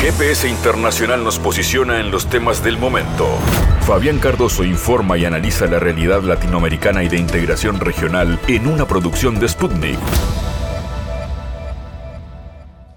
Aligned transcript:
GPS 0.00 0.48
Internacional 0.48 1.22
nos 1.22 1.38
posiciona 1.38 2.00
en 2.00 2.10
los 2.10 2.30
temas 2.30 2.64
del 2.64 2.78
momento. 2.78 3.28
Fabián 3.82 4.18
Cardoso 4.18 4.64
informa 4.64 5.18
y 5.18 5.26
analiza 5.26 5.66
la 5.66 5.78
realidad 5.78 6.22
latinoamericana 6.22 7.04
y 7.04 7.10
de 7.10 7.18
integración 7.18 7.78
regional 7.78 8.40
en 8.48 8.66
una 8.66 8.88
producción 8.88 9.38
de 9.38 9.46
Sputnik. 9.46 9.98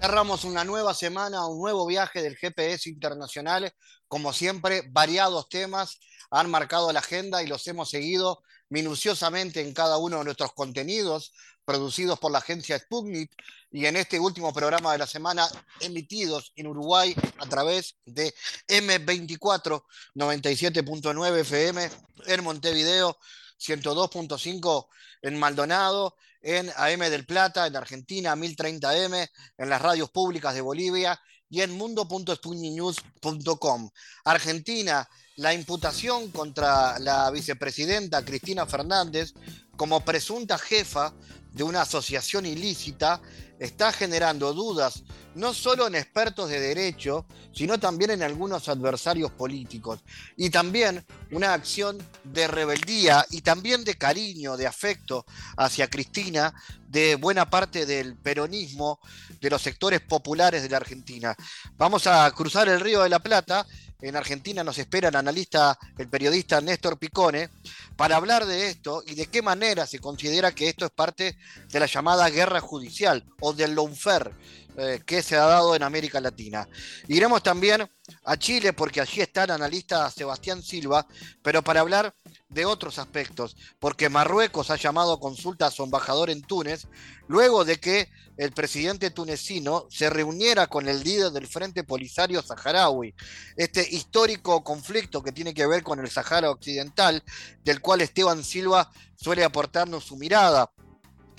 Cerramos 0.00 0.44
una 0.44 0.64
nueva 0.64 0.94
semana, 0.94 1.46
un 1.46 1.58
nuevo 1.58 1.84
viaje 1.86 2.22
del 2.22 2.36
GPS 2.36 2.88
Internacional. 2.88 3.70
Como 4.08 4.32
siempre, 4.32 4.84
variados 4.90 5.50
temas 5.50 6.00
han 6.30 6.50
marcado 6.50 6.90
la 6.90 7.00
agenda 7.00 7.42
y 7.42 7.46
los 7.46 7.66
hemos 7.66 7.90
seguido 7.90 8.40
minuciosamente 8.70 9.60
en 9.60 9.74
cada 9.74 9.98
uno 9.98 10.20
de 10.20 10.24
nuestros 10.24 10.54
contenidos 10.54 11.34
producidos 11.64 12.18
por 12.18 12.30
la 12.30 12.38
agencia 12.38 12.78
Sputnik 12.78 13.30
y 13.74 13.84
en 13.86 13.96
este 13.96 14.20
último 14.20 14.52
programa 14.52 14.92
de 14.92 14.98
la 14.98 15.06
semana 15.08 15.48
emitidos 15.80 16.52
en 16.54 16.68
Uruguay 16.68 17.12
a 17.38 17.46
través 17.46 17.96
de 18.06 18.32
M24 18.68 19.82
97.9 20.14 21.40
FM 21.40 21.90
en 22.26 22.44
Montevideo 22.44 23.18
102.5 23.60 24.86
en 25.22 25.40
Maldonado, 25.40 26.14
en 26.40 26.70
AM 26.76 27.00
del 27.00 27.26
Plata, 27.26 27.66
en 27.66 27.74
Argentina 27.74 28.36
1030M, 28.36 29.28
en 29.58 29.68
las 29.68 29.82
radios 29.82 30.08
públicas 30.10 30.54
de 30.54 30.60
Bolivia 30.60 31.20
y 31.50 31.62
en 31.62 31.72
mundo.sputniknews.com. 31.72 33.90
Argentina, 34.24 35.08
la 35.34 35.52
imputación 35.52 36.30
contra 36.30 37.00
la 37.00 37.28
vicepresidenta 37.32 38.24
Cristina 38.24 38.66
Fernández 38.66 39.34
como 39.76 40.04
presunta 40.04 40.58
jefa 40.58 41.12
de 41.50 41.64
una 41.64 41.82
asociación 41.82 42.46
ilícita 42.46 43.20
está 43.64 43.92
generando 43.92 44.52
dudas 44.52 45.02
no 45.34 45.52
solo 45.52 45.86
en 45.86 45.96
expertos 45.96 46.48
de 46.48 46.60
derecho, 46.60 47.26
sino 47.52 47.78
también 47.78 48.12
en 48.12 48.22
algunos 48.22 48.68
adversarios 48.68 49.32
políticos. 49.32 50.00
Y 50.36 50.50
también 50.50 51.04
una 51.32 51.54
acción 51.54 51.98
de 52.22 52.46
rebeldía 52.46 53.26
y 53.30 53.40
también 53.40 53.84
de 53.84 53.96
cariño, 53.96 54.56
de 54.56 54.66
afecto 54.66 55.24
hacia 55.56 55.90
Cristina 55.90 56.54
de 56.88 57.16
buena 57.16 57.50
parte 57.50 57.86
del 57.86 58.16
peronismo 58.16 59.00
de 59.40 59.50
los 59.50 59.60
sectores 59.60 60.00
populares 60.00 60.62
de 60.62 60.68
la 60.68 60.76
Argentina. 60.76 61.34
Vamos 61.76 62.06
a 62.06 62.30
cruzar 62.30 62.68
el 62.68 62.78
río 62.78 63.02
de 63.02 63.08
la 63.08 63.18
Plata 63.18 63.66
en 64.00 64.16
Argentina 64.16 64.62
nos 64.62 64.78
espera 64.78 65.08
el 65.08 65.16
analista, 65.16 65.78
el 65.96 66.08
periodista 66.08 66.60
Néstor 66.60 66.98
Picone, 66.98 67.50
para 67.96 68.16
hablar 68.16 68.44
de 68.46 68.68
esto 68.68 69.02
y 69.06 69.14
de 69.14 69.26
qué 69.26 69.42
manera 69.42 69.86
se 69.86 69.98
considera 69.98 70.54
que 70.54 70.68
esto 70.68 70.84
es 70.84 70.90
parte 70.90 71.36
de 71.68 71.80
la 71.80 71.86
llamada 71.86 72.28
guerra 72.28 72.60
judicial 72.60 73.24
o 73.40 73.52
del 73.52 73.74
lawfare 73.74 74.32
eh, 74.76 75.02
que 75.06 75.22
se 75.22 75.36
ha 75.36 75.44
dado 75.46 75.76
en 75.76 75.84
América 75.84 76.20
Latina. 76.20 76.68
Iremos 77.06 77.42
también 77.42 77.88
a 78.24 78.36
Chile 78.36 78.72
porque 78.72 79.00
allí 79.00 79.20
está 79.20 79.44
el 79.44 79.52
analista 79.52 80.10
Sebastián 80.10 80.62
Silva, 80.62 81.06
pero 81.42 81.62
para 81.62 81.80
hablar 81.80 82.12
de 82.54 82.64
otros 82.64 82.98
aspectos, 82.98 83.56
porque 83.78 84.08
Marruecos 84.08 84.70
ha 84.70 84.76
llamado 84.76 85.18
consulta 85.18 85.66
a 85.66 85.70
su 85.70 85.82
embajador 85.82 86.30
en 86.30 86.42
Túnez 86.42 86.86
luego 87.26 87.64
de 87.64 87.80
que 87.80 88.08
el 88.36 88.52
presidente 88.52 89.10
tunecino 89.10 89.86
se 89.90 90.08
reuniera 90.10 90.66
con 90.66 90.88
el 90.88 91.02
líder 91.02 91.30
del 91.32 91.46
Frente 91.46 91.84
Polisario 91.84 92.42
Saharaui, 92.42 93.14
este 93.56 93.86
histórico 93.94 94.62
conflicto 94.64 95.22
que 95.22 95.32
tiene 95.32 95.54
que 95.54 95.66
ver 95.66 95.82
con 95.82 96.00
el 96.00 96.10
Sahara 96.10 96.50
Occidental, 96.50 97.22
del 97.64 97.80
cual 97.80 98.00
Esteban 98.00 98.42
Silva 98.42 98.90
suele 99.16 99.44
aportarnos 99.44 100.04
su 100.04 100.16
mirada. 100.16 100.70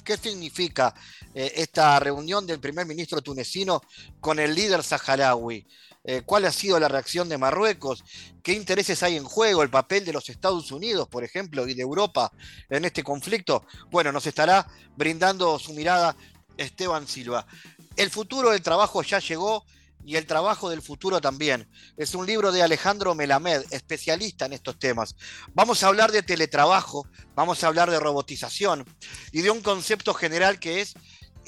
¿Qué 0.03 0.17
significa 0.17 0.93
eh, 1.33 1.53
esta 1.55 1.99
reunión 1.99 2.45
del 2.45 2.59
primer 2.59 2.85
ministro 2.85 3.21
tunecino 3.21 3.81
con 4.19 4.39
el 4.39 4.53
líder 4.53 4.83
saharaui? 4.83 5.65
Eh, 6.07 6.21
¿Cuál 6.23 6.45
ha 6.45 6.51
sido 6.51 6.79
la 6.79 6.87
reacción 6.87 7.27
de 7.27 7.37
Marruecos? 7.37 8.03
¿Qué 8.43 8.53
intereses 8.53 9.01
hay 9.01 9.17
en 9.17 9.23
juego? 9.23 9.63
¿El 9.63 9.71
papel 9.71 10.05
de 10.05 10.13
los 10.13 10.29
Estados 10.29 10.71
Unidos, 10.71 11.07
por 11.07 11.23
ejemplo, 11.23 11.67
y 11.67 11.73
de 11.73 11.81
Europa 11.81 12.31
en 12.69 12.85
este 12.85 13.03
conflicto? 13.03 13.65
Bueno, 13.89 14.11
nos 14.11 14.27
estará 14.27 14.67
brindando 14.95 15.57
su 15.57 15.73
mirada 15.73 16.15
Esteban 16.57 17.07
Silva. 17.07 17.47
El 17.95 18.11
futuro 18.11 18.51
del 18.51 18.61
trabajo 18.61 19.01
ya 19.01 19.19
llegó 19.19 19.65
y 20.05 20.17
el 20.17 20.27
trabajo 20.27 20.69
del 20.69 20.83
futuro 20.83 21.19
también. 21.19 21.67
Es 21.97 22.13
un 22.13 22.27
libro 22.27 22.51
de 22.51 22.61
Alejandro 22.61 23.15
Melamed, 23.15 23.63
especialista 23.71 24.45
en 24.45 24.53
estos 24.53 24.77
temas. 24.77 25.15
Vamos 25.53 25.81
a 25.81 25.87
hablar 25.87 26.11
de 26.11 26.21
teletrabajo, 26.21 27.07
vamos 27.33 27.63
a 27.63 27.67
hablar 27.67 27.89
de 27.89 27.99
robotización 27.99 28.85
y 29.31 29.41
de 29.41 29.49
un 29.49 29.61
concepto 29.61 30.13
general 30.13 30.59
que 30.59 30.81
es 30.81 30.93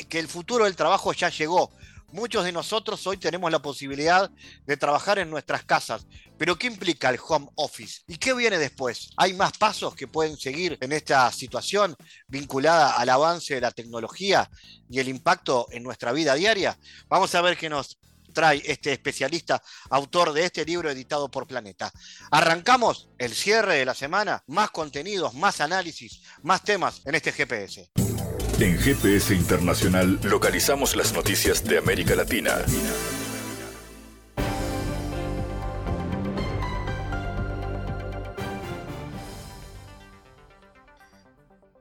que 0.09 0.17
el 0.17 0.27
futuro 0.27 0.65
del 0.65 0.75
trabajo 0.75 1.13
ya 1.13 1.29
llegó. 1.29 1.71
Muchos 2.13 2.45
de 2.45 2.53
nosotros 2.53 3.05
hoy 3.05 3.17
tenemos 3.17 3.51
la 3.51 3.61
posibilidad 3.61 4.31
de 4.65 4.77
trabajar 4.77 5.19
en 5.19 5.29
nuestras 5.29 5.65
casas, 5.65 6.07
pero 6.37 6.57
¿qué 6.57 6.67
implica 6.67 7.09
el 7.09 7.19
home 7.27 7.49
office? 7.55 8.01
¿Y 8.07 8.15
qué 8.15 8.33
viene 8.33 8.57
después? 8.57 9.09
¿Hay 9.17 9.33
más 9.33 9.57
pasos 9.57 9.93
que 9.93 10.07
pueden 10.07 10.37
seguir 10.37 10.77
en 10.79 10.93
esta 10.93 11.29
situación 11.33 11.97
vinculada 12.27 12.93
al 12.93 13.09
avance 13.09 13.55
de 13.55 13.61
la 13.61 13.71
tecnología 13.71 14.49
y 14.89 14.99
el 14.99 15.09
impacto 15.09 15.67
en 15.69 15.83
nuestra 15.83 16.13
vida 16.13 16.33
diaria? 16.35 16.77
Vamos 17.09 17.35
a 17.35 17.41
ver 17.41 17.57
qué 17.57 17.67
nos 17.67 17.99
trae 18.33 18.61
este 18.65 18.93
especialista, 18.93 19.61
autor 19.89 20.31
de 20.31 20.45
este 20.45 20.63
libro 20.63 20.89
editado 20.89 21.29
por 21.29 21.45
Planeta. 21.45 21.91
Arrancamos 22.31 23.09
el 23.17 23.33
cierre 23.33 23.75
de 23.75 23.85
la 23.85 23.95
semana, 23.95 24.43
más 24.47 24.71
contenidos, 24.71 25.33
más 25.33 25.59
análisis, 25.59 26.21
más 26.41 26.63
temas 26.63 27.01
en 27.03 27.15
este 27.15 27.33
GPS. 27.33 27.91
En 28.59 28.75
GPS 28.75 29.35
Internacional 29.35 30.19
localizamos 30.23 30.95
las 30.95 31.13
noticias 31.13 31.63
de 31.63 31.77
América 31.77 32.15
Latina. 32.15 32.65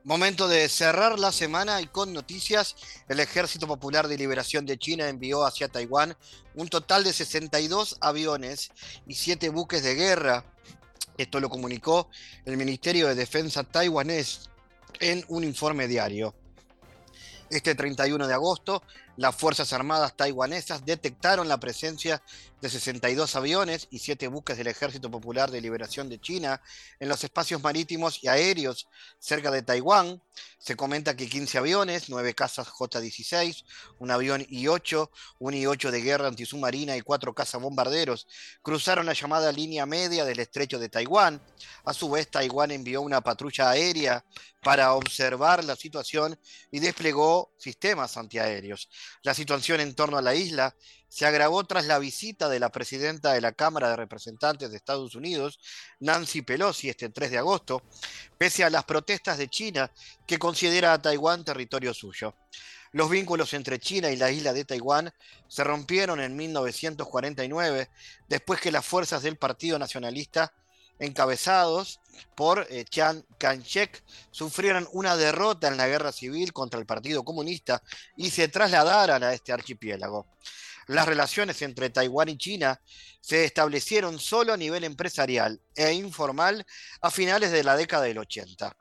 Momento 0.03 0.47
de 0.47 0.69
cerrar 0.69 1.17
la 1.17 1.31
semana 1.31 1.81
y 1.81 1.87
con 1.87 2.13
noticias, 2.13 2.75
el 3.07 3.21
Ejército 3.21 3.65
Popular 3.65 4.07
de 4.07 4.15
Liberación 4.15 4.67
de 4.67 4.77
China 4.77 5.09
envió 5.09 5.47
hacia 5.47 5.69
Taiwán 5.69 6.15
un 6.53 6.67
total 6.67 7.03
de 7.03 7.11
62 7.11 7.97
aviones 8.01 8.69
y 9.07 9.15
7 9.15 9.49
buques 9.49 9.81
de 9.81 9.95
guerra. 9.95 10.45
Esto 11.17 11.39
lo 11.39 11.49
comunicó 11.49 12.07
el 12.45 12.55
Ministerio 12.55 13.07
de 13.07 13.15
Defensa 13.15 13.63
taiwanés 13.63 14.51
en 14.99 15.25
un 15.27 15.43
informe 15.43 15.87
diario. 15.87 16.35
Este 17.49 17.75
31 17.75 18.27
de 18.27 18.33
agosto, 18.33 18.83
las 19.15 19.33
Fuerzas 19.33 19.71
Armadas 19.71 20.17
taiwanesas 20.17 20.85
detectaron 20.85 21.47
la 21.47 21.59
presencia 21.59 22.21
de 22.61 22.69
62 22.69 23.35
aviones 23.37 23.87
y 23.89 23.99
7 23.99 24.27
buques 24.27 24.57
del 24.57 24.67
Ejército 24.67 25.09
Popular 25.09 25.49
de 25.49 25.61
Liberación 25.61 26.09
de 26.09 26.19
China 26.19 26.61
en 26.99 27.07
los 27.07 27.23
espacios 27.23 27.63
marítimos 27.63 28.21
y 28.21 28.27
aéreos 28.27 28.87
cerca 29.19 29.49
de 29.49 29.61
Taiwán. 29.61 30.21
Se 30.59 30.75
comenta 30.75 31.15
que 31.15 31.29
15 31.29 31.57
aviones, 31.59 32.09
9 32.09 32.33
cazas 32.33 32.67
J-16, 32.67 33.63
un 33.99 34.11
avión 34.11 34.45
I-8, 34.49 35.09
un 35.39 35.53
I-8 35.53 35.89
de 35.89 36.01
guerra 36.01 36.27
antisubmarina 36.27 36.97
y 36.97 37.01
4 37.01 37.33
cazas 37.33 37.61
bombarderos 37.61 38.27
cruzaron 38.61 39.05
la 39.05 39.13
llamada 39.13 39.51
línea 39.51 39.85
media 39.85 40.25
del 40.25 40.39
estrecho 40.39 40.79
de 40.79 40.89
Taiwán. 40.89 41.41
A 41.85 41.93
su 41.93 42.09
vez, 42.09 42.29
Taiwán 42.29 42.71
envió 42.71 43.01
una 43.01 43.21
patrulla 43.21 43.69
aérea 43.69 44.25
para 44.63 44.93
observar 44.93 45.63
la 45.63 45.75
situación 45.75 46.37
y 46.71 46.79
desplegó 46.79 47.36
sistemas 47.57 48.17
antiaéreos. 48.17 48.89
La 49.23 49.33
situación 49.33 49.79
en 49.81 49.95
torno 49.95 50.17
a 50.17 50.21
la 50.21 50.35
isla 50.35 50.75
se 51.09 51.25
agravó 51.25 51.63
tras 51.65 51.85
la 51.85 51.99
visita 51.99 52.49
de 52.49 52.59
la 52.59 52.69
presidenta 52.69 53.33
de 53.33 53.41
la 53.41 53.53
Cámara 53.53 53.89
de 53.89 53.95
Representantes 53.95 54.69
de 54.69 54.77
Estados 54.77 55.15
Unidos, 55.15 55.59
Nancy 55.99 56.41
Pelosi, 56.41 56.89
este 56.89 57.09
3 57.09 57.31
de 57.31 57.37
agosto, 57.37 57.81
pese 58.37 58.63
a 58.63 58.69
las 58.69 58.83
protestas 58.83 59.37
de 59.37 59.47
China 59.47 59.91
que 60.25 60.37
considera 60.37 60.93
a 60.93 61.01
Taiwán 61.01 61.43
territorio 61.43 61.93
suyo. 61.93 62.35
Los 62.91 63.09
vínculos 63.09 63.53
entre 63.53 63.79
China 63.79 64.09
y 64.09 64.15
la 64.15 64.31
isla 64.31 64.53
de 64.53 64.65
Taiwán 64.65 65.13
se 65.47 65.63
rompieron 65.63 66.19
en 66.19 66.35
1949, 66.35 67.89
después 68.27 68.61
que 68.61 68.71
las 68.71 68.85
fuerzas 68.85 69.23
del 69.23 69.37
Partido 69.37 69.77
Nacionalista 69.77 70.53
encabezados 70.99 71.99
por 72.35 72.67
eh, 72.69 72.85
Chiang 72.85 73.23
Kai-shek, 73.37 74.03
sufrieron 74.31 74.87
una 74.91 75.15
derrota 75.15 75.67
en 75.67 75.77
la 75.77 75.87
guerra 75.87 76.11
civil 76.11 76.53
contra 76.53 76.79
el 76.79 76.85
Partido 76.85 77.23
Comunista 77.23 77.81
y 78.15 78.29
se 78.29 78.47
trasladaron 78.47 79.23
a 79.23 79.33
este 79.33 79.53
archipiélago. 79.53 80.27
Las 80.87 81.05
relaciones 81.05 81.61
entre 81.61 81.89
Taiwán 81.89 82.29
y 82.29 82.37
China 82.37 82.81
se 83.19 83.43
establecieron 83.43 84.19
solo 84.19 84.53
a 84.53 84.57
nivel 84.57 84.85
empresarial 84.85 85.59
e 85.75 85.91
informal 85.93 86.65
a 87.01 87.11
finales 87.11 87.51
de 87.51 87.63
la 87.63 87.75
década 87.75 88.03
del 88.03 88.19
80. 88.19 88.75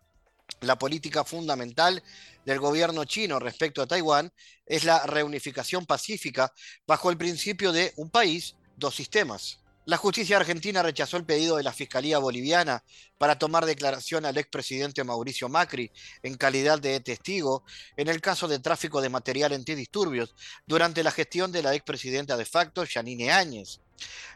La 0.61 0.79
política 0.79 1.25
fundamental 1.25 2.03
del 2.45 2.61
gobierno 2.61 3.05
chino 3.05 3.41
respecto 3.41 3.83
a 3.83 3.87
Taiwán 3.87 4.33
es 4.65 4.85
la 4.85 5.05
reunificación 5.05 5.85
pacífica 5.85 6.53
bajo 6.87 7.11
el 7.11 7.19
principio 7.19 7.73
de 7.73 7.93
un 7.97 8.09
país, 8.09 8.55
dos 8.77 8.95
sistemas. 8.95 9.59
La 9.87 9.97
justicia 9.99 10.37
argentina 10.37 10.83
rechazó 10.83 11.17
el 11.17 11.25
pedido 11.25 11.57
de 11.57 11.63
la 11.63 11.73
Fiscalía 11.73 12.19
Boliviana 12.19 12.83
para 13.19 13.39
tomar 13.39 13.65
declaración 13.67 14.27
al 14.27 14.37
expresidente 14.37 15.05
Mauricio 15.05 15.49
Macri 15.49 15.93
en 16.25 16.35
calidad 16.35 16.81
de 16.81 16.99
testigo 16.99 17.63
en 17.97 18.09
el 18.09 18.21
caso 18.21 18.49
de 18.49 18.59
tráfico 18.59 19.01
de 19.01 19.11
material 19.11 19.53
antidisturbios 19.53 20.35
durante 20.67 21.05
la 21.05 21.13
gestión 21.13 21.53
de 21.53 21.63
la 21.63 21.73
expresidenta 21.73 22.37
de 22.37 22.47
facto, 22.47 22.83
Yanine 22.83 23.31
Áñez. 23.31 23.81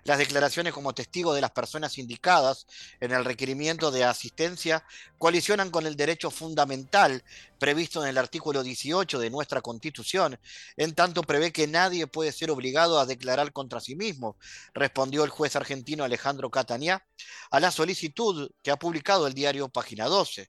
Las 0.05 0.19
declaraciones 0.19 0.73
como 0.73 0.95
testigo 0.95 1.35
de 1.35 1.41
las 1.41 1.51
personas 1.51 1.99
indicadas 1.99 2.67
en 3.01 3.13
el 3.13 3.25
requerimiento 3.25 3.91
de 3.91 4.05
asistencia 4.05 4.85
colisionan 5.19 5.71
con 5.71 5.87
el 5.87 5.97
derecho 5.97 6.31
fundamental 6.31 7.23
previsto 7.59 8.03
en 8.03 8.09
el 8.09 8.19
artículo 8.19 8.63
18 8.63 9.19
de 9.19 9.31
nuestra 9.31 9.61
Constitución, 9.61 10.39
en 10.77 10.95
tanto 10.95 11.23
prevé 11.23 11.53
que 11.53 11.67
nadie 11.67 12.07
puede 12.07 12.33
ser 12.33 12.51
obligado 12.51 12.99
a 12.99 13.07
declarar 13.07 13.53
contra 13.53 13.81
sí 13.81 13.95
mismo, 13.95 14.37
respondió 14.73 15.25
el 15.25 15.31
juez 15.31 15.57
argentino 15.57 16.05
Alejandro 16.05 16.51
Catania 16.51 17.05
a 17.51 17.61
la 17.61 17.71
solicitud 17.71 18.51
que 18.63 18.71
ha 18.71 18.79
publicado 18.79 19.27
el 19.27 19.35
diario 19.35 19.69
Página 19.69 20.07
12. 20.07 20.49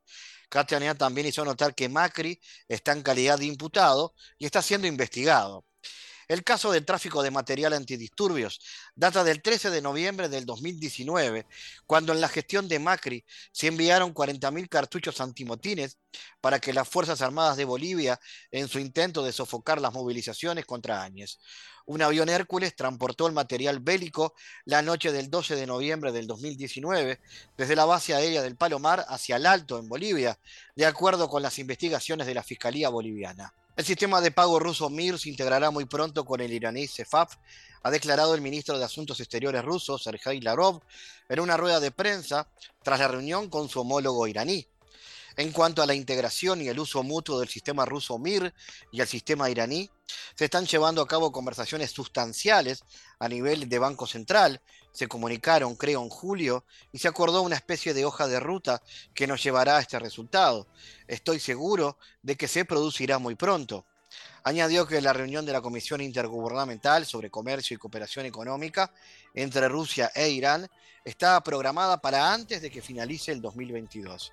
Catania 0.50 0.96
también 0.96 1.28
hizo 1.28 1.46
notar 1.46 1.74
que 1.76 1.88
Macri 1.88 2.40
está 2.68 2.92
en 2.92 3.04
calidad 3.04 3.40
de 3.40 3.46
imputado 3.46 4.14
y 4.38 4.46
está 4.46 4.62
siendo 4.62 4.88
investigado. 4.88 5.66
El 6.32 6.46
caso 6.46 6.72
del 6.72 6.86
tráfico 6.86 7.24
de 7.24 7.30
material 7.30 7.74
antidisturbios 7.74 8.62
data 8.96 9.26
del 9.26 9.42
13 9.42 9.70
de 9.70 9.82
noviembre 9.82 10.30
del 10.30 10.46
2019, 10.46 11.46
cuando 11.86 12.14
en 12.14 12.22
la 12.22 12.30
gestión 12.30 12.70
de 12.70 12.80
Macri 12.80 13.26
se 13.52 13.68
enviaron 13.68 14.14
40.000 14.14 14.70
cartuchos 14.70 15.20
antimotines 15.20 15.98
para 16.40 16.62
que 16.62 16.72
las 16.72 16.88
Fuerzas 16.88 17.22
Armadas 17.22 17.58
de 17.58 17.66
Bolivia, 17.66 18.18
en 18.50 18.70
su 18.70 18.80
intento 18.80 19.26
de 19.26 19.34
sofocar 19.34 19.82
las 19.82 19.92
movilizaciones 19.92 20.66
contra 20.66 21.04
Áñez. 21.04 21.38
Un 21.86 22.02
avión 22.02 22.30
Hércules 22.30 22.78
transportó 22.78 23.28
el 23.28 23.34
material 23.34 23.82
bélico 23.82 24.34
la 24.64 24.82
noche 24.82 25.12
del 25.12 25.30
12 25.30 25.58
de 25.58 25.68
noviembre 25.68 26.14
del 26.14 26.28
2019 26.28 27.20
desde 27.58 27.76
la 27.76 27.84
base 27.84 28.16
aérea 28.16 28.42
del 28.42 28.56
Palomar 28.56 29.04
hacia 29.10 29.36
el 29.36 29.46
Alto, 29.46 29.80
en 29.80 29.90
Bolivia, 29.90 30.40
de 30.78 30.86
acuerdo 30.86 31.28
con 31.28 31.44
las 31.44 31.60
investigaciones 31.60 32.26
de 32.26 32.36
la 32.36 32.44
Fiscalía 32.44 32.88
Boliviana. 32.88 33.54
El 33.82 33.88
sistema 33.88 34.22
de 34.22 34.30
pago 34.30 34.60
ruso 34.60 34.92
MIR 34.92 35.18
se 35.18 35.30
integrará 35.30 35.72
muy 35.72 35.86
pronto 35.86 36.24
con 36.24 36.40
el 36.40 36.54
iraní 36.54 36.88
CEFAF, 36.88 37.38
ha 37.82 37.90
declarado 37.90 38.36
el 38.36 38.42
ministro 38.42 38.78
de 38.78 38.86
Asuntos 38.86 39.20
Exteriores 39.20 39.66
ruso, 39.66 39.98
Sergei 39.98 40.40
Larov, 40.40 40.84
en 41.28 41.40
una 41.40 41.58
rueda 41.58 41.80
de 41.80 41.90
prensa 41.90 42.48
tras 42.84 43.00
la 43.00 43.08
reunión 43.08 43.50
con 43.50 43.70
su 43.70 43.82
homólogo 43.82 44.28
iraní. 44.28 44.68
En 45.36 45.52
cuanto 45.52 45.82
a 45.82 45.88
la 45.88 45.96
integración 45.96 46.62
y 46.62 46.68
el 46.68 46.80
uso 46.80 47.02
mutuo 47.02 47.40
del 47.40 47.50
sistema 47.50 47.84
ruso 47.84 48.20
MIR 48.20 48.54
y 48.92 49.02
el 49.02 49.08
sistema 49.08 49.50
iraní, 49.50 49.90
se 50.36 50.46
están 50.46 50.68
llevando 50.68 51.02
a 51.02 51.08
cabo 51.08 51.32
conversaciones 51.32 51.90
sustanciales 51.90 52.84
a 53.18 53.28
nivel 53.28 53.68
de 53.68 53.80
Banco 53.80 54.06
Central. 54.06 54.62
Se 54.92 55.08
comunicaron, 55.08 55.76
creo, 55.76 56.02
en 56.04 56.10
julio 56.10 56.66
y 56.92 57.00
se 57.00 57.08
acordó 57.08 57.42
una 57.42 57.56
especie 57.56 57.94
de 57.94 58.06
hoja 58.06 58.28
de 58.28 58.40
ruta 58.40 58.82
que 59.14 59.28
nos 59.28 59.42
llevará 59.44 59.78
a 59.78 59.82
este 59.82 60.00
resultado. 60.00 60.68
Estoy 61.08 61.40
seguro 61.40 61.98
de 62.22 62.36
que 62.36 62.48
se 62.48 62.66
producirá 62.66 63.18
muy 63.18 63.36
pronto. 63.36 63.86
Añadió 64.44 64.88
que 64.88 65.02
la 65.02 65.14
reunión 65.14 65.46
de 65.46 65.54
la 65.54 65.62
Comisión 65.62 66.02
Intergubernamental 66.02 67.06
sobre 67.06 67.30
Comercio 67.30 67.76
y 67.76 67.78
Cooperación 67.78 68.26
Económica 68.26 68.92
entre 69.34 69.68
Rusia 69.68 70.12
e 70.16 70.30
Irán 70.30 70.70
está 71.06 71.42
programada 71.42 72.02
para 72.02 72.34
antes 72.34 72.62
de 72.62 72.70
que 72.70 72.82
finalice 72.82 73.32
el 73.32 73.42
2022 73.42 74.32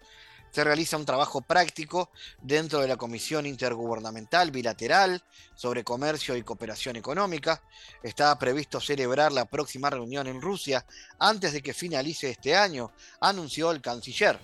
se 0.50 0.64
realiza 0.64 0.96
un 0.96 1.04
trabajo 1.04 1.40
práctico 1.40 2.10
dentro 2.42 2.80
de 2.80 2.88
la 2.88 2.96
Comisión 2.96 3.46
Intergubernamental 3.46 4.50
Bilateral 4.50 5.22
sobre 5.54 5.84
Comercio 5.84 6.36
y 6.36 6.42
Cooperación 6.42 6.96
Económica. 6.96 7.62
Está 8.02 8.36
previsto 8.38 8.80
celebrar 8.80 9.32
la 9.32 9.44
próxima 9.44 9.90
reunión 9.90 10.26
en 10.26 10.40
Rusia 10.40 10.84
antes 11.18 11.52
de 11.52 11.62
que 11.62 11.74
finalice 11.74 12.30
este 12.30 12.56
año, 12.56 12.92
anunció 13.20 13.70
el 13.70 13.80
canciller. 13.80 14.38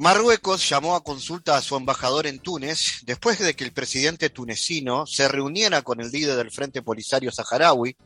Marruecos 0.00 0.68
llamó 0.68 0.94
a 0.94 1.02
consulta 1.02 1.56
a 1.56 1.60
su 1.60 1.76
embajador 1.76 2.28
en 2.28 2.38
Túnez 2.38 3.00
después 3.02 3.40
de 3.40 3.56
que 3.56 3.64
el 3.64 3.72
presidente 3.72 4.30
tunecino 4.30 5.08
se 5.08 5.26
reuniera 5.26 5.82
con 5.82 6.00
el 6.00 6.12
líder 6.12 6.36
del 6.36 6.52
Frente 6.52 6.82
Polisario 6.82 7.32
Saharaui, 7.32 7.96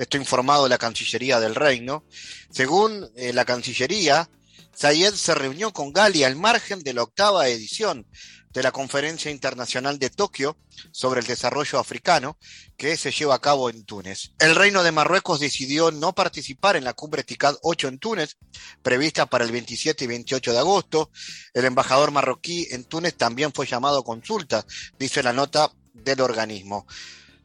esto 0.00 0.16
informado 0.16 0.66
la 0.66 0.78
Cancillería 0.78 1.38
del 1.40 1.54
Reino. 1.54 2.06
Según 2.50 3.06
eh, 3.16 3.34
la 3.34 3.44
Cancillería, 3.44 4.30
Zayed 4.74 5.12
se 5.12 5.34
reunió 5.34 5.74
con 5.74 5.92
Gali 5.92 6.24
al 6.24 6.36
margen 6.36 6.80
de 6.80 6.94
la 6.94 7.02
octava 7.02 7.48
edición 7.48 8.06
de 8.48 8.62
la 8.62 8.72
Conferencia 8.72 9.30
Internacional 9.30 9.98
de 9.98 10.08
Tokio 10.08 10.56
sobre 10.90 11.20
el 11.20 11.26
Desarrollo 11.26 11.78
Africano, 11.78 12.38
que 12.78 12.96
se 12.96 13.10
lleva 13.12 13.34
a 13.34 13.40
cabo 13.40 13.68
en 13.68 13.84
Túnez. 13.84 14.32
El 14.38 14.56
Reino 14.56 14.82
de 14.82 14.90
Marruecos 14.90 15.38
decidió 15.38 15.90
no 15.90 16.14
participar 16.14 16.76
en 16.76 16.84
la 16.84 16.94
cumbre 16.94 17.22
TICAD 17.22 17.56
8 17.60 17.88
en 17.88 17.98
Túnez, 17.98 18.38
prevista 18.82 19.26
para 19.26 19.44
el 19.44 19.52
27 19.52 20.04
y 20.04 20.08
28 20.08 20.52
de 20.52 20.58
agosto. 20.58 21.10
El 21.52 21.66
embajador 21.66 22.10
marroquí 22.10 22.66
en 22.70 22.84
Túnez 22.84 23.16
también 23.18 23.52
fue 23.52 23.66
llamado 23.66 23.98
a 23.98 24.04
consulta, 24.04 24.64
dice 24.98 25.22
la 25.22 25.34
nota 25.34 25.70
del 25.92 26.22
organismo. 26.22 26.86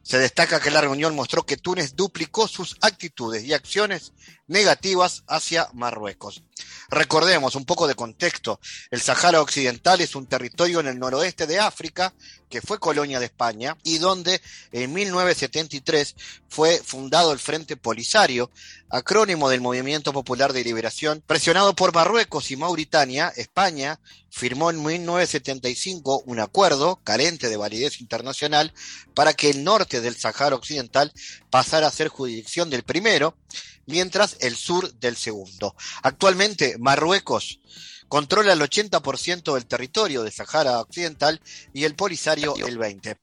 Se 0.06 0.20
destaca 0.20 0.60
que 0.60 0.70
la 0.70 0.80
reunión 0.80 1.16
mostró 1.16 1.44
que 1.44 1.56
Túnez 1.56 1.96
duplicó 1.96 2.46
sus 2.46 2.76
actitudes 2.80 3.42
y 3.42 3.52
acciones 3.52 4.12
negativas 4.48 5.24
hacia 5.26 5.68
Marruecos. 5.72 6.42
Recordemos 6.88 7.56
un 7.56 7.64
poco 7.64 7.88
de 7.88 7.94
contexto. 7.94 8.60
El 8.90 9.00
Sahara 9.00 9.40
Occidental 9.40 10.00
es 10.00 10.14
un 10.14 10.26
territorio 10.26 10.80
en 10.80 10.86
el 10.86 10.98
noroeste 10.98 11.46
de 11.46 11.58
África 11.58 12.14
que 12.48 12.60
fue 12.60 12.78
colonia 12.78 13.18
de 13.18 13.26
España 13.26 13.76
y 13.82 13.98
donde 13.98 14.40
en 14.70 14.92
1973 14.92 16.14
fue 16.48 16.80
fundado 16.84 17.32
el 17.32 17.40
Frente 17.40 17.76
Polisario, 17.76 18.50
acrónimo 18.88 19.48
del 19.48 19.60
Movimiento 19.60 20.12
Popular 20.12 20.52
de 20.52 20.62
Liberación. 20.62 21.24
Presionado 21.26 21.74
por 21.74 21.92
Marruecos 21.92 22.52
y 22.52 22.56
Mauritania, 22.56 23.32
España 23.36 23.98
firmó 24.30 24.70
en 24.70 24.80
1975 24.82 26.22
un 26.26 26.38
acuerdo 26.38 27.00
carente 27.02 27.48
de 27.48 27.56
validez 27.56 28.00
internacional 28.00 28.72
para 29.14 29.34
que 29.34 29.50
el 29.50 29.64
norte 29.64 30.00
del 30.00 30.16
Sahara 30.16 30.54
Occidental 30.54 31.12
pasara 31.50 31.88
a 31.88 31.92
ser 31.92 32.08
jurisdicción 32.08 32.70
del 32.70 32.84
primero 32.84 33.34
mientras 33.86 34.36
el 34.40 34.56
sur 34.56 34.92
del 34.94 35.16
segundo. 35.16 35.74
Actualmente, 36.02 36.76
Marruecos 36.78 37.60
controla 38.08 38.52
el 38.52 38.60
80% 38.60 39.54
del 39.54 39.66
territorio 39.66 40.22
de 40.22 40.30
Sahara 40.30 40.80
Occidental 40.80 41.40
y 41.72 41.84
el 41.84 41.94
Polisario 41.94 42.54
el 42.56 42.78
20%. 42.78 43.18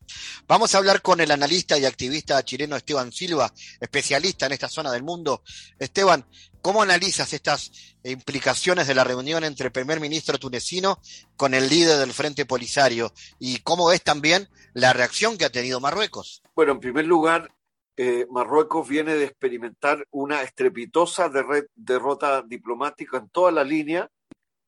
Vamos 0.47 0.75
a 0.75 0.77
hablar 0.77 1.01
con 1.01 1.21
el 1.21 1.31
analista 1.31 1.77
y 1.77 1.85
activista 1.85 2.43
chileno 2.43 2.75
Esteban 2.75 3.11
Silva, 3.11 3.53
especialista 3.79 4.45
en 4.45 4.53
esta 4.53 4.69
zona 4.69 4.91
del 4.91 5.03
mundo. 5.03 5.41
Esteban, 5.79 6.25
¿cómo 6.61 6.81
analizas 6.81 7.33
estas 7.33 7.71
implicaciones 8.03 8.87
de 8.87 8.95
la 8.95 9.03
reunión 9.03 9.43
entre 9.43 9.67
el 9.67 9.71
primer 9.71 9.99
ministro 9.99 10.37
tunecino 10.37 10.99
con 11.37 11.53
el 11.53 11.69
líder 11.69 11.97
del 11.99 12.13
Frente 12.13 12.45
Polisario? 12.45 13.13
¿Y 13.39 13.59
cómo 13.59 13.91
es 13.91 14.03
también 14.03 14.49
la 14.73 14.93
reacción 14.93 15.37
que 15.37 15.45
ha 15.45 15.51
tenido 15.51 15.79
Marruecos? 15.79 16.41
Bueno, 16.55 16.73
en 16.73 16.79
primer 16.79 17.05
lugar, 17.05 17.53
eh, 17.95 18.25
Marruecos 18.29 18.87
viene 18.87 19.15
de 19.15 19.25
experimentar 19.25 20.07
una 20.09 20.41
estrepitosa 20.41 21.29
derrota 21.75 22.41
diplomática 22.41 23.17
en 23.17 23.29
toda 23.29 23.51
la 23.51 23.63
línea, 23.63 24.09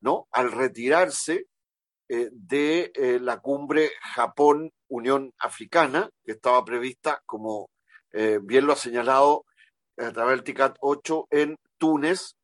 ¿no? 0.02 0.28
Al 0.32 0.52
retirarse 0.52 1.48
eh, 2.08 2.30
de 2.32 2.92
eh, 2.94 3.20
la 3.20 3.40
cumbre 3.40 3.90
Japón-Unión 4.14 5.34
Africana, 5.40 6.08
que 6.24 6.34
estaba 6.34 6.64
prevista, 6.64 7.22
como 7.26 7.70
bien 8.44 8.66
lo 8.66 8.72
ha 8.72 8.78
señalado 8.78 9.44
a 9.98 10.10
través 10.10 10.38
del 10.38 10.46
TICAT 10.46 10.78
8 10.80 11.28
en 11.32 11.58
Túnez, 11.78 12.38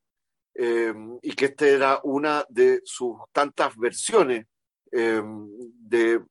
y 0.54 1.32
que 1.32 1.46
esta 1.46 1.66
era 1.66 2.02
una 2.04 2.46
de 2.50 2.82
sus 2.84 3.16
tantas 3.32 3.78
versiones 3.78 4.48
de, 4.92 6.26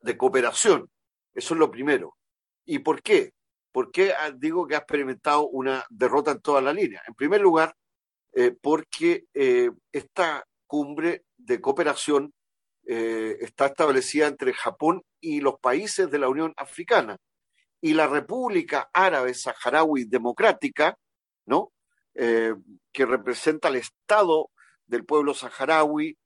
de 0.00 0.16
cooperación. 0.16 0.88
Eso 1.34 1.52
es 1.52 1.60
lo 1.60 1.70
primero. 1.70 2.16
¿Y 2.64 2.78
por 2.78 3.02
qué? 3.02 3.34
¿Por 3.74 3.90
qué 3.90 4.12
ah, 4.12 4.30
digo 4.30 4.68
que 4.68 4.76
ha 4.76 4.78
experimentado 4.78 5.48
una 5.48 5.84
derrota 5.90 6.30
en 6.30 6.40
toda 6.40 6.60
la 6.60 6.72
línea? 6.72 7.02
En 7.08 7.14
primer 7.14 7.40
lugar, 7.40 7.74
eh, 8.32 8.52
porque 8.62 9.24
eh, 9.34 9.68
esta 9.90 10.46
cumbre 10.68 11.24
de 11.36 11.60
cooperación 11.60 12.32
eh, 12.86 13.36
está 13.40 13.66
establecida 13.66 14.28
entre 14.28 14.52
Japón 14.52 15.02
y 15.20 15.40
los 15.40 15.58
países 15.58 16.08
de 16.08 16.20
la 16.20 16.28
Unión 16.28 16.54
Africana. 16.56 17.16
Y 17.80 17.94
la 17.94 18.06
República 18.06 18.90
Árabe 18.92 19.34
Saharaui 19.34 20.04
Democrática, 20.04 20.96
¿no? 21.44 21.72
que 22.14 23.06
representa 23.06 23.66
el 23.66 23.74
Estado 23.74 24.52
del 24.86 25.04
pueblo 25.04 25.34
saharaui 25.34 26.16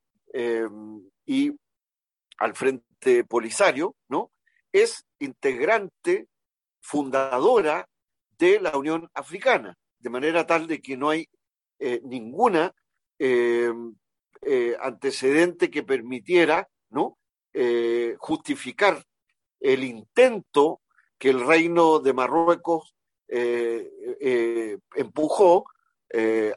y 1.25 1.53
al 2.37 2.55
Frente 2.55 3.25
Polisario, 3.25 3.97
¿no? 4.11 4.31
es 4.71 5.07
integrante 5.19 6.29
fundadora 6.89 7.87
de 8.39 8.61
la 8.61 8.75
Unión 8.79 9.11
Africana, 9.13 9.77
de 9.99 10.09
manera 10.09 10.47
tal 10.47 10.67
de 10.67 10.81
que 10.81 10.97
no 10.97 11.11
hay 11.11 11.29
eh, 11.79 12.01
ninguna 12.03 12.73
eh, 13.19 13.71
eh, 14.41 14.75
antecedente 14.81 15.71
que 15.71 15.83
permitiera 15.83 16.67
¿no? 16.91 17.19
justificar 18.19 19.03
el 19.59 19.83
intento 19.83 20.81
que 21.19 21.31
el 21.31 21.45
reino 21.45 21.99
de 21.99 22.13
Marruecos 22.13 22.95
empujó 24.95 25.65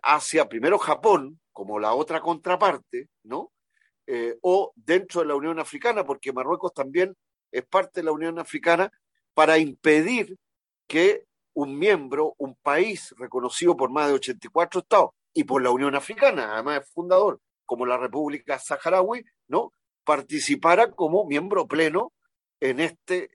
hacia 0.03 0.47
primero 0.47 0.77
Japón 0.77 1.39
como 1.51 1.79
la 1.79 1.93
otra 1.93 2.21
contraparte, 2.21 3.07
¿no? 3.23 3.51
o 4.41 4.71
dentro 4.75 5.21
de 5.21 5.27
la 5.27 5.35
Unión 5.35 5.59
Africana, 5.59 6.05
porque 6.05 6.31
Marruecos 6.31 6.71
también 6.71 7.17
es 7.51 7.65
parte 7.65 8.01
de 8.01 8.05
la 8.05 8.11
Unión 8.11 8.37
Africana, 8.37 8.91
para 9.33 9.57
impedir 9.57 10.37
que 10.87 11.25
un 11.53 11.77
miembro, 11.77 12.35
un 12.37 12.55
país 12.55 13.13
reconocido 13.17 13.75
por 13.75 13.91
más 13.91 14.07
de 14.07 14.13
84 14.13 14.81
estados 14.81 15.09
y 15.33 15.43
por 15.43 15.61
la 15.61 15.71
Unión 15.71 15.95
Africana, 15.95 16.53
además 16.53 16.81
es 16.81 16.89
fundador, 16.91 17.39
como 17.65 17.85
la 17.85 17.97
República 17.97 18.59
Saharaui, 18.59 19.23
¿no? 19.47 19.71
participara 20.03 20.91
como 20.91 21.25
miembro 21.25 21.67
pleno 21.67 22.11
en 22.59 22.79
este 22.79 23.29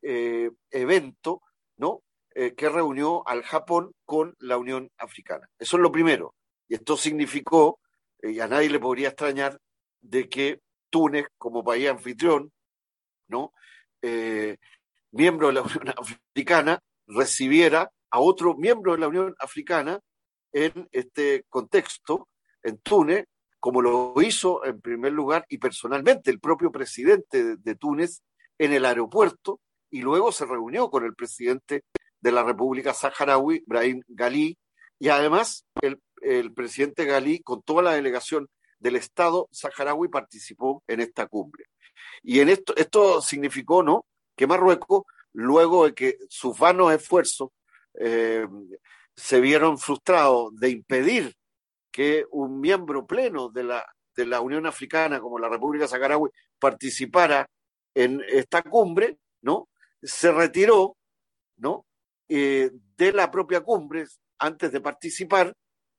evento, 0.71 1.43
¿no? 1.76 2.03
Eh, 2.38 2.55
que 2.55 2.69
reunió 2.69 3.26
al 3.26 3.43
Japón 3.45 3.93
con 4.05 4.37
la 4.41 4.59
Unión 4.59 4.91
Africana. 4.99 5.49
Eso 5.59 5.79
es 5.79 5.83
lo 5.83 5.91
primero. 5.91 6.35
Y 6.69 6.75
esto 6.75 6.95
significó, 6.99 7.81
eh, 8.21 8.33
y 8.33 8.41
a 8.41 8.47
nadie 8.47 8.69
le 8.69 8.79
podría 8.79 9.09
extrañar, 9.09 9.59
de 10.03 10.29
que 10.29 10.61
Túnez, 10.91 11.29
como 11.38 11.65
país 11.65 11.88
anfitrión, 11.88 12.53
¿no? 13.29 13.55
Eh, 14.03 14.59
miembro 15.13 15.49
de 15.49 15.55
la 15.55 15.63
Unión 15.63 15.95
Africana, 15.97 16.81
recibiera 17.07 17.91
a 18.11 18.21
otro 18.21 18.55
miembro 18.55 18.93
de 18.93 18.99
la 18.99 19.09
Unión 19.09 19.35
Africana 19.39 20.01
en 20.53 20.89
este 20.93 21.45
contexto, 21.49 22.29
en 22.63 22.79
Túnez, 22.79 23.27
como 23.61 23.83
lo 23.83 24.15
hizo 24.23 24.65
en 24.65 24.81
primer 24.81 25.13
lugar 25.13 25.45
y 25.49 25.59
personalmente 25.59 26.31
el 26.31 26.41
propio 26.41 26.71
presidente 26.71 27.57
de, 27.57 27.75
Túnez 27.75 28.23
en 28.59 28.73
el 28.73 28.85
aeropuerto 28.85 29.61
y 29.91 30.03
luego 30.03 30.33
se 30.33 30.47
reunió 30.47 30.91
con 30.91 31.05
el 31.05 31.15
presidente 31.15 31.85
de 32.21 32.33
la 32.33 32.43
República 32.43 32.95
Saharaui, 32.95 33.65
Brahim 33.67 34.03
Gali, 34.09 34.57
y 34.99 35.09
además 35.09 35.67
el, 35.81 36.01
presidente 36.55 37.05
Gali, 37.05 37.41
con 37.41 37.63
toda 37.63 37.83
la 37.83 37.93
delegación 37.93 38.49
del 38.79 38.97
Estado 38.97 39.49
saharaui, 39.53 40.09
participó 40.09 40.83
en 40.87 41.01
esta 41.01 41.27
cumbre. 41.27 41.67
Y 42.23 42.41
en 42.41 42.49
esto, 42.49 42.75
esto 42.77 43.21
significó, 43.21 43.83
¿no?, 43.83 44.07
que 44.37 44.47
Marruecos, 44.47 45.05
luego 45.33 45.87
de 45.87 45.95
que 45.95 46.19
sus 46.28 46.59
vanos 46.59 46.93
esfuerzos 46.93 47.50
eh, 47.99 48.47
se 49.14 49.40
vieron 49.40 49.78
frustrados 49.78 50.55
de 50.57 50.71
impedir 50.71 51.35
que 51.90 52.26
un 52.31 52.61
miembro 52.61 53.07
pleno 53.07 53.49
de 53.49 53.64
la, 53.64 53.87
de 54.14 54.26
la 54.26 54.40
Unión 54.40 54.66
Africana, 54.66 55.21
como 55.21 55.38
la 55.38 55.49
República 55.49 55.88
Saharaui, 55.88 56.31
participara 56.59 57.49
en 57.95 58.23
esta 58.28 58.62
cumbre, 58.62 59.19
¿no? 59.40 59.69
Se 60.02 60.31
retiró, 60.31 60.97
¿no? 61.57 61.87
Eh, 62.28 62.71
de 62.97 63.12
la 63.12 63.31
propia 63.31 63.62
cumbre, 63.62 64.05
antes 64.38 64.73
de 64.73 64.81
participar, 64.81 65.55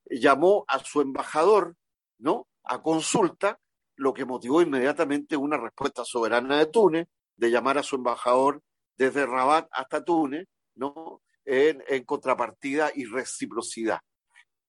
llamó 0.06 0.66
a 0.68 0.80
su 0.80 1.02
embajador, 1.02 1.76
¿no? 2.20 2.48
A 2.64 2.82
consulta, 2.82 3.60
lo 3.96 4.14
que 4.14 4.26
motivó 4.26 4.62
inmediatamente 4.62 5.36
una 5.36 5.58
respuesta 5.58 6.06
soberana 6.06 6.60
de 6.60 6.68
Túnez, 6.68 7.08
de 7.38 7.52
llamar 7.52 7.78
a 7.78 7.84
su 7.84 7.96
embajador 7.96 8.62
desde 8.98 9.26
Rabat 9.26 9.68
hasta 9.72 10.04
Túnez, 10.04 10.48
¿no? 10.76 11.22
En, 11.46 12.04
contrapartida 12.04 12.92
y 12.94 13.06
reciprocidad. 13.06 14.00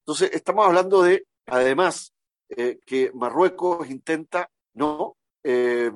Entonces, 0.01 0.31
estamos 0.33 0.67
hablando 0.67 1.03
de, 1.03 1.27
además, 1.47 2.15
eh, 2.51 2.79
que 2.87 3.11
Marruecos 3.13 3.91
intenta, 3.91 4.49
¿no? 4.75 5.17
Eh, 5.43 5.91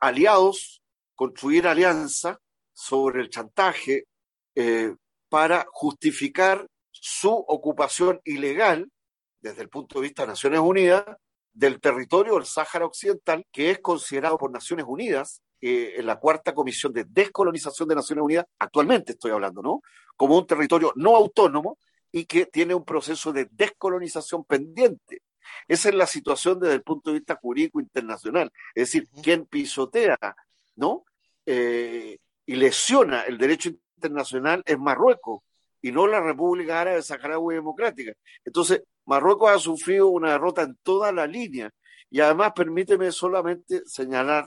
aliados, 0.00 0.82
construir 1.14 1.66
alianza 1.66 2.38
sobre 2.72 3.22
el 3.22 3.30
chantaje 3.30 4.06
eh, 4.54 4.94
para 5.28 5.66
justificar 5.70 6.66
su 6.90 7.32
ocupación 7.32 8.20
ilegal, 8.24 8.90
desde 9.40 9.62
el 9.62 9.68
punto 9.68 9.98
de 9.98 10.08
vista 10.08 10.22
de 10.22 10.28
Naciones 10.28 10.60
Unidas, 10.60 11.04
del 11.52 11.80
territorio 11.80 12.34
del 12.34 12.46
Sáhara 12.46 12.86
Occidental, 12.86 13.46
que 13.52 13.70
es 13.70 13.78
considerado 13.80 14.38
por 14.38 14.50
Naciones 14.50 14.86
Unidas, 14.88 15.42
eh, 15.60 15.94
en 15.98 16.06
la 16.06 16.18
cuarta 16.18 16.54
comisión 16.54 16.92
de 16.92 17.04
descolonización 17.04 17.88
de 17.88 17.94
Naciones 17.94 18.24
Unidas, 18.24 18.46
actualmente 18.58 19.12
estoy 19.12 19.30
hablando, 19.30 19.62
¿no? 19.62 19.80
Como 20.16 20.36
un 20.36 20.46
territorio 20.46 20.92
no 20.96 21.14
autónomo 21.14 21.78
y 22.10 22.24
que 22.24 22.46
tiene 22.46 22.74
un 22.74 22.84
proceso 22.84 23.32
de 23.32 23.48
descolonización 23.50 24.44
pendiente. 24.44 25.22
Esa 25.68 25.88
es 25.88 25.94
la 25.94 26.06
situación 26.06 26.58
desde 26.58 26.74
el 26.74 26.82
punto 26.82 27.10
de 27.10 27.18
vista 27.18 27.36
jurídico 27.36 27.80
internacional. 27.80 28.50
Es 28.74 28.88
decir, 28.88 29.08
quien 29.22 29.46
pisotea, 29.46 30.18
¿no? 30.76 31.04
Eh, 31.46 32.18
y 32.46 32.56
lesiona 32.56 33.22
el 33.22 33.38
derecho 33.38 33.70
internacional 33.96 34.62
es 34.66 34.78
Marruecos 34.78 35.42
y 35.80 35.92
no 35.92 36.06
la 36.06 36.20
República 36.20 36.80
Árabe 36.80 37.02
Saharaui 37.02 37.54
Democrática. 37.54 38.12
Entonces, 38.44 38.82
Marruecos 39.06 39.50
ha 39.50 39.58
sufrido 39.58 40.08
una 40.08 40.32
derrota 40.32 40.62
en 40.62 40.76
toda 40.82 41.12
la 41.12 41.26
línea 41.26 41.70
y 42.10 42.20
además 42.20 42.52
permíteme 42.54 43.10
solamente 43.10 43.82
señalar 43.86 44.46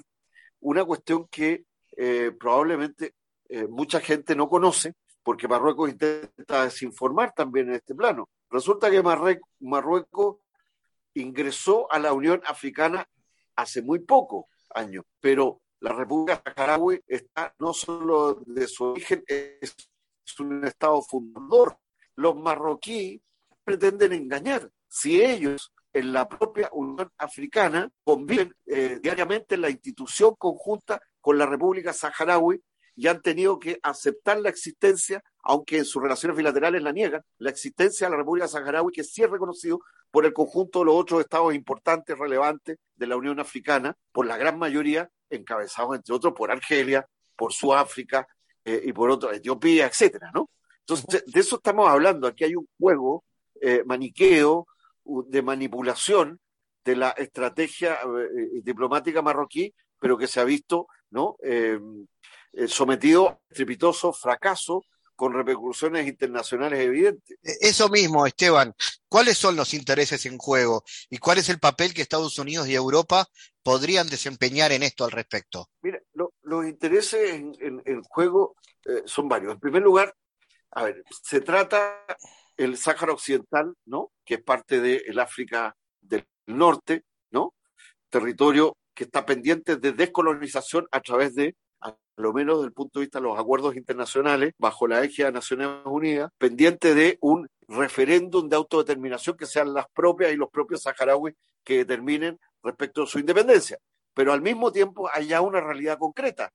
una 0.60 0.86
cuestión 0.86 1.28
que 1.28 1.66
eh, 1.98 2.32
probablemente 2.40 3.16
eh, 3.50 3.68
mucha 3.68 4.00
gente 4.00 4.36
no 4.36 4.50
conoce, 4.50 4.94
porque 5.24 5.48
Marruecos 5.48 5.90
intenta 5.90 6.64
desinformar 6.64 7.34
también 7.34 7.70
en 7.70 7.76
este 7.76 7.96
plano. 7.96 8.30
Resulta 8.50 8.90
que 8.90 9.04
Marruecos 9.04 10.38
ingresó 11.14 11.92
a 11.92 12.00
la 12.00 12.14
Unión 12.14 12.42
Africana 12.46 13.08
hace 13.56 13.82
muy 13.82 14.00
poco 14.00 14.50
años, 14.74 15.06
pero 15.20 15.62
la 15.80 15.94
República 15.94 16.42
Saharaui 16.44 17.02
está 17.08 17.54
no 17.60 17.74
solo 17.74 18.42
de 18.46 18.68
su 18.68 18.86
origen, 18.86 19.24
es 19.28 19.76
un 20.40 20.66
Estado 20.66 21.02
fundador. 21.02 21.78
Los 22.16 22.36
marroquíes 22.36 23.22
pretenden 23.66 24.14
engañar. 24.14 24.70
Si 24.88 25.22
ellos 25.22 25.74
en 25.92 26.14
la 26.14 26.28
propia 26.30 26.70
Unión 26.74 27.10
Africana 27.18 27.90
conviven 28.04 28.54
eh, 28.66 29.00
diariamente 29.02 29.56
en 29.56 29.62
la 29.62 29.70
institución 29.70 30.36
conjunta 30.38 31.02
con 31.20 31.38
la 31.38 31.46
República 31.46 31.94
Saharaui 31.94 32.62
y 32.96 33.08
han 33.08 33.22
tenido 33.22 33.60
que 33.60 33.80
aceptar 33.82 34.40
la 34.40 34.50
existencia, 34.50 35.22
aunque 35.44 35.78
en 35.80 35.86
sus 35.86 36.02
relaciones 36.02 36.38
bilaterales 36.38 36.82
la 36.82 36.92
niegan, 36.92 37.22
la 37.40 37.50
existencia 37.50 38.08
de 38.08 38.12
la 38.12 38.18
República 38.18 38.48
Saharaui, 38.48 38.92
que 38.94 39.04
sí 39.04 39.24
es 39.24 39.30
reconocido 39.30 39.80
por 40.12 40.26
el 40.26 40.34
conjunto 40.34 40.80
de 40.80 40.86
los 40.86 40.96
otros 40.96 41.22
estados 41.22 41.54
importantes, 41.54 42.18
relevantes 42.18 42.78
de 42.96 43.08
la 43.08 43.18
Unión 43.18 43.40
Africana, 43.40 43.96
por 44.12 44.26
la 44.26 44.38
gran 44.38 44.58
mayoría 44.58 45.10
encabezados, 45.30 45.96
entre 45.96 46.14
otros, 46.14 46.34
por 46.34 46.52
Argelia, 46.52 47.06
por 47.36 47.52
Sudáfrica 47.52 48.28
eh, 48.64 48.82
y 48.86 48.94
por 48.94 49.10
otros, 49.10 49.34
Etiopía, 49.34 49.88
etcétera, 49.88 50.32
¿no? 50.34 50.50
Entonces, 50.80 51.24
de 51.26 51.40
eso 51.40 51.56
estamos 51.56 51.90
hablando. 51.90 52.28
Aquí 52.28 52.44
hay 52.44 52.56
un 52.56 52.68
juego 52.80 53.24
eh, 53.68 53.84
maniqueo 53.86 54.68
de 55.04 55.42
manipulación 55.42 56.40
de 56.84 56.96
la 56.96 57.10
estrategia 57.10 57.96
eh, 57.96 58.62
diplomática 58.62 59.22
marroquí, 59.22 59.74
pero 60.00 60.18
que 60.18 60.28
se 60.28 60.40
ha 60.40 60.44
visto, 60.44 60.88
¿no? 61.10 61.38
sometido 62.68 63.30
a 63.30 63.40
estrepitoso 63.50 64.14
fracaso 64.14 64.86
con 65.16 65.34
repercusiones 65.34 66.08
internacionales 66.08 66.80
evidentes. 66.80 67.38
E, 67.42 67.70
eso 67.70 67.90
mismo, 67.90 68.28
Esteban. 68.28 68.76
¿Cuáles 69.08 69.38
son 69.38 69.56
los 69.56 69.74
intereses 69.74 70.26
en 70.26 70.38
juego 70.38 70.84
y 71.10 71.18
cuál 71.18 71.38
es 71.38 71.50
el 71.50 71.60
papel 71.60 71.94
que 71.94 72.02
Estados 72.02 72.38
Unidos 72.38 72.68
y 72.68 72.76
Europa 72.76 73.28
podrían 73.64 74.08
desempeñar 74.08 74.72
en 74.72 74.84
esto 74.84 75.06
al 75.06 75.12
respecto? 75.12 75.70
Mira, 75.82 76.00
los 76.14 76.66
intereses 76.66 77.34
en, 77.34 77.82
en, 77.86 78.04
juego 78.04 78.56
eh, 78.86 79.04
son 79.06 79.28
varios. 79.28 79.54
En 79.54 79.60
primer 79.60 79.82
lugar, 79.82 80.14
a 80.72 80.84
ver, 80.84 81.04
se 81.24 81.42
trata 81.42 82.06
el 82.58 82.78
Sáhara 82.78 83.14
Occidental, 83.14 83.74
¿no? 83.86 84.12
Que 84.26 84.36
es 84.36 84.44
parte 84.44 84.80
del 84.80 85.20
África 85.20 85.76
del 86.02 86.26
Norte, 86.48 87.04
¿no? 87.32 87.54
Territorio 88.10 88.76
que 88.94 89.04
está 89.04 89.26
pendiente 89.26 89.76
de 89.76 89.92
descolonización 89.92 90.88
a 90.92 91.02
través 91.02 91.36
de 91.36 91.56
lo 92.18 92.32
menos 92.32 92.58
desde 92.58 92.68
el 92.68 92.74
punto 92.74 93.00
de 93.00 93.06
vista 93.06 93.20
de 93.20 93.26
los 93.26 93.38
acuerdos 93.38 93.76
internacionales, 93.76 94.54
bajo 94.58 94.88
la 94.88 95.04
égida 95.04 95.28
de 95.28 95.34
Naciones 95.34 95.68
Unidas, 95.84 96.32
pendiente 96.38 96.96
de 96.96 97.18
un 97.20 97.48
referéndum 97.68 98.48
de 98.48 98.56
autodeterminación 98.56 99.36
que 99.36 99.46
sean 99.46 99.74
las 99.74 99.88
propias 99.94 100.32
y 100.32 100.38
los 100.38 100.50
propios 100.50 100.84
saharauis 100.84 101.36
que 101.66 101.80
determinen 101.80 102.40
respecto 102.64 103.04
a 103.04 103.08
su 103.08 103.20
independencia. 103.20 103.80
Pero 104.14 104.32
al 104.32 104.42
mismo 104.42 104.72
tiempo 104.72 105.10
hay 105.12 105.28
ya 105.28 105.42
una 105.42 105.60
realidad 105.60 105.98
concreta, 106.00 106.52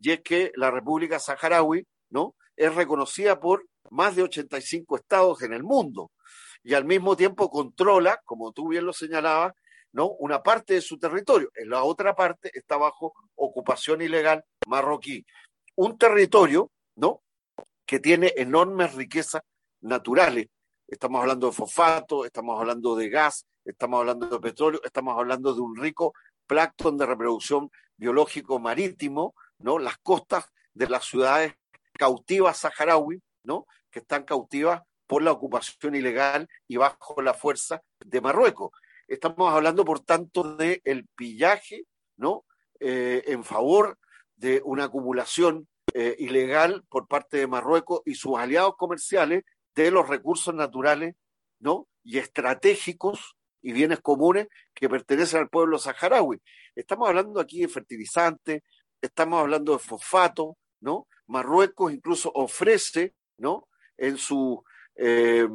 y 0.00 0.10
es 0.10 0.20
que 0.22 0.52
la 0.56 0.70
República 0.70 1.18
Saharaui 1.18 1.86
¿no? 2.10 2.34
es 2.56 2.74
reconocida 2.74 3.40
por 3.40 3.64
más 3.90 4.16
de 4.16 4.22
85 4.22 4.96
estados 4.96 5.42
en 5.42 5.52
el 5.52 5.62
mundo 5.62 6.10
y 6.62 6.74
al 6.74 6.84
mismo 6.84 7.16
tiempo 7.16 7.50
controla, 7.50 8.20
como 8.24 8.52
tú 8.52 8.68
bien 8.68 8.86
lo 8.86 8.92
señalabas, 8.92 9.52
¿no? 9.92 10.08
Una 10.18 10.42
parte 10.42 10.74
de 10.74 10.80
su 10.80 10.98
territorio. 10.98 11.50
En 11.54 11.70
la 11.70 11.84
otra 11.84 12.16
parte 12.16 12.50
está 12.52 12.76
bajo 12.76 13.14
ocupación 13.36 14.00
ilegal 14.00 14.44
marroquí. 14.66 15.24
Un 15.76 15.98
territorio, 15.98 16.70
¿no? 16.96 17.22
Que 17.86 18.00
tiene 18.00 18.32
enormes 18.36 18.94
riquezas 18.94 19.42
naturales. 19.82 20.48
Estamos 20.88 21.20
hablando 21.20 21.48
de 21.48 21.52
fosfato, 21.52 22.24
estamos 22.24 22.58
hablando 22.58 22.96
de 22.96 23.08
gas, 23.08 23.46
estamos 23.64 24.00
hablando 24.00 24.26
de 24.26 24.40
petróleo, 24.40 24.80
estamos 24.84 25.16
hablando 25.18 25.54
de 25.54 25.60
un 25.60 25.76
rico 25.76 26.14
plancton 26.46 26.96
de 26.96 27.06
reproducción 27.06 27.70
biológico 27.96 28.58
marítimo, 28.58 29.34
¿no? 29.58 29.78
Las 29.78 29.98
costas 29.98 30.46
de 30.72 30.88
las 30.88 31.04
ciudades 31.04 31.54
cautivas 31.92 32.58
saharaui, 32.58 33.22
¿no? 33.44 33.66
Que 33.90 34.00
están 34.00 34.24
cautivas 34.24 34.82
por 35.06 35.22
la 35.22 35.32
ocupación 35.32 35.94
ilegal 35.94 36.48
y 36.66 36.76
bajo 36.76 37.20
la 37.22 37.34
fuerza 37.34 37.82
de 38.04 38.20
Marruecos. 38.20 38.72
Estamos 39.06 39.52
hablando, 39.52 39.84
por 39.84 40.00
tanto, 40.00 40.56
de 40.56 40.80
el 40.84 41.06
pillaje, 41.14 41.84
¿no? 42.16 42.44
Eh, 42.80 43.22
en 43.26 43.44
favor 43.44 43.98
de 44.36 44.60
una 44.64 44.84
acumulación 44.84 45.68
eh, 45.92 46.16
ilegal 46.18 46.84
por 46.88 47.06
parte 47.06 47.36
de 47.36 47.46
Marruecos 47.46 48.02
y 48.04 48.14
sus 48.14 48.36
aliados 48.38 48.74
comerciales 48.76 49.44
de 49.74 49.90
los 49.90 50.08
recursos 50.08 50.54
naturales, 50.54 51.14
¿no? 51.60 51.86
Y 52.02 52.18
estratégicos 52.18 53.36
y 53.62 53.72
bienes 53.72 54.00
comunes 54.00 54.48
que 54.74 54.88
pertenecen 54.88 55.40
al 55.40 55.48
pueblo 55.48 55.78
saharaui. 55.78 56.40
Estamos 56.74 57.08
hablando 57.08 57.40
aquí 57.40 57.60
de 57.60 57.68
fertilizantes, 57.68 58.62
estamos 59.00 59.40
hablando 59.40 59.72
de 59.72 59.78
fosfato, 59.78 60.56
¿no? 60.80 61.06
Marruecos 61.26 61.92
incluso 61.92 62.30
ofrece, 62.34 63.14
¿no? 63.38 63.68
En 63.96 64.16
sus 64.16 64.58
eh, 64.96 65.48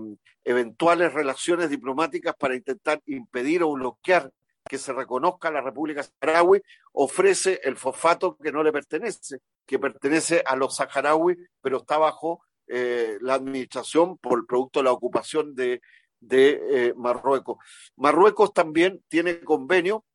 eventuales 0.43 1.13
relaciones 1.13 1.69
diplomáticas 1.69 2.35
para 2.35 2.55
intentar 2.55 3.01
impedir 3.05 3.63
o 3.63 3.73
bloquear 3.73 4.31
que 4.69 4.77
se 4.77 4.93
reconozca 4.93 5.51
la 5.51 5.61
República 5.61 6.03
Saharaui, 6.03 6.61
ofrece 6.93 7.59
el 7.63 7.75
fosfato 7.75 8.37
que 8.37 8.51
no 8.51 8.63
le 8.63 8.71
pertenece, 8.71 9.39
que 9.65 9.79
pertenece 9.79 10.43
a 10.45 10.55
los 10.55 10.75
saharauis, 10.75 11.37
pero 11.61 11.77
está 11.77 11.97
bajo 11.97 12.43
eh, 12.67 13.17
la 13.21 13.33
administración 13.33 14.17
por 14.19 14.39
el 14.39 14.45
producto 14.45 14.79
de 14.79 14.83
la 14.83 14.91
ocupación 14.91 15.55
de, 15.55 15.81
eh, 16.29 16.93
Marruecos. 16.95 17.57
Marruecos 17.95 18.53
también 18.53 19.03
tiene 19.07 19.39
convenio 19.41 20.05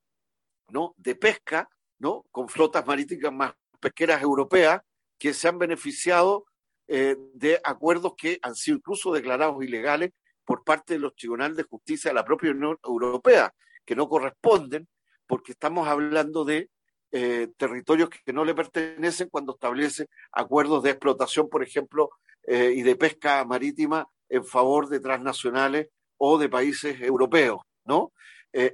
¿no? 0.68 0.94
de 0.98 1.16
pesca 1.16 1.68
¿no? 1.98 2.24
con 2.30 2.48
flotas 2.48 2.86
marítimas 2.86 3.32
más 3.32 3.54
pesqueras 3.80 4.22
europeas 4.22 4.82
que 5.18 5.34
se 5.34 5.48
han 5.48 5.58
beneficiado 5.58 6.44
eh, 6.86 7.16
de 7.32 7.58
acuerdos 7.64 8.12
que 8.16 8.38
han 8.42 8.54
sido 8.54 8.76
incluso 8.76 9.12
declarados 9.12 9.64
ilegales 9.64 10.10
por 10.44 10.64
parte 10.64 10.94
de 10.94 11.00
los 11.00 11.14
tribunales 11.16 11.56
de 11.56 11.62
justicia 11.62 12.10
de 12.10 12.14
la 12.14 12.24
propia 12.24 12.50
Unión 12.50 12.78
Europea, 12.84 13.54
que 13.86 13.96
no 13.96 14.06
corresponden 14.06 14.86
porque 15.26 15.52
estamos 15.52 15.88
hablando 15.88 16.44
de 16.44 16.68
eh, 17.10 17.48
territorios 17.56 18.10
que 18.10 18.32
no 18.34 18.44
le 18.44 18.54
pertenecen 18.54 19.30
cuando 19.30 19.54
establece 19.54 20.08
acuerdos 20.32 20.82
de 20.82 20.90
explotación, 20.90 21.48
por 21.48 21.62
ejemplo, 21.62 22.10
eh, 22.42 22.74
y 22.76 22.82
de 22.82 22.96
pesca 22.96 23.42
marítima 23.46 24.06
en 24.28 24.44
favor 24.44 24.88
de 24.88 25.00
transnacionales 25.00 25.88
o 26.18 26.36
de 26.36 26.50
países 26.50 27.00
europeos, 27.00 27.62
¿no? 27.84 28.12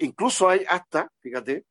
incluso 0.00 0.46
hay 0.46 0.62
hasta, 0.68 1.10
fíjate, 1.20 1.64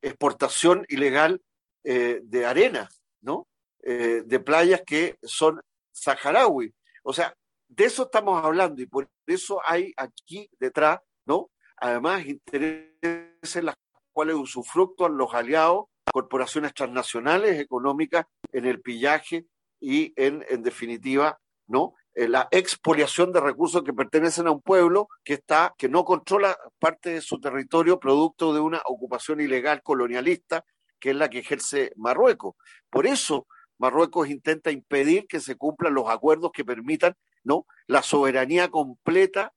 exportación 0.00 0.86
ilegal 0.88 1.42
de 1.84 2.46
arena, 2.46 2.88
¿no? 3.20 3.46
Eh, 3.88 4.24
de 4.26 4.40
playas 4.40 4.82
que 4.84 5.16
son 5.22 5.60
saharaui. 5.92 6.74
O 7.04 7.12
sea, 7.12 7.32
de 7.68 7.84
eso 7.84 8.06
estamos 8.06 8.44
hablando 8.44 8.82
y 8.82 8.86
por 8.86 9.08
eso 9.28 9.60
hay 9.64 9.92
aquí 9.96 10.50
detrás, 10.58 10.98
¿no? 11.24 11.50
Además, 11.76 12.26
intereses 12.26 13.54
en 13.54 13.66
las 13.66 13.76
cuales 14.12 14.34
usufructúan 14.34 15.16
los 15.16 15.32
aliados, 15.34 15.84
corporaciones 16.12 16.74
transnacionales 16.74 17.60
económicas 17.60 18.26
en 18.50 18.66
el 18.66 18.80
pillaje 18.80 19.46
y 19.78 20.12
en, 20.16 20.44
en 20.48 20.64
definitiva, 20.64 21.38
¿no? 21.68 21.94
la 22.16 22.48
expoliación 22.50 23.30
de 23.30 23.40
recursos 23.40 23.84
que 23.84 23.92
pertenecen 23.92 24.48
a 24.48 24.50
un 24.50 24.62
pueblo 24.62 25.06
que 25.22 25.34
está, 25.34 25.74
que 25.78 25.88
no 25.88 26.04
controla 26.04 26.58
parte 26.80 27.10
de 27.10 27.20
su 27.20 27.38
territorio 27.38 28.00
producto 28.00 28.52
de 28.52 28.58
una 28.58 28.82
ocupación 28.86 29.40
ilegal 29.40 29.80
colonialista, 29.82 30.64
que 30.98 31.10
es 31.10 31.16
la 31.16 31.28
que 31.28 31.40
ejerce 31.40 31.92
Marruecos. 31.94 32.54
Por 32.90 33.06
eso 33.06 33.46
Marruecos 33.78 34.28
intenta 34.28 34.70
impedir 34.70 35.26
que 35.26 35.40
se 35.40 35.56
cumplan 35.56 35.94
los 35.94 36.08
acuerdos 36.08 36.50
que 36.52 36.64
permitan 36.64 37.14
¿no? 37.44 37.66
la 37.86 38.02
soberanía 38.02 38.68
completa 38.70 39.52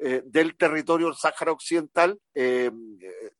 eh, 0.00 0.22
del 0.24 0.56
territorio 0.56 1.06
del 1.06 1.16
Sáhara 1.16 1.50
Occidental 1.50 2.20
eh, 2.32 2.70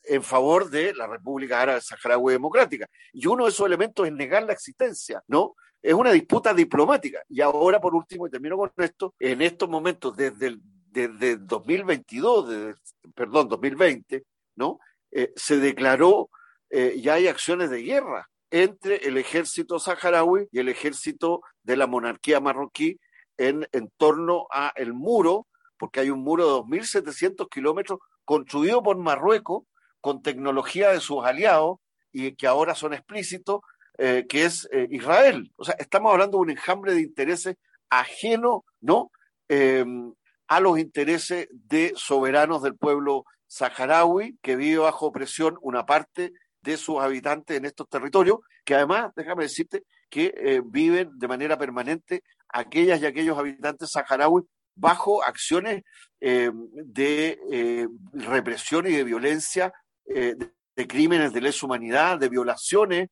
en 0.03 0.23
favor 0.25 0.69
de 0.69 0.93
la 0.93 1.07
República 1.07 1.61
Árabe 1.61 1.81
Saharaui 1.81 2.33
Democrática. 2.33 2.89
Y 3.13 3.29
uno 3.29 3.45
de 3.45 3.51
esos 3.51 3.65
elementos 3.65 4.05
es 4.05 4.13
negar 4.13 4.43
la 4.43 4.55
existencia, 4.55 5.23
¿no? 5.29 5.55
Es 5.81 5.95
una 5.95 6.11
disputa 6.11 6.53
diplomática. 6.53 7.23
Y 7.29 7.43
ahora, 7.43 7.81
por 7.81 7.95
último, 7.95 8.27
y 8.27 8.31
termino 8.31 8.57
con 8.57 8.73
esto, 8.79 9.15
en 9.21 9.41
estos 9.41 9.69
momentos, 9.69 10.17
desde 10.17 10.49
el 10.49 10.61
desde 10.91 11.37
2022, 11.37 12.75
perdón, 13.15 13.49
2020, 13.49 14.25
¿no? 14.57 14.81
Eh, 15.13 15.33
se 15.37 15.59
declaró, 15.59 16.29
ya 16.71 17.15
hay 17.15 17.29
acciones 17.29 17.71
de 17.71 17.83
guerra 17.83 18.29
entre 18.51 18.97
el 19.09 19.19
ejército 19.19 19.79
saharaui 19.79 20.49
y 20.51 20.59
el 20.59 20.69
ejército 20.69 21.43
de 21.63 21.77
la 21.77 21.87
monarquía 21.87 22.41
marroquí 22.41 22.99
en, 23.37 23.67
torno 23.97 24.47
a 24.51 24.73
el 24.75 24.93
muro, 24.93 25.47
porque 25.79 26.01
hay 26.01 26.11
un 26.11 26.21
muro 26.21 26.47
de 26.47 26.61
2.700 26.61 27.49
kilómetros 27.49 28.01
construido 28.25 28.83
por 28.83 28.97
Marruecos 28.97 29.65
con 30.01 30.23
tecnología 30.23 30.91
de 30.91 31.01
sus 31.01 31.25
aliados 31.25 31.79
y 32.13 32.35
que 32.35 32.47
ahora 32.47 32.75
son 32.75 32.95
explícitos, 32.95 33.61
eh, 33.97 34.27
que 34.29 34.45
es 34.45 34.69
eh, 34.73 34.89
Israel. 34.91 35.53
O 35.57 35.65
sea, 35.65 35.77
estamos 35.79 36.13
hablando 36.13 36.39
de 36.39 36.43
un 36.43 36.51
enjambre 36.51 36.95
de 36.95 37.01
intereses 37.01 37.57
ajeno, 37.91 38.65
¿no? 38.81 39.11
Em, 39.49 40.13
a 40.49 40.61
los 40.61 40.79
intereses 40.79 41.49
de 41.51 41.93
soberanos 41.97 42.63
del 42.63 42.77
pueblo 42.77 43.25
saharaui 43.47 44.39
que 44.43 44.57
vive 44.57 44.79
bajo 44.79 45.13
presión 45.13 45.57
una 45.61 45.87
parte 45.87 46.33
de 46.63 46.77
sus 46.77 46.99
habitantes 46.99 47.57
en 47.57 47.65
estos 47.65 47.89
territorios, 47.89 48.39
que 48.65 48.75
además, 48.75 49.13
déjame 49.17 49.45
decirte, 49.45 49.85
que 50.11 50.35
eh, 50.37 50.63
viven 50.65 51.11
de 51.19 51.29
manera 51.29 51.59
permanente 51.59 52.23
aquellas 52.49 53.01
y 53.01 53.07
aquellos 53.07 53.39
habitantes 53.39 53.91
saharauis 53.91 54.47
bajo 54.75 55.23
acciones 55.23 55.83
eh, 56.21 56.51
de 56.53 57.39
eh, 57.51 57.89
represión 58.13 58.87
y 58.87 58.93
de 58.93 59.05
violencia, 59.05 59.73
de, 60.07 60.37
de, 60.75 60.87
crímenes 60.87 61.35
de 61.35 61.43
lesa 61.43 61.67
humanidad, 61.67 62.19
de 62.19 62.31
violaciones 62.31 63.09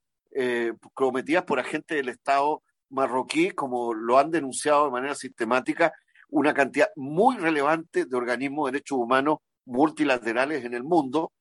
cometidas 0.94 1.44
por 1.44 1.60
agentes 1.60 1.96
del 1.96 2.08
Estado 2.08 2.62
marroquí, 2.88 3.50
como 3.50 3.92
lo 3.92 4.18
han 4.18 4.30
denunciado 4.30 4.86
de 4.86 4.90
manera 4.92 5.14
sistemática 5.14 5.92
una 6.28 6.54
cantidad 6.54 6.88
muy 6.96 7.36
relevante 7.36 8.06
de 8.06 8.16
organismos 8.16 8.66
de 8.66 8.72
derechos 8.72 8.98
humanos 8.98 9.38
multilaterales 9.64 10.64
en 10.64 10.74
el 10.74 10.84
mundo, 10.84 11.32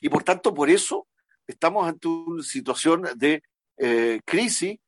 y 0.00 0.08
por 0.08 0.22
tanto, 0.22 0.54
por 0.54 0.70
eso 0.70 1.06
estamos 1.46 1.86
ante 1.86 2.08
una 2.08 2.42
situación 2.42 3.06
de 3.16 3.42
eh, 3.76 4.20
crisis, 4.24 4.78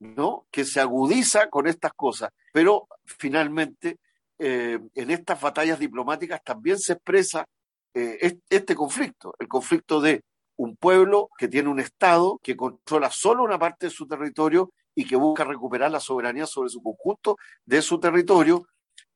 ¿no? 0.00 0.46
Que 0.50 0.64
se 0.64 0.80
agudiza 0.80 1.48
con 1.48 1.66
estas 1.66 1.92
cosas. 1.94 2.30
Pero 2.52 2.88
finalmente, 3.04 3.98
eh, 4.38 4.78
en 4.94 5.10
estas 5.10 5.40
batallas 5.40 5.78
diplomáticas 5.78 6.42
también 6.42 6.78
se 6.78 6.94
expresa 6.94 7.46
eh, 7.94 8.38
este 8.48 8.74
conflicto, 8.74 9.34
el 9.38 9.48
conflicto 9.48 10.00
de 10.00 10.22
un 10.56 10.76
pueblo 10.76 11.30
que 11.38 11.48
tiene 11.48 11.68
un 11.68 11.80
Estado 11.80 12.38
que 12.42 12.56
controla 12.56 13.10
solo 13.10 13.42
una 13.42 13.58
parte 13.58 13.86
de 13.86 13.90
su 13.90 14.06
territorio 14.06 14.72
y 14.94 15.06
que 15.06 15.16
busca 15.16 15.44
recuperar 15.44 15.90
la 15.90 16.00
soberanía 16.00 16.46
sobre 16.46 16.68
su 16.68 16.82
conjunto 16.82 17.36
de 17.64 17.82
su 17.82 17.98
territorio 17.98 18.66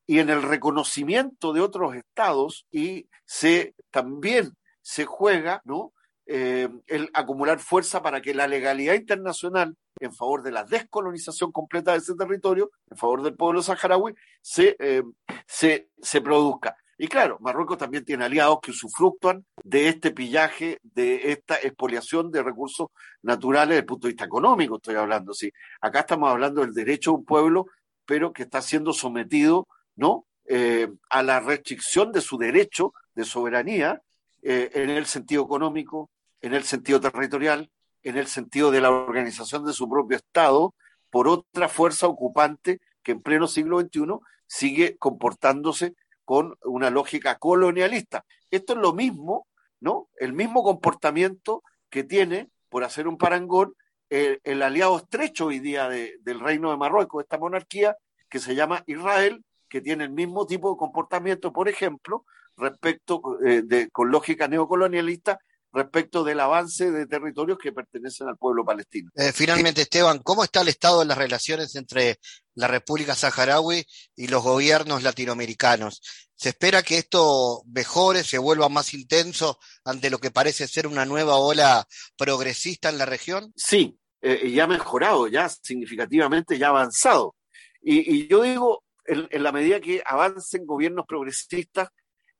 y 0.06 0.18
en 0.18 0.30
el 0.30 0.42
reconocimiento 0.42 1.52
de 1.52 1.60
otros 1.60 1.94
estados 1.94 2.66
y 2.70 3.08
se 3.24 3.74
también 3.90 4.54
se 4.84 5.06
juega 5.06 5.62
¿no? 5.64 5.92
Eh, 6.26 6.68
el 6.86 7.10
acumular 7.14 7.58
fuerza 7.58 8.02
para 8.02 8.20
que 8.20 8.34
la 8.34 8.46
legalidad 8.46 8.94
internacional 8.94 9.76
en 10.00 10.12
favor 10.12 10.42
de 10.42 10.52
la 10.52 10.64
descolonización 10.64 11.52
completa 11.52 11.92
de 11.92 11.98
ese 11.98 12.14
territorio, 12.14 12.70
en 12.90 12.96
favor 12.96 13.22
del 13.22 13.34
pueblo 13.34 13.62
saharaui, 13.62 14.14
se, 14.40 14.76
eh, 14.78 15.02
se, 15.46 16.20
produzca. 16.20 16.76
Y 16.98 17.08
claro, 17.08 17.38
Marruecos 17.40 17.78
también 17.78 18.04
tiene 18.04 18.24
aliados 18.24 18.58
que 18.62 18.70
usufructúan 18.70 19.44
de 19.62 19.88
este 19.88 20.10
pillaje, 20.10 20.78
de 20.82 21.32
esta 21.32 21.56
expoliación 21.56 22.30
de 22.30 22.42
recursos 22.42 22.88
naturales 23.22 23.70
desde 23.70 23.80
el 23.80 23.86
punto 23.86 24.06
de 24.06 24.12
vista 24.12 24.24
económico, 24.24 24.76
estoy 24.76 24.96
hablando. 24.96 25.32
Sí. 25.32 25.52
Acá 25.80 26.00
estamos 26.00 26.30
hablando 26.30 26.60
del 26.60 26.74
derecho 26.74 27.12
de 27.12 27.16
un 27.18 27.24
pueblo, 27.24 27.66
pero 28.06 28.32
que 28.32 28.44
está 28.44 28.62
siendo 28.62 28.92
sometido 28.92 29.66
¿no? 29.96 30.26
Eh, 30.46 30.88
a 31.08 31.22
la 31.22 31.40
restricción 31.40 32.12
de 32.12 32.20
su 32.20 32.36
derecho 32.36 32.92
de 33.14 33.24
soberanía 33.24 34.02
eh, 34.46 34.70
en 34.74 34.90
el 34.90 35.06
sentido 35.06 35.42
económico, 35.42 36.10
en 36.42 36.52
el 36.52 36.64
sentido 36.64 37.00
territorial, 37.00 37.70
en 38.02 38.18
el 38.18 38.26
sentido 38.26 38.70
de 38.70 38.82
la 38.82 38.90
organización 38.90 39.64
de 39.64 39.72
su 39.72 39.88
propio 39.88 40.18
Estado, 40.18 40.74
por 41.08 41.28
otra 41.28 41.68
fuerza 41.68 42.06
ocupante 42.06 42.80
que 43.02 43.12
en 43.12 43.22
pleno 43.22 43.46
siglo 43.46 43.80
XXI 43.80 44.18
sigue 44.46 44.98
comportándose 44.98 45.94
con 46.26 46.56
una 46.62 46.90
lógica 46.90 47.38
colonialista. 47.38 48.26
Esto 48.50 48.74
es 48.74 48.80
lo 48.80 48.92
mismo, 48.92 49.46
¿no? 49.80 50.10
El 50.16 50.34
mismo 50.34 50.62
comportamiento 50.62 51.62
que 51.88 52.04
tiene, 52.04 52.50
por 52.68 52.84
hacer 52.84 53.08
un 53.08 53.16
parangón, 53.16 53.74
el, 54.10 54.62
aliado 54.62 54.98
estrecho 54.98 55.46
hoy 55.46 55.58
día 55.58 55.88
del 55.88 56.40
reino 56.40 56.70
de 56.70 56.76
Marruecos, 56.76 57.22
esta 57.22 57.38
monarquía 57.38 57.96
que 58.28 58.38
se 58.38 58.54
llama 58.54 58.84
Israel, 58.86 59.42
que 59.70 59.80
tiene 59.80 60.04
el 60.04 60.10
mismo 60.10 60.46
tipo 60.46 60.70
de 60.70 60.76
comportamiento, 60.76 61.50
por 61.50 61.68
ejemplo, 61.68 62.26
respecto 62.56 63.38
eh, 63.44 63.62
de, 63.62 63.90
con 63.90 64.10
lógica 64.10 64.48
neocolonialista 64.48 65.38
respecto 65.74 66.22
del 66.22 66.38
avance 66.38 66.90
de 66.90 67.06
territorios 67.06 67.58
que 67.58 67.72
pertenecen 67.72 68.28
al 68.28 68.38
pueblo 68.38 68.64
palestino. 68.64 69.10
Eh, 69.16 69.32
finalmente, 69.32 69.82
Esteban, 69.82 70.20
¿cómo 70.20 70.44
está 70.44 70.60
el 70.60 70.68
estado 70.68 71.00
de 71.00 71.06
las 71.06 71.18
relaciones 71.18 71.74
entre 71.74 72.20
la 72.54 72.68
República 72.68 73.16
Saharaui 73.16 73.84
y 74.14 74.28
los 74.28 74.42
gobiernos 74.42 75.02
latinoamericanos? 75.02 76.00
¿Se 76.36 76.50
espera 76.50 76.82
que 76.82 76.98
esto 76.98 77.62
mejore, 77.66 78.22
se 78.22 78.38
vuelva 78.38 78.68
más 78.68 78.94
intenso 78.94 79.58
ante 79.84 80.10
lo 80.10 80.18
que 80.18 80.30
parece 80.30 80.68
ser 80.68 80.86
una 80.86 81.04
nueva 81.04 81.36
ola 81.36 81.84
progresista 82.16 82.88
en 82.88 82.98
la 82.98 83.06
región? 83.06 83.52
Sí, 83.56 83.98
eh, 84.22 84.50
ya 84.52 84.64
ha 84.64 84.68
mejorado, 84.68 85.26
ya 85.26 85.48
significativamente, 85.48 86.56
ya 86.56 86.68
ha 86.68 86.70
avanzado. 86.70 87.34
Y, 87.82 88.28
yo 88.28 88.42
digo, 88.42 88.82
en 89.06 89.42
la 89.42 89.52
medida 89.52 89.78
que 89.78 90.02
avancen 90.06 90.64
gobiernos 90.64 91.04
progresistas 91.06 91.90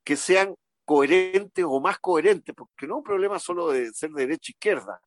que 0.05 0.17
sean 0.17 0.55
coherentes 0.85 1.65
o 1.67 1.81
más 1.81 1.99
coherentes, 1.99 2.55
porque 2.55 2.87
no 2.87 2.95
es 2.95 2.99
un 2.99 3.05
problema 3.05 3.39
solo 3.39 3.71
de 3.71 3.93
ser 3.93 4.11
derecha-izquierda, 4.11 5.01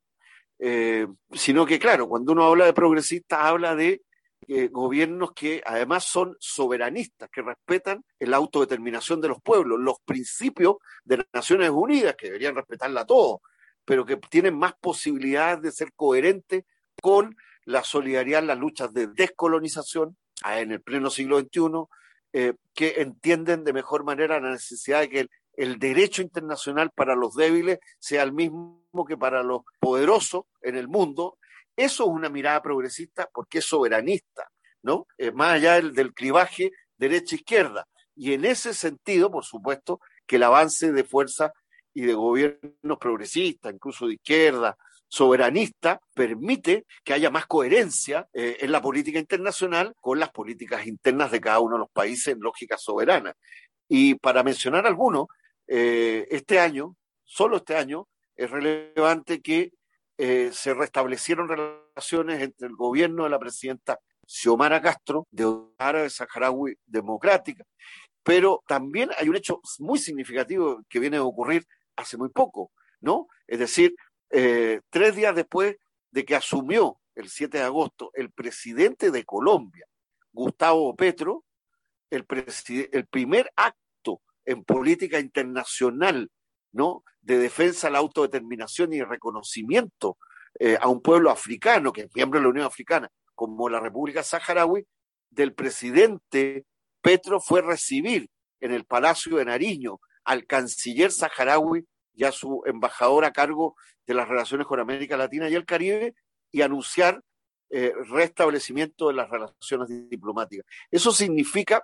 eh, 0.60 1.07
sino 1.31 1.65
que, 1.65 1.79
claro, 1.79 2.07
cuando 2.07 2.31
uno 2.31 2.45
habla 2.45 2.65
de 2.65 2.73
progresistas, 2.73 3.39
habla 3.39 3.75
de 3.75 4.01
eh, 4.47 4.69
gobiernos 4.71 5.33
que 5.33 5.62
además 5.65 6.05
son 6.05 6.36
soberanistas, 6.39 7.29
que 7.29 7.41
respetan 7.41 8.03
la 8.19 8.38
autodeterminación 8.38 9.21
de 9.21 9.27
los 9.27 9.41
pueblos, 9.41 9.79
los 9.79 9.99
principios 10.05 10.77
de 11.03 11.17
las 11.17 11.27
Naciones 11.33 11.69
Unidas, 11.69 12.15
que 12.15 12.27
deberían 12.27 12.55
respetarla 12.55 13.05
todo, 13.05 13.41
pero 13.86 14.05
que 14.05 14.17
tienen 14.17 14.57
más 14.57 14.73
posibilidades 14.79 15.62
de 15.62 15.71
ser 15.71 15.93
coherentes 15.93 16.63
con 17.01 17.36
la 17.65 17.83
solidaridad 17.83 18.41
en 18.41 18.47
las 18.47 18.57
luchas 18.57 18.93
de 18.93 19.07
descolonización 19.07 20.17
ah, 20.43 20.60
en 20.60 20.71
el 20.71 20.81
pleno 20.81 21.10
siglo 21.10 21.39
XXI, 21.39 21.88
eh, 22.39 22.54
que 22.76 23.02
entienden 23.02 23.63
de 23.63 23.73
mejor 23.73 24.04
manera 24.04 24.39
la 24.39 24.52
necesidad 24.52 25.00
de 25.00 25.10
que 25.10 25.28
el, 25.56 25.80
derecho 25.80 26.21
internacional 26.21 26.91
para 26.91 27.15
los 27.15 27.34
débiles 27.34 27.80
sea 27.97 28.21
el 28.21 28.32
mismo 28.32 28.84
que 29.08 29.17
para 29.17 29.41
los 29.41 29.62
poderosos 29.80 30.43
en 30.62 30.76
el 30.76 30.88
mundo. 30.88 31.39
Eso 31.76 32.04
es 32.04 32.10
una 32.12 32.30
mirada 32.30 32.62
progresista 32.62 33.28
porque 33.34 33.58
es 33.58 33.65
soberanista, 33.65 34.52
¿no? 34.84 35.08
Eh, 35.17 35.32
más 35.32 35.54
allá 35.54 35.73
del, 35.78 35.95
del 35.95 36.13
clivaje 36.13 36.73
derecha-izquierda. 36.97 37.88
Y 38.15 38.34
en 38.34 38.45
ese 38.45 38.76
sentido, 38.76 39.32
por 39.32 39.43
supuesto, 39.43 40.00
que 40.28 40.36
el 40.36 40.43
avance 40.43 40.91
de 40.91 41.04
fuerza 41.04 41.54
y 41.91 42.02
de 42.02 42.13
gobiernos 42.13 43.00
progresistas, 43.00 43.73
incluso 43.73 44.06
de 44.06 44.13
izquierda, 44.13 44.78
soberanista, 45.08 46.00
permite 46.13 46.86
que 47.04 47.13
haya 47.13 47.30
más 47.30 47.46
coherencia 47.46 48.28
eh, 48.34 48.58
en 48.62 48.72
la 48.72 48.82
política 48.82 49.20
internacional 49.20 49.93
con 50.02 50.20
las 50.20 50.30
políticas 50.30 50.86
internas 50.86 51.32
de 51.32 51.41
cada 51.41 51.60
uno 51.60 51.76
de 51.76 51.80
los 51.80 51.91
países 51.91 52.34
en 52.34 52.39
lógica 52.39 52.78
soberana. 52.78 53.34
Y 53.88 54.15
para 54.15 54.43
mencionar 54.43 54.86
algunos, 54.86 55.28
eh, 55.67 56.28
este 56.30 56.60
año, 56.60 56.96
solo 57.24 57.58
este 57.58 57.76
año, 57.76 58.08
es 58.36 58.50
relevante 58.50 59.41
que 59.41 59.72
eh, 60.17 60.50
se 60.52 60.74
restablecieron 60.74 61.48
relaciones 61.48 62.41
entre 62.41 62.67
el 62.67 62.76
gobierno 62.76 63.24
de 63.24 63.30
la 63.30 63.39
presidenta 63.39 64.00
Xiomara 64.26 64.82
Castro, 64.82 65.28
de 65.32 65.46
Árabe 65.78 66.10
Saharaui 66.10 66.76
Democrática, 66.86 67.63
pero 68.24 68.62
también 68.67 69.10
hay 69.17 69.30
un 69.30 69.38
hecho 69.38 69.62
muy 69.80 70.00
significativo 70.00 70.82
que 70.89 71.00
viene 71.00 71.17
a 71.17 71.24
ocurrir 71.24 71.65
hace 71.96 72.17
muy 72.17 72.30
poco, 72.30 72.72
¿no? 73.00 73.28
Es 73.48 73.60
decir, 73.60 73.96
eh, 74.29 74.81
tres 74.89 75.15
días 75.15 75.35
después 75.35 75.77
de 76.11 76.25
que 76.25 76.35
asumió 76.35 76.99
el 77.15 77.29
7 77.29 77.57
de 77.57 77.63
agosto 77.63 78.11
el 78.13 78.31
presidente 78.31 79.11
de 79.11 79.25
Colombia, 79.25 79.85
Gustavo 80.31 80.95
Petro, 80.95 81.45
el, 82.09 82.25
primer 82.25 83.51
acto 83.55 84.21
en 84.45 84.63
política 84.63 85.19
internacional, 85.19 86.31
¿no? 86.71 87.03
De 87.21 87.37
defensa 87.37 87.87
de 87.87 87.93
la 87.93 87.99
autodeterminación 87.99 88.93
y 88.93 89.01
reconocimiento 89.01 90.17
eh, 90.59 90.77
a 90.79 90.87
un 90.87 91.01
pueblo 91.01 91.31
africano, 91.31 91.91
que 91.91 92.01
es 92.01 92.15
miembro 92.15 92.39
de 92.39 92.43
la 92.43 92.49
Unión 92.49 92.65
Africana, 92.65 93.09
como 93.35 93.67
la 93.67 93.79
República 93.79 94.23
Saharaui, 94.23 94.85
del 95.29 95.53
presidente 95.53 96.65
Petro 97.01 97.39
fue 97.39 97.61
recibir 97.61 98.29
en 98.59 98.71
el 98.71 98.85
Palacio 98.85 99.37
de 99.37 99.45
Nariño 99.45 99.99
al 100.23 100.45
canciller 100.45 101.11
saharaui 101.11 101.85
y 102.17 102.25
a 102.25 102.32
su 102.34 102.63
embajador 102.65 103.23
a 103.23 103.32
cargo 103.32 103.77
de 104.06 104.15
las 104.15 104.27
relaciones 104.27 104.67
con 104.67 104.80
América 104.80 105.15
Latina 105.15 105.47
y 105.47 105.56
el 105.56 105.65
Caribe 105.65 106.15
y 106.51 106.62
anunciar 106.62 107.21
eh, 107.69 107.93
restablecimiento 108.10 109.08
de 109.08 109.13
las 109.13 109.30
relaciones 109.30 109.88
diplomáticas. 110.10 110.65
Eso 110.89 111.12
significa 111.12 111.84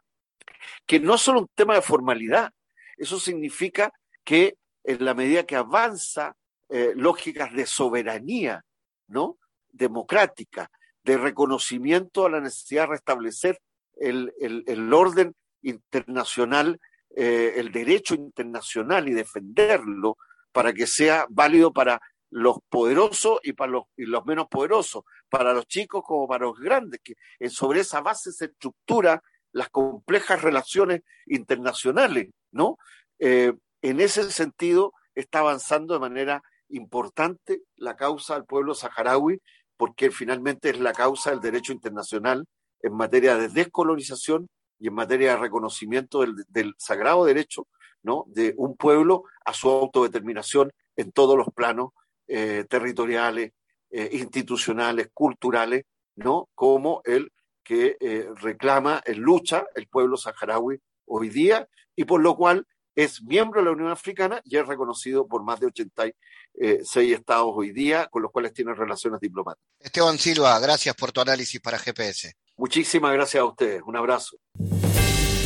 que 0.86 1.00
no 1.00 1.16
es 1.16 1.22
solo 1.22 1.42
un 1.42 1.50
tema 1.54 1.76
de 1.76 1.82
formalidad, 1.82 2.52
eso 2.98 3.20
significa 3.20 3.94
que 4.24 4.58
en 4.84 5.06
la 5.06 5.14
medida 5.14 5.46
que 5.46 5.56
avanza 5.56 6.36
eh, 6.70 6.94
lógicas 6.96 7.54
de 7.54 7.66
soberanía, 7.66 8.66
¿no? 9.08 9.38
Democrática, 9.70 10.70
de 11.04 11.18
reconocimiento 11.18 12.26
a 12.26 12.30
la 12.30 12.42
necesidad 12.42 12.84
de 12.84 12.94
restablecer 12.94 13.60
el, 13.96 14.94
orden 14.94 15.36
internacional, 15.62 16.80
eh, 17.16 17.54
el 17.58 17.72
derecho 17.72 18.16
internacional 18.16 19.08
y 19.08 19.14
defenderlo 19.14 20.18
para 20.52 20.74
que 20.74 20.88
sea 20.88 21.26
válido 21.30 21.72
para 21.72 22.02
los 22.30 22.58
poderosos 22.70 23.40
y 23.44 23.54
para 23.54 23.72
los, 23.72 24.26
menos 24.26 24.48
poderosos, 24.48 25.04
para 25.30 25.54
los 25.54 25.68
chicos 25.68 26.04
como 26.04 26.28
para 26.28 26.46
los 26.46 26.60
grandes, 26.60 27.00
que 27.04 27.16
sobre 27.50 27.82
esa 27.82 28.02
base 28.02 28.32
se 28.32 28.46
estructura 28.46 29.22
las 29.52 29.70
complejas 29.70 30.42
relaciones 30.42 31.02
internacionales, 31.28 32.32
¿no? 32.52 32.78
Eh, 33.20 33.54
en 33.84 34.00
ese 34.00 34.32
sentido, 34.32 34.94
está 35.14 35.40
avanzando 35.40 35.94
de 35.94 36.00
manera 36.00 36.42
importante 36.70 37.62
la 37.76 37.96
causa 37.96 38.34
del 38.34 38.46
pueblo 38.46 38.74
saharaui, 38.74 39.40
porque 39.78 40.10
finalmente 40.10 40.72
es 40.72 40.80
la 40.80 40.94
causa 40.94 41.30
del 41.30 41.40
derecho 41.40 41.72
internacional 41.72 42.46
en 42.82 42.94
materia 42.94 43.36
de 43.36 43.50
descolonización 43.50 44.48
y 44.84 44.88
en 44.88 44.96
materia 44.96 45.32
de 45.32 45.38
reconocimiento 45.38 46.26
del, 46.50 46.76
sagrado 46.78 47.24
derecho 47.24 47.70
¿no? 48.02 48.26
de 48.28 48.54
un 48.58 48.76
pueblo 48.76 49.24
a 49.46 49.54
su 49.54 49.70
autodeterminación 49.70 50.74
en 50.98 51.14
todos 51.14 51.38
los 51.38 51.48
planos 51.56 51.92
eh, 52.28 52.66
territoriales, 52.70 53.54
eh, 53.90 54.10
institucionales, 54.12 55.08
culturales, 55.14 55.86
¿no? 56.16 56.50
como 56.54 57.02
el 57.06 57.32
que 57.64 57.96
eh, 57.98 58.28
reclama 58.36 59.02
en 59.06 59.22
lucha 59.22 59.66
el 59.74 59.88
pueblo 59.88 60.18
saharaui 60.18 60.82
hoy 61.06 61.30
día 61.30 61.66
y 61.96 62.04
por 62.04 62.22
lo 62.22 62.36
cual 62.36 62.68
es 62.94 63.24
miembro 63.24 63.62
de 63.62 63.68
la 63.68 63.72
Unión 63.72 63.90
Africana 63.90 64.42
y 64.44 64.58
es 64.58 64.68
reconocido 64.68 65.26
por 65.30 65.44
más 65.44 65.62
de 65.62 65.68
86 65.68 67.14
estados 67.14 67.54
hoy 67.56 67.72
día 67.72 68.08
con 68.08 68.22
los 68.22 68.32
cuales 68.34 68.52
tiene 68.52 68.74
relaciones 68.74 69.22
diplomáticas. 69.22 69.66
Esteban 69.80 70.18
Silva, 70.18 70.60
gracias 70.60 70.94
por 70.94 71.14
tu 71.14 71.22
análisis 71.22 71.62
para 71.62 71.80
GPS. 71.80 72.36
Muchísimas 72.58 73.14
gracias 73.14 73.42
a 73.42 73.46
ustedes. 73.46 73.82
Un 73.86 73.96
abrazo. 73.96 74.38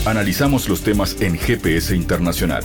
Analizamos 0.06 0.70
los 0.70 0.84
temas 0.84 1.20
en 1.22 1.38
GPS 1.38 1.96
Internacional. 1.96 2.64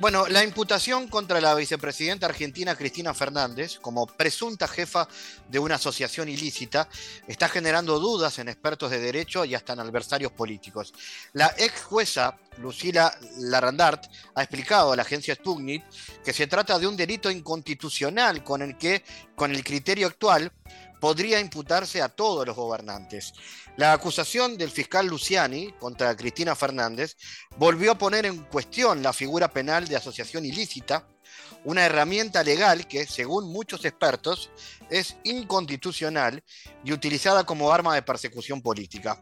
Bueno, 0.00 0.28
la 0.28 0.44
imputación 0.44 1.08
contra 1.08 1.40
la 1.40 1.56
vicepresidenta 1.56 2.26
argentina 2.26 2.76
Cristina 2.76 3.14
Fernández 3.14 3.80
como 3.80 4.06
presunta 4.06 4.68
jefa 4.68 5.08
de 5.48 5.58
una 5.58 5.74
asociación 5.74 6.28
ilícita 6.28 6.88
está 7.26 7.48
generando 7.48 7.98
dudas 7.98 8.38
en 8.38 8.48
expertos 8.48 8.92
de 8.92 9.00
derecho 9.00 9.44
y 9.44 9.56
hasta 9.56 9.72
en 9.72 9.80
adversarios 9.80 10.30
políticos. 10.30 10.94
La 11.32 11.52
ex 11.58 11.82
jueza 11.82 12.38
Lucila 12.58 13.12
Larandart 13.38 14.04
ha 14.36 14.42
explicado 14.44 14.92
a 14.92 14.96
la 14.96 15.02
agencia 15.02 15.34
Sputnik 15.34 15.84
que 16.24 16.32
se 16.32 16.46
trata 16.46 16.78
de 16.78 16.86
un 16.86 16.96
delito 16.96 17.28
inconstitucional 17.28 18.44
con 18.44 18.62
el 18.62 18.78
que, 18.78 19.02
con 19.34 19.52
el 19.52 19.64
criterio 19.64 20.06
actual, 20.06 20.52
podría 21.00 21.40
imputarse 21.40 22.02
a 22.02 22.08
todos 22.08 22.46
los 22.46 22.56
gobernantes. 22.56 23.32
La 23.76 23.92
acusación 23.92 24.58
del 24.58 24.70
fiscal 24.70 25.06
Luciani 25.06 25.72
contra 25.78 26.16
Cristina 26.16 26.54
Fernández 26.54 27.16
volvió 27.56 27.92
a 27.92 27.98
poner 27.98 28.26
en 28.26 28.44
cuestión 28.44 29.02
la 29.02 29.12
figura 29.12 29.48
penal 29.48 29.86
de 29.86 29.96
asociación 29.96 30.44
ilícita, 30.44 31.06
una 31.64 31.84
herramienta 31.84 32.42
legal 32.42 32.86
que, 32.86 33.06
según 33.06 33.52
muchos 33.52 33.84
expertos, 33.84 34.50
es 34.90 35.16
inconstitucional 35.24 36.42
y 36.84 36.92
utilizada 36.92 37.44
como 37.44 37.72
arma 37.72 37.94
de 37.94 38.02
persecución 38.02 38.62
política. 38.62 39.20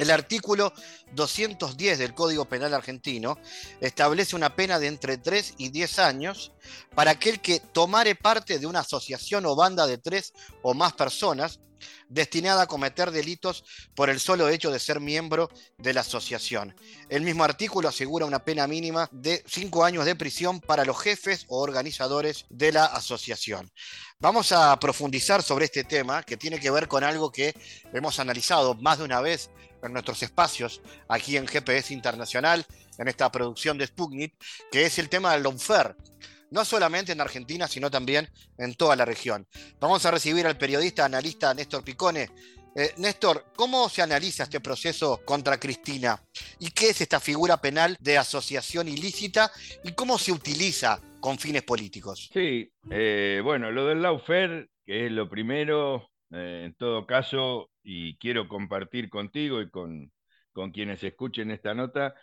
El 0.00 0.10
artículo 0.10 0.72
210 1.12 1.98
del 1.98 2.14
Código 2.14 2.46
Penal 2.46 2.72
argentino 2.72 3.36
establece 3.82 4.34
una 4.34 4.56
pena 4.56 4.78
de 4.78 4.86
entre 4.86 5.18
3 5.18 5.56
y 5.58 5.68
10 5.68 5.98
años 5.98 6.52
para 6.94 7.10
aquel 7.10 7.42
que 7.42 7.60
tomare 7.60 8.14
parte 8.14 8.58
de 8.58 8.66
una 8.66 8.80
asociación 8.80 9.44
o 9.44 9.54
banda 9.54 9.86
de 9.86 9.98
tres 9.98 10.32
o 10.62 10.72
más 10.72 10.94
personas 10.94 11.60
destinada 12.08 12.62
a 12.62 12.66
cometer 12.66 13.10
delitos 13.10 13.64
por 13.94 14.10
el 14.10 14.20
solo 14.20 14.48
hecho 14.48 14.70
de 14.70 14.78
ser 14.78 15.00
miembro 15.00 15.50
de 15.78 15.94
la 15.94 16.00
asociación. 16.00 16.74
El 17.08 17.22
mismo 17.22 17.44
artículo 17.44 17.88
asegura 17.88 18.26
una 18.26 18.44
pena 18.44 18.66
mínima 18.66 19.08
de 19.12 19.42
5 19.46 19.84
años 19.84 20.04
de 20.04 20.16
prisión 20.16 20.60
para 20.60 20.84
los 20.84 20.98
jefes 20.98 21.44
o 21.48 21.60
organizadores 21.60 22.46
de 22.48 22.72
la 22.72 22.86
asociación. 22.86 23.70
Vamos 24.18 24.52
a 24.52 24.78
profundizar 24.78 25.42
sobre 25.42 25.66
este 25.66 25.84
tema 25.84 26.22
que 26.22 26.36
tiene 26.36 26.60
que 26.60 26.70
ver 26.70 26.88
con 26.88 27.04
algo 27.04 27.30
que 27.32 27.54
hemos 27.92 28.18
analizado 28.18 28.74
más 28.74 28.98
de 28.98 29.04
una 29.04 29.20
vez 29.20 29.50
en 29.82 29.92
nuestros 29.92 30.22
espacios 30.22 30.80
aquí 31.08 31.36
en 31.36 31.46
GPS 31.46 31.92
Internacional, 31.92 32.66
en 32.98 33.08
esta 33.08 33.30
producción 33.30 33.78
de 33.78 33.86
Sputnik, 33.86 34.34
que 34.70 34.86
es 34.86 34.98
el 34.98 35.08
tema 35.08 35.32
del 35.32 35.42
lawfare 35.42 35.94
no 36.50 36.64
solamente 36.64 37.12
en 37.12 37.20
Argentina, 37.20 37.68
sino 37.68 37.90
también 37.90 38.28
en 38.58 38.74
toda 38.74 38.96
la 38.96 39.04
región. 39.04 39.46
Vamos 39.80 40.04
a 40.04 40.10
recibir 40.10 40.46
al 40.46 40.58
periodista 40.58 41.04
analista 41.04 41.54
Néstor 41.54 41.84
Picone. 41.84 42.28
Eh, 42.76 42.92
Néstor, 42.98 43.46
¿cómo 43.56 43.88
se 43.88 44.02
analiza 44.02 44.44
este 44.44 44.60
proceso 44.60 45.20
contra 45.24 45.58
Cristina? 45.58 46.22
¿Y 46.58 46.70
qué 46.70 46.90
es 46.90 47.00
esta 47.00 47.18
figura 47.18 47.56
penal 47.56 47.96
de 47.98 48.16
asociación 48.16 48.88
ilícita? 48.88 49.50
¿Y 49.82 49.92
cómo 49.92 50.18
se 50.18 50.32
utiliza 50.32 51.00
con 51.20 51.38
fines 51.38 51.62
políticos? 51.62 52.30
Sí, 52.32 52.70
eh, 52.90 53.40
bueno, 53.42 53.70
lo 53.72 53.86
del 53.86 54.02
lawfare, 54.02 54.68
que 54.86 55.06
es 55.06 55.12
lo 55.12 55.28
primero, 55.28 56.10
eh, 56.30 56.62
en 56.66 56.74
todo 56.74 57.06
caso, 57.06 57.69
y 57.82 58.16
quiero 58.18 58.48
compartir 58.48 59.08
contigo 59.10 59.60
y 59.60 59.70
con, 59.70 60.12
con 60.52 60.70
quienes 60.72 61.02
escuchen 61.04 61.50
esta 61.50 61.74
nota, 61.74 62.14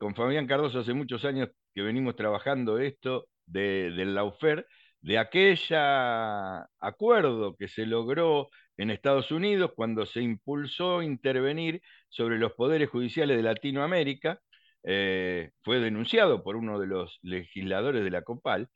con 0.00 0.16
Fabián 0.16 0.48
Cardoso 0.48 0.80
hace 0.80 0.94
muchos 0.94 1.24
años 1.24 1.48
que 1.74 1.82
venimos 1.82 2.16
trabajando 2.16 2.78
esto 2.78 3.28
del 3.46 4.14
Laufer, 4.14 4.66
de 5.00 5.18
aquella 5.18 6.62
acuerdo 6.78 7.56
que 7.56 7.68
se 7.68 7.86
logró 7.86 8.48
en 8.76 8.90
Estados 8.90 9.30
Unidos 9.30 9.72
cuando 9.74 10.06
se 10.06 10.22
impulsó 10.22 11.02
intervenir 11.02 11.82
sobre 12.08 12.38
los 12.38 12.52
poderes 12.52 12.88
judiciales 12.90 13.36
de 13.36 13.42
Latinoamérica, 13.42 14.40
eh, 14.82 15.50
fue 15.62 15.80
denunciado 15.80 16.42
por 16.42 16.56
uno 16.56 16.78
de 16.78 16.86
los 16.86 17.18
legisladores 17.22 18.04
de 18.04 18.10
la 18.10 18.22
COPAL, 18.22 18.68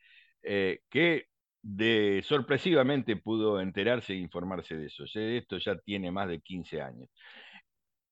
eh, 0.43 0.81
que 0.91 1.27
de, 1.65 2.23
sorpresivamente 2.25 3.17
pudo 3.17 3.61
enterarse 3.61 4.13
e 4.13 4.17
informarse 4.17 4.77
de 4.77 4.87
eso. 4.87 5.05
Esto 5.15 5.59
ya 5.59 5.77
tiene 5.79 6.11
más 6.13 6.29
de 6.29 6.41
15 6.41 6.83
años. 6.83 7.09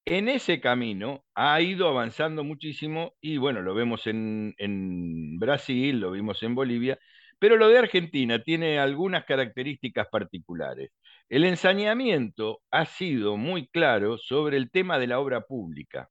En 0.05 0.29
ese 0.29 0.61
camino 0.61 1.25
ha 1.35 1.61
ido 1.61 1.87
avanzando 1.89 2.43
muchísimo 2.45 3.15
y 3.21 3.37
bueno, 3.37 3.63
lo 3.63 3.75
vemos 3.75 4.07
en, 4.07 4.55
Brasil, 5.39 6.01
lo 6.01 6.11
vimos 6.11 6.43
en 6.43 6.55
Bolivia, 6.55 6.99
pero 7.39 7.57
lo 7.57 7.69
de 7.69 7.79
Argentina 7.79 8.43
tiene 8.43 8.79
algunas 8.79 9.25
características 9.25 10.09
particulares. 10.11 10.91
El 11.29 11.45
ensañamiento 11.45 12.61
ha 12.71 12.87
sido 12.87 13.37
muy 13.37 13.69
claro 13.69 14.19
sobre 14.19 14.57
el 14.57 14.71
tema 14.71 14.99
de 14.99 15.07
la 15.09 15.21
obra 15.21 15.43
pública. 15.43 16.09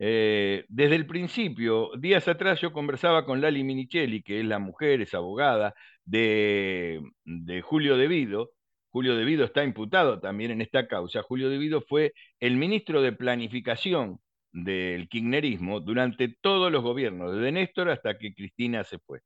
Eh, 0.00 0.64
desde 0.68 0.94
el 0.96 1.06
principio, 1.06 1.90
días 1.98 2.28
atrás 2.28 2.60
yo 2.60 2.72
conversaba 2.72 3.24
con 3.24 3.40
Lali 3.40 3.64
Minichelli, 3.64 4.22
que 4.22 4.40
es 4.40 4.46
la 4.46 4.58
mujer, 4.58 5.00
es 5.02 5.14
abogada 5.14 5.74
de, 6.04 7.00
de 7.24 7.62
Julio 7.62 7.96
Devido, 7.96 8.52
Julio 8.90 9.16
Devido 9.16 9.44
está 9.44 9.64
imputado 9.64 10.20
también 10.20 10.50
en 10.50 10.62
esta 10.62 10.88
causa. 10.88 11.22
Julio 11.22 11.50
Devido 11.50 11.82
fue 11.82 12.14
el 12.40 12.56
ministro 12.56 13.02
de 13.02 13.12
Planificación 13.12 14.18
del 14.52 15.08
kirchnerismo 15.08 15.80
durante 15.80 16.28
todos 16.40 16.72
los 16.72 16.82
gobiernos, 16.82 17.34
desde 17.34 17.52
Néstor 17.52 17.90
hasta 17.90 18.18
que 18.18 18.34
Cristina 18.34 18.84
se 18.84 18.98
fue. 18.98 19.20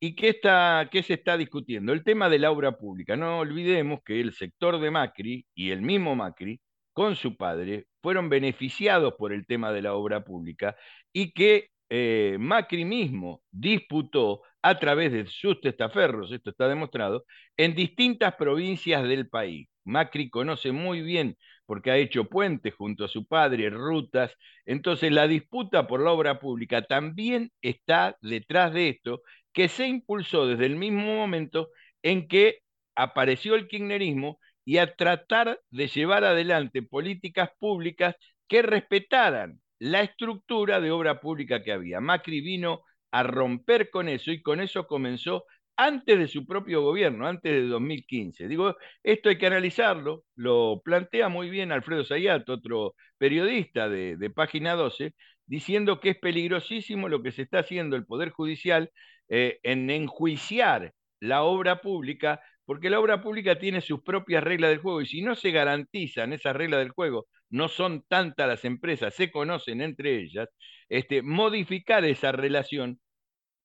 ¿Y 0.00 0.14
qué, 0.14 0.28
está, 0.30 0.88
qué 0.90 1.02
se 1.02 1.14
está 1.14 1.36
discutiendo? 1.38 1.92
El 1.92 2.04
tema 2.04 2.28
de 2.28 2.38
la 2.38 2.50
obra 2.50 2.76
pública. 2.78 3.16
No 3.16 3.38
olvidemos 3.38 4.00
que 4.04 4.20
el 4.20 4.32
sector 4.34 4.78
de 4.80 4.90
Macri 4.90 5.46
y 5.54 5.70
el 5.70 5.82
mismo 5.82 6.14
Macri, 6.14 6.60
con 6.96 7.14
su 7.14 7.36
padre, 7.36 7.88
fueron 8.00 8.30
beneficiados 8.30 9.16
por 9.18 9.34
el 9.34 9.44
tema 9.44 9.70
de 9.70 9.82
la 9.82 9.92
obra 9.92 10.24
pública 10.24 10.76
y 11.12 11.32
que 11.32 11.68
eh, 11.90 12.38
Macri 12.40 12.86
mismo 12.86 13.42
disputó 13.50 14.40
a 14.62 14.78
través 14.78 15.12
de 15.12 15.26
sus 15.26 15.60
testaferros, 15.60 16.32
esto 16.32 16.48
está 16.48 16.68
demostrado, 16.68 17.26
en 17.58 17.74
distintas 17.74 18.34
provincias 18.36 19.06
del 19.06 19.28
país. 19.28 19.68
Macri 19.84 20.30
conoce 20.30 20.72
muy 20.72 21.02
bien, 21.02 21.36
porque 21.66 21.90
ha 21.90 21.98
hecho 21.98 22.30
puentes 22.30 22.74
junto 22.74 23.04
a 23.04 23.08
su 23.08 23.26
padre, 23.26 23.68
rutas, 23.68 24.32
entonces 24.64 25.12
la 25.12 25.28
disputa 25.28 25.86
por 25.86 26.00
la 26.00 26.12
obra 26.12 26.40
pública 26.40 26.80
también 26.80 27.50
está 27.60 28.16
detrás 28.22 28.72
de 28.72 28.88
esto, 28.88 29.20
que 29.52 29.68
se 29.68 29.86
impulsó 29.86 30.46
desde 30.46 30.64
el 30.64 30.76
mismo 30.76 31.14
momento 31.14 31.68
en 32.02 32.26
que 32.26 32.60
apareció 32.94 33.54
el 33.54 33.68
kirchnerismo 33.68 34.38
y 34.66 34.78
a 34.78 34.94
tratar 34.94 35.60
de 35.70 35.86
llevar 35.86 36.24
adelante 36.24 36.82
políticas 36.82 37.50
públicas 37.58 38.16
que 38.48 38.62
respetaran 38.62 39.60
la 39.78 40.02
estructura 40.02 40.80
de 40.80 40.90
obra 40.90 41.20
pública 41.20 41.62
que 41.62 41.72
había. 41.72 42.00
Macri 42.00 42.40
vino 42.40 42.82
a 43.12 43.22
romper 43.22 43.90
con 43.90 44.08
eso 44.08 44.32
y 44.32 44.42
con 44.42 44.60
eso 44.60 44.86
comenzó 44.86 45.44
antes 45.76 46.18
de 46.18 46.28
su 46.28 46.46
propio 46.46 46.82
gobierno, 46.82 47.26
antes 47.26 47.52
de 47.52 47.68
2015. 47.68 48.48
Digo, 48.48 48.76
esto 49.02 49.28
hay 49.28 49.38
que 49.38 49.46
analizarlo, 49.46 50.24
lo 50.34 50.80
plantea 50.84 51.28
muy 51.28 51.50
bien 51.50 51.70
Alfredo 51.70 52.04
Sayat, 52.04 52.48
otro 52.48 52.94
periodista 53.18 53.88
de, 53.88 54.30
Página 54.34 54.74
12, 54.74 55.14
diciendo 55.46 56.00
que 56.00 56.10
es 56.10 56.18
peligrosísimo 56.18 57.08
lo 57.08 57.22
que 57.22 57.32
se 57.32 57.42
está 57.42 57.60
haciendo 57.60 57.96
el 57.96 58.06
Poder 58.06 58.30
Judicial 58.30 58.90
eh, 59.28 59.60
en 59.62 59.90
enjuiciar 59.90 60.92
la 61.20 61.42
obra 61.42 61.80
pública, 61.80 62.40
porque 62.66 62.90
la 62.90 63.00
obra 63.00 63.22
pública 63.22 63.58
tiene 63.58 63.80
sus 63.80 64.02
propias 64.02 64.44
reglas 64.44 64.70
del 64.70 64.80
juego 64.80 65.00
y 65.00 65.06
si 65.06 65.22
no 65.22 65.34
se 65.34 65.52
garantizan 65.52 66.32
esas 66.32 66.56
reglas 66.56 66.80
del 66.80 66.90
juego, 66.90 67.26
no 67.48 67.68
son 67.68 68.04
tantas 68.08 68.48
las 68.48 68.64
empresas, 68.64 69.14
se 69.14 69.30
conocen 69.30 69.80
entre 69.80 70.20
ellas, 70.20 70.48
este, 70.88 71.22
modificar 71.22 72.04
esa 72.04 72.32
relación 72.32 73.00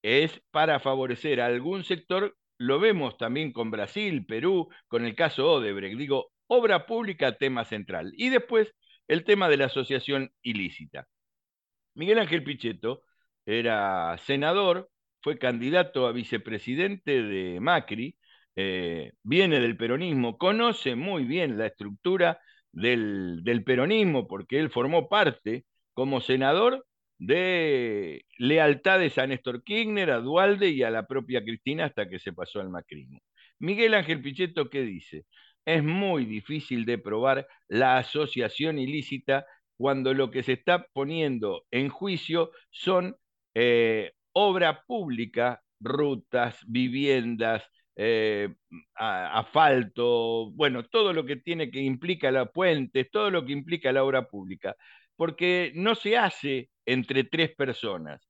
es 0.03 0.41
para 0.51 0.79
favorecer 0.79 1.41
a 1.41 1.47
algún 1.47 1.83
sector, 1.83 2.37
lo 2.57 2.79
vemos 2.79 3.17
también 3.17 3.51
con 3.53 3.71
Brasil, 3.71 4.25
Perú, 4.25 4.69
con 4.87 5.05
el 5.05 5.15
caso 5.15 5.51
Odebrecht, 5.51 5.97
digo, 5.97 6.31
obra 6.47 6.85
pública, 6.85 7.37
tema 7.37 7.65
central. 7.65 8.11
Y 8.15 8.29
después 8.29 8.73
el 9.07 9.23
tema 9.25 9.49
de 9.49 9.57
la 9.57 9.65
asociación 9.65 10.31
ilícita. 10.41 11.07
Miguel 11.95 12.19
Ángel 12.19 12.43
Pichetto 12.43 13.03
era 13.45 14.17
senador, 14.19 14.89
fue 15.21 15.37
candidato 15.37 16.07
a 16.07 16.11
vicepresidente 16.11 17.23
de 17.23 17.59
Macri, 17.59 18.15
eh, 18.55 19.11
viene 19.23 19.59
del 19.59 19.77
peronismo, 19.77 20.37
conoce 20.37 20.95
muy 20.95 21.23
bien 21.25 21.57
la 21.57 21.67
estructura 21.67 22.39
del, 22.71 23.41
del 23.43 23.63
peronismo 23.63 24.27
porque 24.27 24.59
él 24.59 24.69
formó 24.69 25.09
parte 25.09 25.65
como 25.93 26.21
senador 26.21 26.85
de 27.17 28.25
lealtades 28.37 29.17
a 29.17 29.27
Néstor 29.27 29.63
Kirchner, 29.63 30.11
a 30.11 30.19
Dualde 30.19 30.69
y 30.69 30.83
a 30.83 30.89
la 30.89 31.05
propia 31.07 31.43
Cristina 31.43 31.85
hasta 31.85 32.09
que 32.09 32.19
se 32.19 32.33
pasó 32.33 32.59
al 32.59 32.69
macrismo. 32.69 33.19
Miguel 33.59 33.93
Ángel 33.93 34.21
Pichetto, 34.21 34.69
¿qué 34.69 34.81
dice? 34.81 35.25
Es 35.65 35.83
muy 35.83 36.25
difícil 36.25 36.85
de 36.85 36.97
probar 36.97 37.47
la 37.67 37.97
asociación 37.97 38.79
ilícita 38.79 39.45
cuando 39.77 40.13
lo 40.13 40.31
que 40.31 40.43
se 40.43 40.53
está 40.53 40.87
poniendo 40.93 41.65
en 41.71 41.89
juicio 41.89 42.51
son 42.71 43.15
eh, 43.53 44.13
obra 44.33 44.83
pública, 44.87 45.61
rutas, 45.79 46.57
viviendas, 46.67 47.63
eh, 47.95 48.49
asfalto, 48.95 50.51
bueno, 50.53 50.85
todo 50.85 51.13
lo 51.13 51.25
que 51.25 51.37
tiene 51.37 51.71
que 51.71 51.79
implica 51.81 52.31
la 52.31 52.45
puentes, 52.47 53.09
todo 53.11 53.29
lo 53.31 53.45
que 53.45 53.53
implica 53.53 53.91
la 53.91 54.03
obra 54.03 54.27
pública, 54.27 54.75
porque 55.15 55.71
no 55.75 55.95
se 55.95 56.17
hace 56.17 56.69
entre 56.85 57.23
tres 57.23 57.55
personas. 57.55 58.27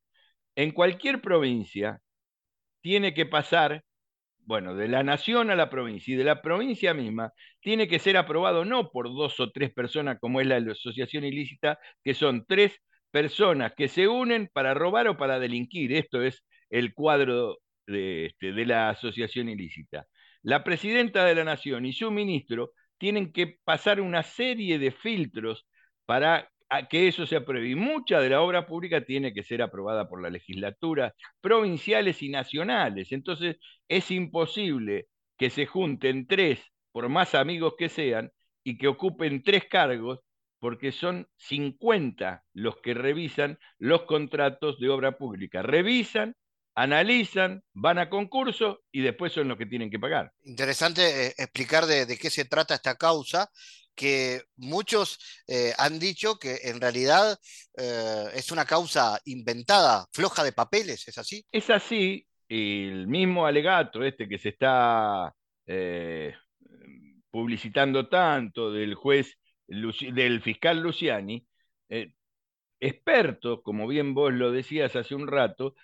En 0.56 0.71
cualquier 0.71 1.21
provincia 1.21 2.02
tiene 2.82 3.13
que 3.13 3.26
pasar, 3.26 3.84
bueno, 4.39 4.76
de 4.76 4.88
la 4.88 5.04
nación 5.04 5.52
a 5.52 5.56
la 5.56 5.69
provincia 5.69 6.13
y 6.13 6.17
de 6.17 6.24
la 6.26 6.41
provincia 6.41 6.93
misma, 6.93 7.32
tiene 7.62 7.88
que 7.88 8.00
ser 8.00 8.17
aprobado 8.17 8.65
no 8.65 8.91
por 8.91 9.10
dos 9.13 9.39
o 9.39 9.52
tres 9.52 9.71
personas 9.74 10.17
como 10.19 10.41
es 10.41 10.47
la 10.47 10.58
asociación 10.58 11.24
ilícita, 11.26 11.80
que 12.04 12.13
son 12.13 12.45
tres 12.47 12.78
personas 13.12 13.74
que 13.76 13.88
se 13.88 14.08
unen 14.08 14.50
para 14.54 14.74
robar 14.74 15.08
o 15.08 15.17
para 15.17 15.39
delinquir. 15.39 15.93
Esto 15.93 16.21
es 16.24 16.43
el 16.69 16.93
cuadro 16.93 17.58
de, 17.88 18.28
este, 18.28 18.54
de 18.54 18.65
la 18.65 18.89
asociación 18.89 19.50
ilícita. 19.50 20.08
La 20.41 20.63
presidenta 20.63 21.26
de 21.26 21.36
la 21.36 21.44
nación 21.44 21.86
y 21.86 21.94
su 21.94 22.12
ministro 22.12 22.72
tienen 22.98 23.32
que 23.32 23.58
pasar 23.63 24.02
una 24.02 24.24
serie 24.24 24.80
de 24.80 24.91
filtros 24.91 25.67
para 26.06 26.50
que 26.89 27.08
eso 27.08 27.26
se 27.26 27.36
apruebe. 27.36 27.70
Y 27.70 27.76
mucha 27.76 28.20
de 28.20 28.30
la 28.30 28.41
obra 28.41 28.65
pública 28.65 29.04
tiene 29.04 29.34
que 29.34 29.44
ser 29.44 29.62
aprobada 29.62 30.08
por 30.08 30.22
la 30.22 30.30
legislatura 30.30 31.13
provinciales 31.41 32.22
y 32.24 32.30
nacionales. 32.30 33.12
Entonces, 33.12 33.58
es 33.88 34.10
imposible 34.12 35.08
que 35.38 35.50
se 35.50 35.65
junten 35.65 36.28
tres, 36.28 36.62
por 36.91 37.10
más 37.10 37.36
amigos 37.36 37.74
que 37.78 37.89
sean, 37.89 38.32
y 38.63 38.78
que 38.78 38.88
ocupen 38.88 39.44
tres 39.44 39.65
cargos 39.65 40.20
porque 40.60 40.91
son 40.91 41.28
50 41.38 42.44
los 42.54 42.78
que 42.78 42.94
revisan 42.94 43.58
los 43.80 44.04
contratos 44.04 44.80
de 44.80 44.89
obra 44.89 45.17
pública. 45.17 45.63
Revisan, 45.63 46.36
analizan, 46.75 47.63
van 47.73 47.99
a 47.99 48.10
concurso 48.10 48.84
y 48.91 49.01
después 49.01 49.34
son 49.34 49.47
los 49.47 49.57
que 49.57 49.65
tienen 49.65 49.89
que 49.89 49.99
pagar. 49.99 50.31
Interesante 50.43 51.27
eh, 51.27 51.34
explicar 51.38 51.86
de, 51.86 52.17
qué 52.17 52.29
se 52.29 52.45
trata 52.45 52.75
esta 52.75 52.95
causa, 52.95 53.49
que 53.95 54.43
muchos 54.55 55.19
eh, 55.47 55.73
han 55.77 55.99
dicho 55.99 56.38
que 56.38 56.60
en 56.63 56.79
realidad 56.79 57.38
eh, 57.77 58.25
es 58.34 58.51
una 58.51 58.65
causa 58.65 59.19
inventada, 59.25 60.07
floja 60.13 60.43
de 60.43 60.53
papeles, 60.53 61.07
¿es 61.07 61.17
así? 61.17 61.45
Es 61.51 61.69
así, 61.69 62.25
el 62.47 63.07
mismo 63.07 63.45
alegato 63.45 64.03
este 64.03 64.27
que 64.27 64.38
se 64.38 64.49
está 64.49 65.34
publicitando 67.29 68.10
tanto 68.10 68.73
del 68.73 68.93
juez, 68.93 69.38
del 69.67 70.41
fiscal 70.41 70.81
Luciani, 70.81 71.47
expertos, 72.81 73.62
como 73.63 73.88
bien 73.88 74.13
vos 74.13 74.34
lo 74.34 74.51
decías 74.51 74.97
hace 74.97 75.15
un 75.15 75.27
rato, 75.27 75.75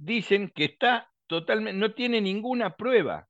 dicen 0.00 0.50
que 0.54 0.64
está 0.64 1.10
totalmente, 1.26 1.78
no 1.78 1.92
tiene 1.92 2.20
ninguna 2.20 2.76
prueba, 2.76 3.28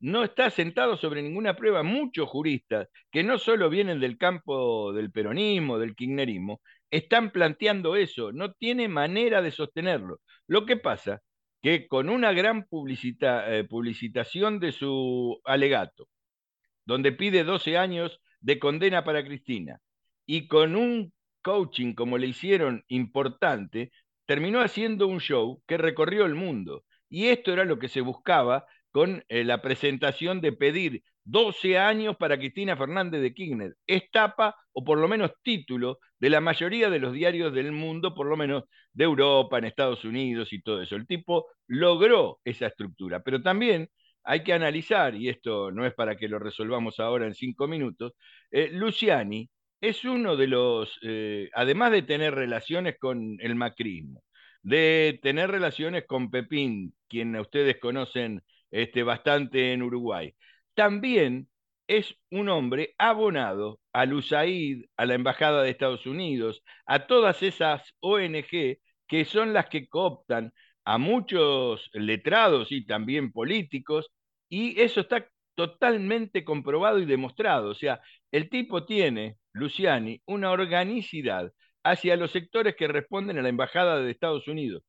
no 0.00 0.24
está 0.24 0.50
sentado 0.50 0.96
sobre 0.96 1.22
ninguna 1.22 1.56
prueba. 1.56 1.82
Muchos 1.82 2.28
juristas, 2.28 2.88
que 3.10 3.22
no 3.22 3.38
solo 3.38 3.70
vienen 3.70 4.00
del 4.00 4.18
campo 4.18 4.92
del 4.92 5.10
peronismo, 5.10 5.78
del 5.78 5.94
kirchnerismo, 5.94 6.60
están 6.90 7.30
planteando 7.30 7.96
eso, 7.96 8.32
no 8.32 8.52
tiene 8.52 8.88
manera 8.88 9.42
de 9.42 9.50
sostenerlo. 9.50 10.20
Lo 10.46 10.66
que 10.66 10.76
pasa 10.76 11.22
que 11.62 11.88
con 11.88 12.08
una 12.08 12.32
gran 12.32 12.66
eh, 12.70 13.66
publicitación 13.68 14.60
de 14.60 14.72
su 14.72 15.40
alegato, 15.44 16.08
donde 16.84 17.12
pide 17.12 17.44
12 17.44 17.76
años 17.76 18.20
de 18.40 18.58
condena 18.58 19.04
para 19.04 19.24
Cristina, 19.24 19.80
y 20.26 20.46
con 20.46 20.76
un 20.76 21.12
coaching 21.42 21.94
como 21.94 22.18
le 22.18 22.28
hicieron 22.28 22.84
importante, 22.88 23.90
terminó 24.28 24.60
haciendo 24.60 25.06
un 25.08 25.20
show 25.20 25.62
que 25.66 25.78
recorrió 25.78 26.26
el 26.26 26.34
mundo. 26.34 26.84
Y 27.08 27.28
esto 27.28 27.50
era 27.50 27.64
lo 27.64 27.78
que 27.78 27.88
se 27.88 28.02
buscaba 28.02 28.66
con 28.90 29.24
eh, 29.28 29.42
la 29.42 29.62
presentación 29.62 30.42
de 30.42 30.52
pedir 30.52 31.02
12 31.24 31.78
años 31.78 32.14
para 32.18 32.38
Cristina 32.38 32.76
Fernández 32.76 33.22
de 33.22 33.32
Kirchner. 33.32 33.74
Es 33.86 34.10
tapa, 34.10 34.54
o 34.74 34.84
por 34.84 34.98
lo 34.98 35.08
menos 35.08 35.32
título, 35.42 35.98
de 36.20 36.28
la 36.28 36.42
mayoría 36.42 36.90
de 36.90 36.98
los 36.98 37.14
diarios 37.14 37.54
del 37.54 37.72
mundo, 37.72 38.14
por 38.14 38.26
lo 38.26 38.36
menos 38.36 38.64
de 38.92 39.04
Europa, 39.04 39.56
en 39.56 39.64
Estados 39.64 40.04
Unidos 40.04 40.52
y 40.52 40.60
todo 40.60 40.82
eso. 40.82 40.96
El 40.96 41.06
tipo 41.06 41.46
logró 41.66 42.38
esa 42.44 42.66
estructura, 42.66 43.22
pero 43.22 43.42
también 43.42 43.88
hay 44.24 44.42
que 44.44 44.52
analizar, 44.52 45.14
y 45.14 45.30
esto 45.30 45.70
no 45.70 45.86
es 45.86 45.94
para 45.94 46.16
que 46.18 46.28
lo 46.28 46.38
resolvamos 46.38 47.00
ahora 47.00 47.26
en 47.26 47.34
cinco 47.34 47.66
minutos, 47.66 48.12
eh, 48.50 48.68
Luciani 48.72 49.48
es 49.80 50.04
uno 50.04 50.36
de 50.36 50.46
los, 50.48 50.98
eh, 51.02 51.50
además 51.54 51.92
de 51.92 52.02
tener 52.02 52.34
relaciones 52.34 52.96
con 52.98 53.36
el 53.40 53.54
macrismo, 53.54 54.22
de 54.62 55.18
tener 55.22 55.50
relaciones 55.50 56.04
con 56.06 56.30
Pepín, 56.30 56.94
quien 57.08 57.36
ustedes 57.36 57.78
conocen 57.78 58.42
este, 58.70 59.02
bastante 59.02 59.72
en 59.72 59.82
Uruguay, 59.82 60.34
también 60.74 61.48
es 61.86 62.14
un 62.30 62.48
hombre 62.48 62.94
abonado 62.98 63.80
al 63.92 64.12
USAID, 64.12 64.84
a 64.96 65.06
la 65.06 65.14
Embajada 65.14 65.62
de 65.62 65.70
Estados 65.70 66.06
Unidos, 66.06 66.62
a 66.86 67.06
todas 67.06 67.42
esas 67.42 67.82
ONG 68.00 68.78
que 69.06 69.24
son 69.24 69.52
las 69.54 69.66
que 69.68 69.88
cooptan 69.88 70.52
a 70.84 70.98
muchos 70.98 71.90
letrados 71.94 72.72
y 72.72 72.84
también 72.86 73.32
políticos, 73.32 74.10
y 74.48 74.80
eso 74.80 75.00
está 75.00 75.26
totalmente 75.58 76.44
comprobado 76.44 77.00
y 77.00 77.04
demostrado. 77.04 77.70
O 77.70 77.74
sea, 77.74 78.00
el 78.30 78.48
tipo 78.48 78.84
tiene, 78.86 79.38
Luciani, 79.52 80.22
una 80.24 80.52
organicidad 80.52 81.52
hacia 81.82 82.16
los 82.16 82.30
sectores 82.30 82.76
que 82.76 82.86
responden 82.86 83.38
a 83.38 83.42
la 83.42 83.48
Embajada 83.48 84.00
de 84.00 84.08
Estados 84.08 84.46
Unidos, 84.46 84.84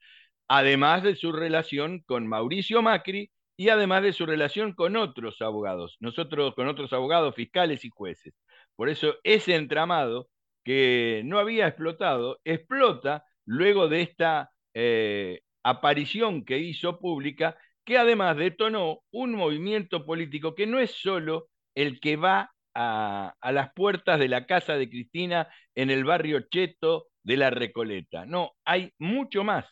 además 0.48 1.02
de 1.02 1.16
su 1.16 1.32
relación 1.32 2.04
con 2.06 2.28
Mauricio 2.28 2.84
Macri 2.84 3.32
y 3.58 3.70
además 3.70 4.04
de 4.04 4.14
su 4.14 4.28
relación 4.28 4.74
con 4.76 4.96
otros 4.96 5.42
abogados, 5.42 5.98
nosotros 6.02 6.54
con 6.54 6.68
otros 6.68 6.94
abogados 6.94 7.34
fiscales 7.34 7.84
y 7.84 7.90
jueces. 7.90 8.36
Por 8.76 8.90
eso 8.90 9.16
ese 9.24 9.56
entramado 9.56 10.30
que 10.64 11.24
no 11.26 11.40
había 11.40 11.68
explotado, 11.68 12.40
explota 12.44 13.24
luego 13.46 13.88
de 13.88 14.02
esta 14.04 14.52
eh, 14.76 15.42
aparición 15.64 16.46
que 16.46 16.60
hizo 16.60 17.00
pública 17.00 17.58
que 17.86 17.98
además 17.98 18.38
detonó 18.38 19.00
un 19.12 19.34
movimiento 19.34 20.06
político 20.06 20.56
que 20.56 20.68
no 20.68 20.80
es 20.80 20.92
solo 20.92 21.50
el 21.76 22.00
que 22.00 22.16
va 22.18 22.52
a, 22.74 23.52
las 23.52 23.74
puertas 23.74 24.20
de 24.20 24.28
la 24.28 24.46
casa 24.46 24.76
de 24.78 24.90
Cristina 24.90 25.48
en 25.76 25.90
el 25.90 26.04
barrio 26.06 26.42
Cheto 26.50 27.08
de 27.24 27.38
la 27.38 27.50
Recoleta. 27.50 28.26
No, 28.26 28.54
hay 28.66 28.92
mucho 29.00 29.44
más, 29.44 29.66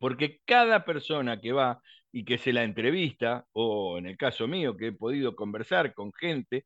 porque 0.00 0.40
cada 0.44 0.84
persona 0.84 1.40
que 1.40 1.52
va 1.52 1.80
y 2.12 2.24
que 2.24 2.38
se 2.38 2.52
la 2.52 2.64
entrevista, 2.64 3.46
o 3.52 3.98
en 3.98 4.06
el 4.06 4.16
caso 4.16 4.46
mío 4.48 4.76
que 4.76 4.88
he 4.88 4.92
podido 4.92 5.36
conversar 5.36 5.94
con 5.94 6.12
gente, 6.12 6.64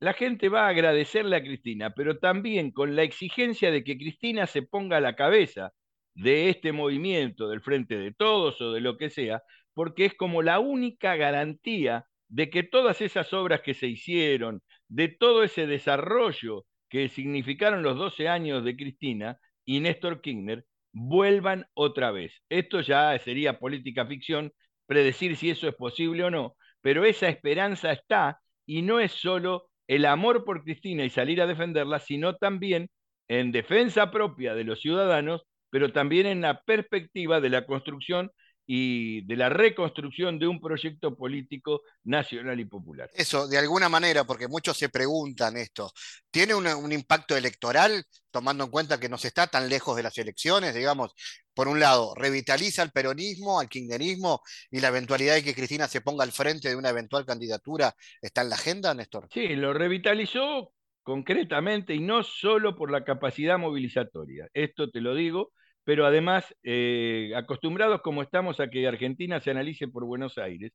la 0.00 0.12
gente 0.14 0.48
va 0.48 0.66
a 0.66 0.68
agradecerle 0.70 1.36
a 1.36 1.42
Cristina, 1.42 1.90
pero 1.94 2.18
también 2.18 2.70
con 2.72 2.96
la 2.96 3.02
exigencia 3.02 3.70
de 3.70 3.84
que 3.84 3.96
Cristina 3.98 4.46
se 4.46 4.62
ponga 4.62 4.98
a 4.98 5.00
la 5.00 5.16
cabeza 5.16 5.72
de 6.14 6.50
este 6.50 6.72
movimiento, 6.72 7.48
del 7.48 7.62
Frente 7.62 7.96
de 7.98 8.12
Todos 8.12 8.60
o 8.60 8.72
de 8.72 8.80
lo 8.80 8.96
que 8.96 9.10
sea, 9.10 9.42
porque 9.76 10.06
es 10.06 10.14
como 10.14 10.40
la 10.40 10.58
única 10.58 11.16
garantía 11.16 12.06
de 12.28 12.48
que 12.48 12.62
todas 12.62 13.02
esas 13.02 13.34
obras 13.34 13.60
que 13.60 13.74
se 13.74 13.86
hicieron, 13.86 14.62
de 14.88 15.08
todo 15.08 15.42
ese 15.42 15.66
desarrollo 15.66 16.64
que 16.88 17.10
significaron 17.10 17.82
los 17.82 17.98
12 17.98 18.26
años 18.26 18.64
de 18.64 18.74
Cristina 18.74 19.38
y 19.66 19.80
Néstor 19.80 20.22
Kirchner, 20.22 20.64
vuelvan 20.92 21.66
otra 21.74 22.10
vez. 22.10 22.32
Esto 22.48 22.80
ya 22.80 23.18
sería 23.18 23.58
política 23.58 24.06
ficción, 24.06 24.50
predecir 24.86 25.36
si 25.36 25.50
eso 25.50 25.68
es 25.68 25.74
posible 25.74 26.24
o 26.24 26.30
no, 26.30 26.56
pero 26.80 27.04
esa 27.04 27.28
esperanza 27.28 27.92
está 27.92 28.40
y 28.64 28.80
no 28.80 28.98
es 28.98 29.12
solo 29.12 29.68
el 29.88 30.06
amor 30.06 30.46
por 30.46 30.64
Cristina 30.64 31.04
y 31.04 31.10
salir 31.10 31.42
a 31.42 31.46
defenderla, 31.46 31.98
sino 31.98 32.36
también 32.36 32.88
en 33.28 33.52
defensa 33.52 34.10
propia 34.10 34.54
de 34.54 34.64
los 34.64 34.80
ciudadanos, 34.80 35.42
pero 35.68 35.92
también 35.92 36.24
en 36.24 36.40
la 36.40 36.62
perspectiva 36.62 37.42
de 37.42 37.50
la 37.50 37.66
construcción 37.66 38.30
y 38.66 39.24
de 39.26 39.36
la 39.36 39.48
reconstrucción 39.48 40.38
de 40.38 40.48
un 40.48 40.60
proyecto 40.60 41.16
político 41.16 41.82
nacional 42.04 42.58
y 42.58 42.64
popular. 42.64 43.08
Eso, 43.14 43.46
de 43.46 43.58
alguna 43.58 43.88
manera, 43.88 44.24
porque 44.24 44.48
muchos 44.48 44.76
se 44.76 44.88
preguntan 44.88 45.56
esto, 45.56 45.92
¿tiene 46.30 46.54
un 46.54 46.92
impacto 46.92 47.36
electoral, 47.36 48.04
tomando 48.30 48.64
en 48.64 48.70
cuenta 48.70 48.98
que 48.98 49.08
no 49.08 49.18
se 49.18 49.28
está 49.28 49.46
tan 49.46 49.68
lejos 49.68 49.96
de 49.96 50.02
las 50.02 50.18
elecciones? 50.18 50.74
Digamos, 50.74 51.14
por 51.54 51.68
un 51.68 51.78
lado, 51.78 52.14
revitaliza 52.16 52.82
el 52.82 52.90
peronismo, 52.90 53.60
al 53.60 53.68
kirchnerismo 53.68 54.42
y 54.70 54.80
la 54.80 54.88
eventualidad 54.88 55.34
de 55.36 55.44
que 55.44 55.54
Cristina 55.54 55.86
se 55.86 56.00
ponga 56.00 56.24
al 56.24 56.32
frente 56.32 56.68
de 56.68 56.76
una 56.76 56.90
eventual 56.90 57.24
candidatura 57.24 57.94
está 58.20 58.42
en 58.42 58.50
la 58.50 58.56
agenda, 58.56 58.92
Néstor. 58.94 59.28
Sí, 59.32 59.54
lo 59.54 59.72
revitalizó 59.72 60.72
concretamente 61.02 61.94
y 61.94 62.00
no 62.00 62.24
solo 62.24 62.74
por 62.74 62.90
la 62.90 63.04
capacidad 63.04 63.58
movilizatoria. 63.58 64.48
Esto 64.52 64.90
te 64.90 65.00
lo 65.00 65.14
digo 65.14 65.52
pero 65.86 66.04
además, 66.04 66.52
eh, 66.64 67.32
acostumbrados 67.36 68.02
como 68.02 68.20
estamos 68.22 68.58
a 68.58 68.68
que 68.70 68.88
Argentina 68.88 69.40
se 69.40 69.52
analice 69.52 69.86
por 69.86 70.04
Buenos 70.04 70.36
Aires, 70.36 70.72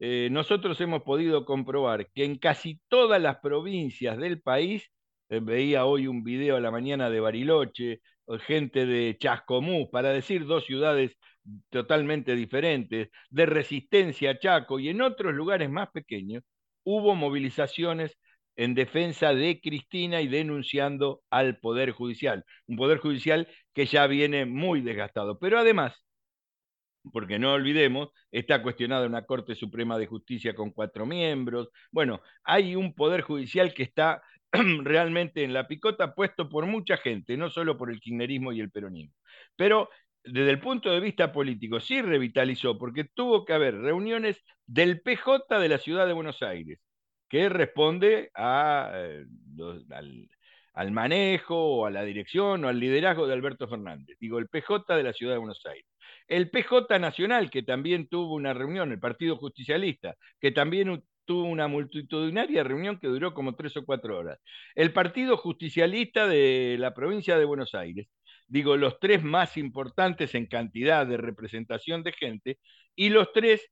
eh, 0.00 0.30
nosotros 0.32 0.80
hemos 0.80 1.02
podido 1.02 1.44
comprobar 1.44 2.08
que 2.14 2.24
en 2.24 2.38
casi 2.38 2.80
todas 2.88 3.20
las 3.20 3.38
provincias 3.40 4.16
del 4.18 4.40
país, 4.40 4.90
eh, 5.28 5.40
veía 5.42 5.84
hoy 5.84 6.06
un 6.06 6.24
video 6.24 6.56
a 6.56 6.60
la 6.60 6.70
mañana 6.70 7.10
de 7.10 7.20
Bariloche, 7.20 8.00
gente 8.46 8.86
de 8.86 9.18
Chascomús, 9.20 9.88
para 9.92 10.10
decir 10.10 10.46
dos 10.46 10.64
ciudades 10.64 11.12
totalmente 11.70 12.34
diferentes, 12.34 13.10
de 13.30 13.46
Resistencia, 13.46 14.38
Chaco 14.38 14.78
y 14.80 14.88
en 14.88 15.02
otros 15.02 15.34
lugares 15.34 15.68
más 15.70 15.90
pequeños, 15.90 16.42
hubo 16.84 17.14
movilizaciones 17.14 18.16
en 18.58 18.74
defensa 18.74 19.34
de 19.34 19.60
Cristina 19.60 20.20
y 20.20 20.26
denunciando 20.26 21.22
al 21.30 21.58
Poder 21.60 21.92
Judicial. 21.92 22.44
Un 22.66 22.76
Poder 22.76 22.98
Judicial 22.98 23.48
que 23.72 23.86
ya 23.86 24.06
viene 24.08 24.46
muy 24.46 24.80
desgastado. 24.80 25.38
Pero 25.38 25.60
además, 25.60 25.94
porque 27.12 27.38
no 27.38 27.52
olvidemos, 27.52 28.10
está 28.32 28.60
cuestionada 28.60 29.06
una 29.06 29.24
Corte 29.26 29.54
Suprema 29.54 29.96
de 29.96 30.06
Justicia 30.08 30.54
con 30.54 30.72
cuatro 30.72 31.06
miembros. 31.06 31.68
Bueno, 31.92 32.20
hay 32.42 32.74
un 32.74 32.94
Poder 32.94 33.22
Judicial 33.22 33.72
que 33.72 33.84
está 33.84 34.22
realmente 34.52 35.44
en 35.44 35.52
la 35.52 35.68
picota 35.68 36.14
puesto 36.16 36.48
por 36.48 36.66
mucha 36.66 36.96
gente, 36.96 37.36
no 37.36 37.50
solo 37.50 37.78
por 37.78 37.92
el 37.92 38.00
kirchnerismo 38.00 38.52
y 38.52 38.60
el 38.60 38.72
peronismo. 38.72 39.14
Pero 39.54 39.88
desde 40.24 40.50
el 40.50 40.58
punto 40.58 40.90
de 40.90 40.98
vista 40.98 41.32
político, 41.32 41.78
sí 41.78 42.02
revitalizó, 42.02 42.76
porque 42.76 43.04
tuvo 43.04 43.44
que 43.44 43.52
haber 43.52 43.76
reuniones 43.78 44.42
del 44.66 45.00
PJ 45.00 45.60
de 45.60 45.68
la 45.68 45.78
ciudad 45.78 46.08
de 46.08 46.12
Buenos 46.12 46.42
Aires, 46.42 46.80
que 47.28 47.48
responde 47.48 48.30
eh, 48.36 49.24
al, 50.74 50.90
manejo 50.92 51.56
o 51.56 51.86
a 51.86 51.90
la 51.90 52.04
dirección 52.04 52.64
o 52.64 52.68
al 52.68 52.80
liderazgo 52.80 53.26
de 53.26 53.34
Alberto 53.34 53.68
Fernández. 53.68 54.16
Digo, 54.20 54.38
el 54.38 54.48
PJ 54.48 54.96
de 54.96 55.02
la 55.02 55.12
Ciudad 55.12 55.34
de 55.34 55.38
Buenos 55.38 55.64
Aires. 55.66 55.86
El 56.26 56.50
PJ 56.50 56.98
Nacional, 56.98 57.50
que 57.50 57.62
también 57.62 58.08
tuvo 58.08 58.34
una 58.34 58.54
reunión, 58.54 58.92
el 58.92 59.00
Partido 59.00 59.36
Justicialista, 59.36 60.14
que 60.40 60.52
también 60.52 61.02
tuvo 61.24 61.44
una 61.44 61.68
multitudinaria 61.68 62.64
reunión 62.64 62.98
que 62.98 63.08
duró 63.08 63.34
como 63.34 63.54
tres 63.54 63.76
o 63.76 63.84
cuatro 63.84 64.18
horas. 64.18 64.38
El 64.74 64.92
Partido 64.92 65.36
Justicialista 65.36 66.26
de 66.26 66.76
la 66.78 66.94
provincia 66.94 67.38
de 67.38 67.44
Buenos 67.44 67.74
Aires, 67.74 68.08
digo, 68.46 68.76
los 68.76 68.98
tres 68.98 69.22
más 69.22 69.56
importantes 69.58 70.34
en 70.34 70.46
cantidad 70.46 71.06
de 71.06 71.18
representación 71.18 72.02
de 72.02 72.12
gente, 72.12 72.58
y 72.96 73.10
los 73.10 73.32
tres 73.32 73.70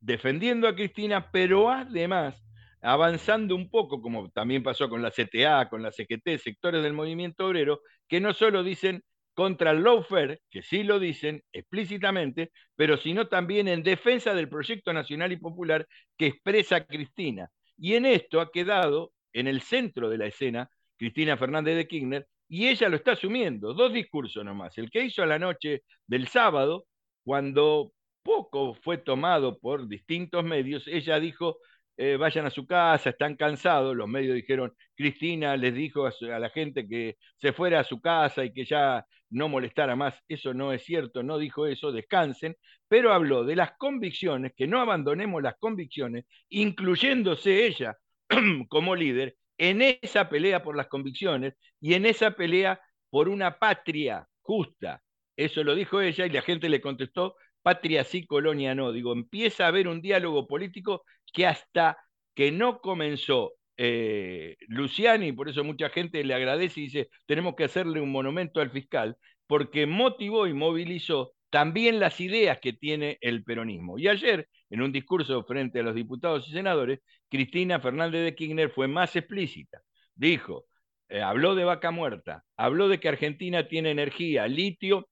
defendiendo 0.00 0.68
a 0.68 0.74
Cristina, 0.74 1.30
pero 1.32 1.70
además 1.70 2.42
avanzando 2.82 3.54
un 3.54 3.70
poco, 3.70 4.00
como 4.02 4.30
también 4.30 4.62
pasó 4.62 4.88
con 4.88 5.02
la 5.02 5.10
CTA, 5.10 5.68
con 5.68 5.82
la 5.82 5.92
CGT, 5.92 6.38
sectores 6.38 6.82
del 6.82 6.92
movimiento 6.92 7.46
obrero, 7.46 7.80
que 8.08 8.20
no 8.20 8.32
solo 8.32 8.62
dicen 8.62 9.02
contra 9.34 9.72
el 9.72 9.82
lawfare, 9.82 10.40
que 10.50 10.62
sí 10.62 10.82
lo 10.82 10.98
dicen 10.98 11.42
explícitamente, 11.52 12.52
pero 12.74 12.96
sino 12.96 13.28
también 13.28 13.68
en 13.68 13.82
defensa 13.82 14.34
del 14.34 14.48
proyecto 14.48 14.92
nacional 14.92 15.32
y 15.32 15.36
popular 15.36 15.86
que 16.16 16.26
expresa 16.26 16.86
Cristina. 16.86 17.50
Y 17.76 17.94
en 17.94 18.06
esto 18.06 18.40
ha 18.40 18.50
quedado 18.50 19.12
en 19.32 19.46
el 19.46 19.60
centro 19.60 20.08
de 20.08 20.18
la 20.18 20.26
escena 20.26 20.70
Cristina 20.96 21.36
Fernández 21.36 21.76
de 21.76 21.86
Kirchner, 21.86 22.26
y 22.48 22.68
ella 22.68 22.88
lo 22.88 22.96
está 22.96 23.12
asumiendo. 23.12 23.74
Dos 23.74 23.92
discursos 23.92 24.44
nomás. 24.44 24.78
El 24.78 24.90
que 24.90 25.04
hizo 25.04 25.22
a 25.22 25.26
la 25.26 25.38
noche 25.38 25.82
del 26.06 26.28
sábado, 26.28 26.86
cuando 27.24 27.92
poco 28.22 28.74
fue 28.74 28.98
tomado 28.98 29.58
por 29.58 29.88
distintos 29.88 30.44
medios, 30.44 30.86
ella 30.88 31.20
dijo, 31.20 31.58
eh, 31.96 32.16
vayan 32.16 32.46
a 32.46 32.50
su 32.50 32.66
casa, 32.66 33.10
están 33.10 33.36
cansados. 33.36 33.96
Los 33.96 34.08
medios 34.08 34.34
dijeron, 34.34 34.74
Cristina 34.94 35.56
les 35.56 35.74
dijo 35.74 36.06
a, 36.06 36.12
la 36.38 36.50
gente 36.50 36.86
que 36.86 37.16
se 37.36 37.52
fuera 37.52 37.80
a 37.80 37.84
su 37.84 38.00
casa 38.00 38.44
y 38.44 38.52
que 38.52 38.64
ya 38.64 39.04
no 39.30 39.48
molestara 39.48 39.96
más. 39.96 40.14
Eso 40.28 40.54
no 40.54 40.72
es 40.72 40.84
cierto, 40.84 41.22
no 41.22 41.38
dijo 41.38 41.66
eso, 41.66 41.92
descansen, 41.92 42.56
pero 42.88 43.12
habló 43.12 43.44
de 43.44 43.56
las 43.56 43.72
convicciones, 43.78 44.52
que 44.56 44.66
no 44.66 44.80
abandonemos 44.80 45.42
las 45.42 45.56
convicciones, 45.58 46.24
incluyéndose 46.48 47.66
ella 47.66 47.96
como 48.68 48.94
líder 48.94 49.36
en 49.58 49.82
esa 49.82 50.28
pelea 50.28 50.62
por 50.62 50.76
las 50.76 50.88
convicciones 50.88 51.54
y 51.80 51.94
en 51.94 52.06
esa 52.06 52.32
pelea 52.32 52.80
por 53.10 53.28
una 53.28 53.58
patria 53.58 54.26
justa. 54.40 55.02
Eso 55.36 55.64
lo 55.64 55.74
dijo 55.74 56.00
ella 56.00 56.26
y 56.26 56.30
la 56.30 56.42
gente 56.42 56.68
le 56.68 56.80
contestó, 56.80 57.36
patria 57.66 58.04
sí, 58.04 58.24
colonia 58.24 58.76
no. 58.76 58.92
Digo, 58.92 59.12
empieza 59.12 59.64
a 59.64 59.68
haber 59.68 59.88
un 59.88 60.00
diálogo 60.00 60.46
político 60.46 61.02
que 61.32 61.48
hasta 61.48 61.98
que 62.32 62.52
no 62.52 62.80
comenzó 62.80 63.54
eh, 63.76 64.56
Luciani, 64.68 65.32
por 65.32 65.48
eso 65.48 65.64
mucha 65.64 65.88
gente 65.90 66.22
le 66.22 66.34
agradece 66.34 66.78
y 66.78 66.84
dice, 66.84 67.08
tenemos 67.26 67.56
que 67.56 67.64
hacerle 67.64 68.00
un 68.00 68.12
monumento 68.12 68.60
al 68.60 68.70
fiscal, 68.70 69.16
porque 69.48 69.84
motivó 69.84 70.46
y 70.46 70.52
movilizó 70.52 71.32
también 71.50 71.98
las 71.98 72.20
ideas 72.20 72.60
que 72.60 72.72
tiene 72.72 73.18
el 73.20 73.42
peronismo. 73.42 73.98
Y 73.98 74.06
ayer, 74.06 74.48
en 74.70 74.82
un 74.82 74.92
discurso 74.92 75.42
frente 75.42 75.80
a 75.80 75.82
los 75.82 75.96
diputados 75.96 76.48
y 76.48 76.52
senadores, 76.52 77.00
Cristina 77.28 77.80
Fernández 77.80 78.22
de 78.24 78.36
Kirchner 78.36 78.70
fue 78.70 78.86
más 78.86 79.16
explícita. 79.16 79.80
Dijo, 80.14 80.66
eh, 81.08 81.20
habló 81.20 81.56
de 81.56 81.64
vaca 81.64 81.90
muerta, 81.90 82.44
habló 82.56 82.88
de 82.88 83.00
que 83.00 83.08
Argentina 83.08 83.66
tiene 83.66 83.90
energía, 83.90 84.46
litio 84.46 85.08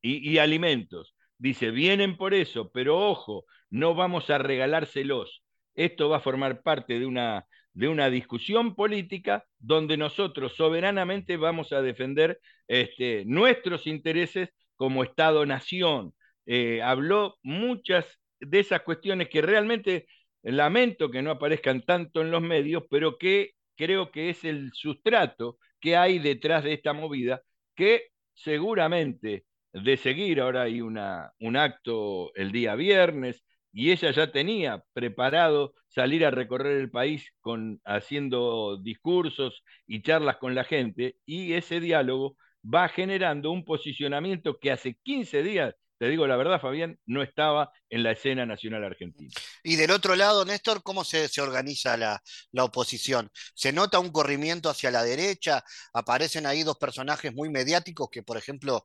y 0.00 0.38
alimentos. 0.38 1.16
Dice, 1.38 1.70
vienen 1.70 2.16
por 2.16 2.34
eso, 2.34 2.70
pero 2.72 2.98
ojo, 2.98 3.44
no 3.70 3.94
vamos 3.94 4.28
a 4.30 4.38
regalárselos. 4.38 5.42
Esto 5.74 6.08
va 6.08 6.16
a 6.18 6.20
formar 6.20 6.62
parte 6.62 6.98
de 6.98 7.06
una, 7.06 7.46
de 7.72 7.88
una 7.88 8.10
discusión 8.10 8.74
política 8.74 9.44
donde 9.58 9.96
nosotros 9.96 10.54
soberanamente 10.56 11.36
vamos 11.36 11.72
a 11.72 11.80
defender 11.82 12.40
este, 12.66 13.24
nuestros 13.26 13.86
intereses 13.86 14.50
como 14.76 15.04
Estado-nación. 15.04 16.12
Eh, 16.46 16.82
habló 16.82 17.38
muchas 17.42 18.06
de 18.40 18.60
esas 18.60 18.82
cuestiones 18.82 19.28
que 19.28 19.42
realmente 19.42 20.06
lamento 20.42 21.10
que 21.10 21.22
no 21.22 21.30
aparezcan 21.30 21.82
tanto 21.82 22.20
en 22.20 22.30
los 22.32 22.42
medios, 22.42 22.84
pero 22.90 23.16
que 23.18 23.52
creo 23.76 24.10
que 24.10 24.30
es 24.30 24.44
el 24.44 24.72
sustrato 24.72 25.58
que 25.80 25.96
hay 25.96 26.18
detrás 26.18 26.64
de 26.64 26.72
esta 26.72 26.92
movida, 26.92 27.42
que 27.76 28.08
seguramente 28.34 29.44
de 29.72 29.96
seguir. 29.96 30.40
Ahora 30.40 30.62
hay 30.62 30.80
una, 30.80 31.32
un 31.40 31.56
acto 31.56 32.34
el 32.34 32.52
día 32.52 32.74
viernes 32.74 33.42
y 33.72 33.90
ella 33.92 34.10
ya 34.10 34.32
tenía 34.32 34.82
preparado 34.92 35.74
salir 35.88 36.24
a 36.24 36.30
recorrer 36.30 36.78
el 36.78 36.90
país 36.90 37.32
con, 37.40 37.80
haciendo 37.84 38.78
discursos 38.78 39.62
y 39.86 40.02
charlas 40.02 40.36
con 40.38 40.54
la 40.54 40.64
gente 40.64 41.16
y 41.26 41.52
ese 41.54 41.80
diálogo 41.80 42.36
va 42.64 42.88
generando 42.88 43.50
un 43.50 43.64
posicionamiento 43.64 44.58
que 44.58 44.72
hace 44.72 44.96
15 45.02 45.42
días 45.42 45.74
te 45.98 46.08
digo 46.08 46.26
la 46.26 46.36
verdad, 46.36 46.60
Fabián, 46.60 46.98
no 47.06 47.22
estaba 47.22 47.72
en 47.90 48.04
la 48.04 48.12
escena 48.12 48.46
nacional 48.46 48.84
argentina. 48.84 49.30
Y 49.64 49.76
del 49.76 49.90
otro 49.90 50.14
lado, 50.14 50.44
Néstor, 50.44 50.82
¿cómo 50.82 51.02
se, 51.02 51.28
organiza 51.40 51.96
la, 51.96 52.22
oposición? 52.60 53.30
¿Se 53.54 53.72
nota 53.72 53.98
un 53.98 54.10
corrimiento 54.10 54.70
hacia 54.70 54.92
la 54.92 55.02
derecha? 55.02 55.64
¿Aparecen 55.92 56.46
ahí 56.46 56.62
dos 56.62 56.78
personajes 56.78 57.34
muy 57.34 57.50
mediáticos 57.50 58.08
que, 58.10 58.22
por 58.22 58.36
ejemplo, 58.36 58.84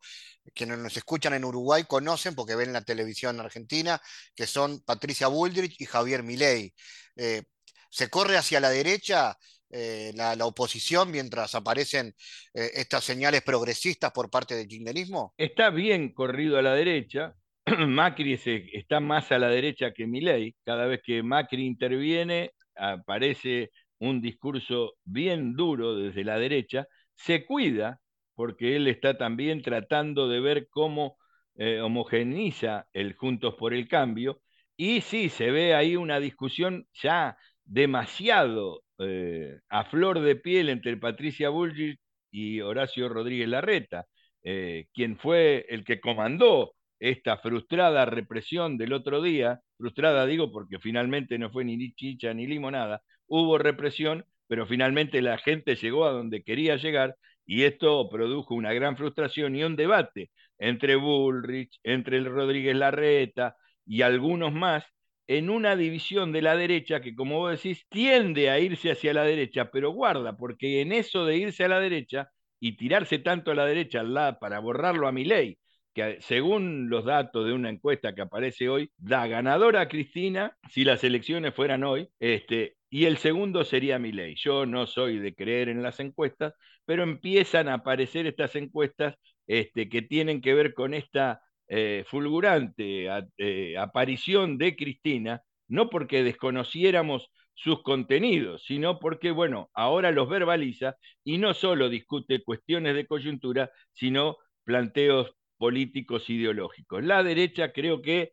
quienes 0.56 0.80
nos 0.80 0.98
escuchan 0.98 1.34
en 1.34 1.46
Uruguay 1.46 1.84
conocen 1.88 2.34
porque 2.34 2.56
ven 2.56 2.74
la 2.74 2.82
televisión 2.82 3.40
argentina, 3.40 4.02
que 4.36 4.48
son 4.48 4.82
Patricia 4.82 5.28
Bullrich 5.28 5.80
y 5.80 5.86
Javier 5.86 6.24
Milei? 6.24 6.74
Eh, 7.16 7.44
¿Se 7.90 8.10
corre 8.10 8.38
hacia 8.38 8.60
la 8.60 8.72
derecha? 8.72 9.38
Eh, 9.76 10.12
la, 10.14 10.36
oposición 10.46 11.10
mientras 11.10 11.56
aparecen 11.56 12.14
eh, 12.54 12.70
estas 12.76 13.04
señales 13.04 13.42
progresistas 13.42 14.12
por 14.12 14.30
parte 14.30 14.54
del 14.54 14.68
kirchnerismo? 14.68 15.34
Está 15.36 15.72
bien 15.72 16.14
corrido 16.14 16.60
a 16.60 16.62
la 16.62 16.76
derecha. 16.76 17.34
Macri 17.88 18.40
está 18.72 19.00
más 19.00 19.32
a 19.32 19.40
la 19.40 19.50
derecha 19.50 19.92
que 19.92 20.06
Milei. 20.06 20.56
Cada 20.64 20.86
vez 20.86 21.02
que 21.04 21.24
Macri 21.24 21.66
interviene, 21.66 22.52
aparece 22.76 23.72
un 23.98 24.22
discurso 24.22 24.94
bien 25.06 25.56
duro 25.56 25.96
desde 25.96 26.24
la 26.24 26.38
derecha. 26.38 26.86
Se 27.16 27.44
cuida 27.44 28.00
porque 28.36 28.76
él 28.76 28.88
está 28.88 29.18
también 29.18 29.64
tratando 29.64 30.30
de 30.30 30.40
ver 30.40 30.68
cómo 30.70 31.18
eh, 31.56 31.82
homogeniza 31.82 32.86
el 32.94 33.16
Juntos 33.16 33.56
por 33.56 33.74
el 33.74 33.88
Cambio. 33.88 34.40
Y 34.78 35.02
sí, 35.02 35.30
se 35.30 35.50
ve 35.50 35.74
ahí 35.74 35.96
una 35.96 36.20
discusión 36.20 36.88
ya 37.02 37.38
demasiado 37.66 38.83
eh, 39.00 39.60
a 39.70 39.86
flor 39.86 40.20
de 40.22 40.36
piel 40.36 40.70
entre 40.70 40.98
Patricia 40.98 41.50
Bullrich 41.50 42.00
y 42.32 42.62
Horacio 42.62 43.10
Rodríguez 43.10 43.48
Larreta, 43.50 44.06
eh, 44.44 44.88
quien 44.94 45.18
fue 45.18 45.66
el 45.70 45.84
que 45.84 46.00
comandó 46.00 46.74
esta 47.00 47.38
frustrada 47.38 48.06
represión 48.06 48.78
del 48.78 48.94
otro 48.94 49.22
día, 49.22 49.62
frustrada 49.78 50.26
digo 50.26 50.52
porque 50.52 50.80
finalmente 50.80 51.38
no 51.38 51.52
fue 51.52 51.66
ni 51.66 51.94
chicha 51.94 52.34
ni 52.34 52.48
limonada, 52.48 53.02
hubo 53.28 53.58
represión, 53.58 54.26
pero 54.48 54.66
finalmente 54.66 55.22
la 55.22 55.38
gente 55.38 55.76
llegó 55.76 56.06
a 56.06 56.12
donde 56.12 56.44
quería 56.44 56.76
llegar 56.78 57.16
y 57.46 57.64
esto 57.64 58.10
produjo 58.10 58.56
una 58.56 58.74
gran 58.74 58.98
frustración 58.98 59.56
y 59.56 59.64
un 59.64 59.76
debate 59.76 60.32
entre 60.58 60.96
Bullrich, 60.96 61.80
entre 61.84 62.18
el 62.18 62.26
Rodríguez 62.26 62.76
Larreta 62.76 63.56
y 63.86 64.02
algunos 64.02 64.54
más 64.54 64.86
en 65.28 65.50
una 65.50 65.76
división 65.76 66.32
de 66.32 66.42
la 66.42 66.56
derecha 66.56 67.02
que, 67.02 67.16
como 67.16 67.40
vos 67.40 67.52
decís, 67.52 67.86
tiende 67.90 68.50
a 68.50 68.60
irse 68.60 68.92
hacia 68.92 69.14
la 69.14 69.24
derecha, 69.24 69.72
pero 69.72 69.92
guarda, 69.92 70.36
porque 70.38 70.82
en 70.82 70.92
eso 70.92 71.26
de 71.26 71.38
irse 71.38 71.64
a 71.64 71.70
la 71.70 71.80
derecha 71.80 72.30
y 72.60 72.78
tirarse 72.78 73.20
tanto 73.20 73.52
a 73.52 73.56
la 73.56 73.66
derecha 73.66 74.02
al 74.02 74.14
lado 74.14 74.38
para 74.40 74.60
borrarlo 74.60 75.08
a 75.08 75.12
mi 75.12 75.26
ley, 75.26 75.58
que 75.94 76.18
según 76.22 76.90
los 76.90 77.06
datos 77.06 77.46
de 77.46 77.54
una 77.54 77.70
encuesta 77.70 78.16
que 78.16 78.22
aparece 78.22 78.70
hoy, 78.70 78.92
da 78.98 79.28
ganadora 79.28 79.82
a 79.82 79.88
Cristina 79.88 80.58
si 80.70 80.84
las 80.84 81.04
elecciones 81.04 81.54
fueran 81.54 81.84
hoy, 81.84 82.10
este, 82.20 82.76
y 82.90 83.06
el 83.06 83.18
segundo 83.18 83.64
sería 83.64 84.00
mi 84.00 84.12
ley. 84.12 84.36
Yo 84.38 84.66
no 84.66 84.88
soy 84.88 85.20
de 85.20 85.36
creer 85.36 85.70
en 85.70 85.84
las 85.84 86.00
encuestas, 86.00 86.54
pero 86.86 87.04
empiezan 87.04 87.68
a 87.70 87.76
aparecer 87.76 88.28
estas 88.28 88.56
encuestas 88.56 89.16
este, 89.48 89.90
que 89.90 90.02
tienen 90.02 90.42
que 90.42 90.54
ver 90.54 90.74
con 90.74 90.94
esta 90.94 91.42
eh, 91.68 92.04
fulgurante 92.08 93.08
eh, 93.38 93.78
aparición 93.78 94.58
de 94.58 94.76
Cristina, 94.76 95.42
no 95.68 95.90
porque 95.90 96.24
desconociéramos 96.24 97.30
sus 97.56 97.82
contenidos, 97.84 98.64
sino 98.66 99.00
porque, 99.00 99.32
bueno, 99.32 99.70
ahora 99.74 100.12
los 100.12 100.28
verbaliza 100.30 100.96
y 101.24 101.38
no 101.38 101.54
solo 101.54 101.90
discute 101.90 102.44
cuestiones 102.44 102.96
de 102.96 103.08
coyuntura, 103.08 103.72
sino 103.94 104.38
planteos 104.64 105.36
políticos 105.58 106.30
ideológicos. 106.30 107.04
La 107.04 107.24
derecha 107.24 107.72
creo 107.72 108.02
que 108.02 108.32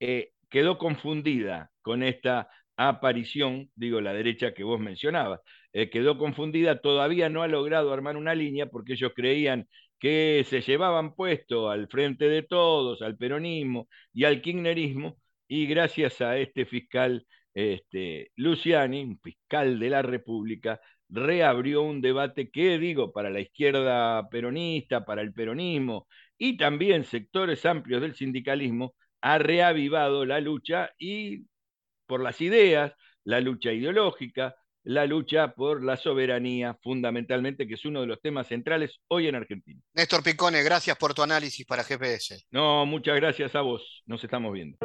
eh, 0.00 0.32
quedó 0.50 0.78
confundida 0.78 1.70
con 1.82 2.02
esta 2.02 2.48
aparición, 2.76 3.70
digo 3.74 4.00
la 4.00 4.12
derecha 4.12 4.52
que 4.52 4.64
vos 4.64 4.78
mencionabas, 4.80 5.40
quedó 5.92 6.16
confundida, 6.16 6.80
todavía 6.80 7.28
no 7.28 7.42
ha 7.42 7.48
logrado 7.48 7.92
armar 7.92 8.16
una 8.16 8.34
línea 8.34 8.66
porque 8.66 8.94
ellos 8.94 9.12
creían 9.14 9.68
que 9.98 10.44
se 10.48 10.60
llevaban 10.60 11.14
puesto 11.14 11.70
al 11.70 11.88
frente 11.88 12.28
de 12.28 12.42
todos, 12.42 13.02
al 13.02 13.16
peronismo 13.16 13.88
y 14.12 14.24
al 14.24 14.42
kirchnerismo, 14.42 15.16
y 15.48 15.66
gracias 15.66 16.20
a 16.20 16.38
este 16.38 16.66
fiscal 16.66 17.26
este, 17.54 18.32
Luciani, 18.36 19.02
un 19.04 19.18
fiscal 19.20 19.78
de 19.78 19.90
la 19.90 20.02
República, 20.02 20.80
reabrió 21.08 21.82
un 21.82 22.00
debate 22.00 22.50
que, 22.50 22.78
digo, 22.78 23.12
para 23.12 23.30
la 23.30 23.40
izquierda 23.40 24.28
peronista, 24.28 25.04
para 25.04 25.22
el 25.22 25.32
peronismo 25.32 26.06
y 26.36 26.56
también 26.56 27.04
sectores 27.04 27.64
amplios 27.64 28.02
del 28.02 28.14
sindicalismo, 28.14 28.94
ha 29.20 29.38
reavivado 29.38 30.24
la 30.24 30.40
lucha 30.40 30.90
y 30.98 31.46
por 32.06 32.22
las 32.22 32.40
ideas, 32.40 32.92
la 33.24 33.40
lucha 33.40 33.72
ideológica, 33.72 34.54
la 34.86 35.04
lucha 35.04 35.52
por 35.52 35.84
la 35.84 35.96
soberanía, 35.96 36.78
fundamentalmente, 36.80 37.66
que 37.66 37.74
es 37.74 37.84
uno 37.84 38.00
de 38.02 38.06
los 38.06 38.20
temas 38.22 38.46
centrales 38.46 39.00
hoy 39.08 39.26
en 39.26 39.34
Argentina. 39.34 39.80
Néstor 39.94 40.22
Picone, 40.22 40.62
gracias 40.62 40.96
por 40.96 41.12
tu 41.12 41.22
análisis 41.22 41.66
para 41.66 41.82
GPS. 41.82 42.46
No, 42.52 42.86
muchas 42.86 43.16
gracias 43.16 43.56
a 43.56 43.62
vos. 43.62 44.04
Nos 44.06 44.22
estamos 44.22 44.52
viendo. 44.52 44.78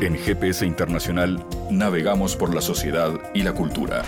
En 0.00 0.16
GPS 0.16 0.66
Internacional 0.66 1.44
navegamos 1.70 2.36
por 2.36 2.52
la 2.52 2.60
sociedad 2.60 3.12
y 3.32 3.42
la 3.42 3.52
cultura. 3.52 4.02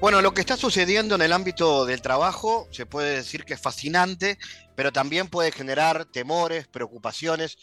Bueno, 0.00 0.22
lo 0.22 0.32
que 0.32 0.40
está 0.40 0.56
sucediendo 0.56 1.14
en 1.14 1.20
el 1.20 1.30
ámbito 1.30 1.84
del 1.84 2.00
trabajo 2.00 2.66
se 2.70 2.86
puede 2.86 3.16
decir 3.16 3.44
que 3.44 3.52
es 3.52 3.60
fascinante, 3.60 4.38
pero 4.74 4.92
también 4.92 5.28
puede 5.28 5.52
generar 5.52 6.06
temores, 6.06 6.66
preocupaciones. 6.66 7.58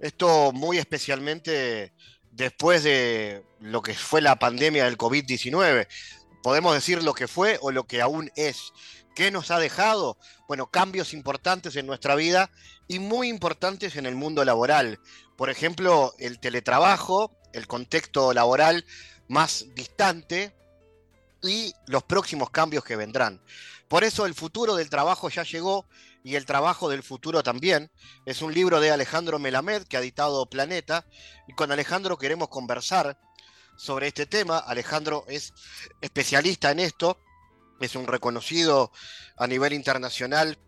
Esto 0.00 0.52
muy 0.52 0.78
especialmente 0.78 1.92
después 2.30 2.82
de 2.82 3.44
lo 3.60 3.82
que 3.82 3.92
fue 3.92 4.22
la 4.22 4.36
pandemia 4.36 4.86
del 4.86 4.96
COVID-19. 4.96 5.86
Podemos 6.42 6.72
decir 6.72 7.02
lo 7.02 7.12
que 7.12 7.28
fue 7.28 7.58
o 7.60 7.70
lo 7.70 7.84
que 7.84 8.00
aún 8.00 8.32
es. 8.36 8.72
¿Qué 9.14 9.30
nos 9.30 9.50
ha 9.50 9.58
dejado? 9.58 10.16
Bueno, 10.48 10.70
cambios 10.70 11.12
importantes 11.12 11.76
en 11.76 11.84
nuestra 11.84 12.14
vida 12.14 12.50
y 12.88 13.00
muy 13.00 13.28
importantes 13.28 13.96
en 13.96 14.06
el 14.06 14.14
mundo 14.14 14.46
laboral. 14.46 14.98
Por 15.36 15.50
ejemplo, 15.50 16.14
el 16.18 16.40
teletrabajo, 16.40 17.36
el 17.52 17.66
contexto 17.66 18.32
laboral 18.32 18.86
más 19.28 19.66
distante, 19.74 20.54
y 21.42 21.74
los 21.86 22.02
próximos 22.04 22.50
cambios 22.50 22.84
que 22.84 22.96
vendrán. 22.96 23.40
Por 23.88 24.04
eso 24.04 24.26
el 24.26 24.34
futuro 24.34 24.74
del 24.74 24.88
trabajo 24.88 25.28
ya 25.28 25.42
llegó 25.42 25.86
y 26.24 26.36
el 26.36 26.46
trabajo 26.46 26.88
del 26.88 27.02
futuro 27.02 27.42
también. 27.42 27.90
Es 28.24 28.42
un 28.42 28.54
libro 28.54 28.80
de 28.80 28.90
Alejandro 28.90 29.38
Melamed 29.38 29.82
que 29.82 29.96
ha 29.96 30.00
editado 30.00 30.46
Planeta 30.46 31.04
y 31.46 31.52
con 31.52 31.72
Alejandro 31.72 32.16
queremos 32.16 32.48
conversar 32.48 33.18
sobre 33.76 34.08
este 34.08 34.26
tema. 34.26 34.58
Alejandro 34.58 35.24
es 35.28 35.52
especialista 36.00 36.70
en 36.70 36.78
esto, 36.78 37.18
es 37.80 37.94
un 37.94 38.06
reconocido 38.06 38.92
a 39.36 39.46
nivel 39.46 39.72
internacional 39.72 40.58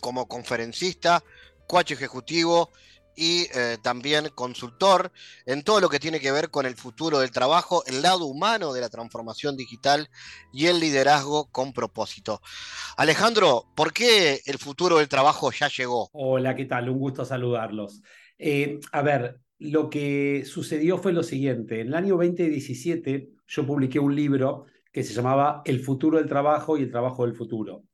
como 0.00 0.28
conferencista, 0.28 1.24
coach 1.66 1.92
ejecutivo 1.92 2.70
y 3.16 3.46
eh, 3.54 3.78
también 3.82 4.28
consultor 4.34 5.12
en 5.46 5.62
todo 5.62 5.80
lo 5.80 5.88
que 5.88 6.00
tiene 6.00 6.20
que 6.20 6.32
ver 6.32 6.50
con 6.50 6.66
el 6.66 6.76
futuro 6.76 7.18
del 7.18 7.30
trabajo, 7.30 7.84
el 7.86 8.02
lado 8.02 8.26
humano 8.26 8.72
de 8.72 8.80
la 8.80 8.88
transformación 8.88 9.56
digital 9.56 10.08
y 10.52 10.66
el 10.66 10.80
liderazgo 10.80 11.50
con 11.50 11.72
propósito. 11.72 12.40
Alejandro, 12.96 13.66
¿por 13.74 13.92
qué 13.92 14.40
el 14.46 14.58
futuro 14.58 14.98
del 14.98 15.08
trabajo 15.08 15.50
ya 15.52 15.68
llegó? 15.68 16.10
Hola, 16.12 16.54
¿qué 16.54 16.64
tal? 16.64 16.88
Un 16.88 16.98
gusto 16.98 17.24
saludarlos. 17.24 18.02
Eh, 18.38 18.80
a 18.92 19.02
ver, 19.02 19.40
lo 19.58 19.88
que 19.90 20.44
sucedió 20.44 20.98
fue 20.98 21.12
lo 21.12 21.22
siguiente. 21.22 21.80
En 21.80 21.88
el 21.88 21.94
año 21.94 22.16
2017 22.16 23.28
yo 23.46 23.66
publiqué 23.66 23.98
un 23.98 24.14
libro 24.14 24.66
que 24.90 25.04
se 25.04 25.14
llamaba 25.14 25.62
El 25.64 25.80
futuro 25.80 26.18
del 26.18 26.28
trabajo 26.28 26.76
y 26.76 26.82
el 26.82 26.90
trabajo 26.90 27.24
del 27.24 27.34
futuro. 27.34 27.84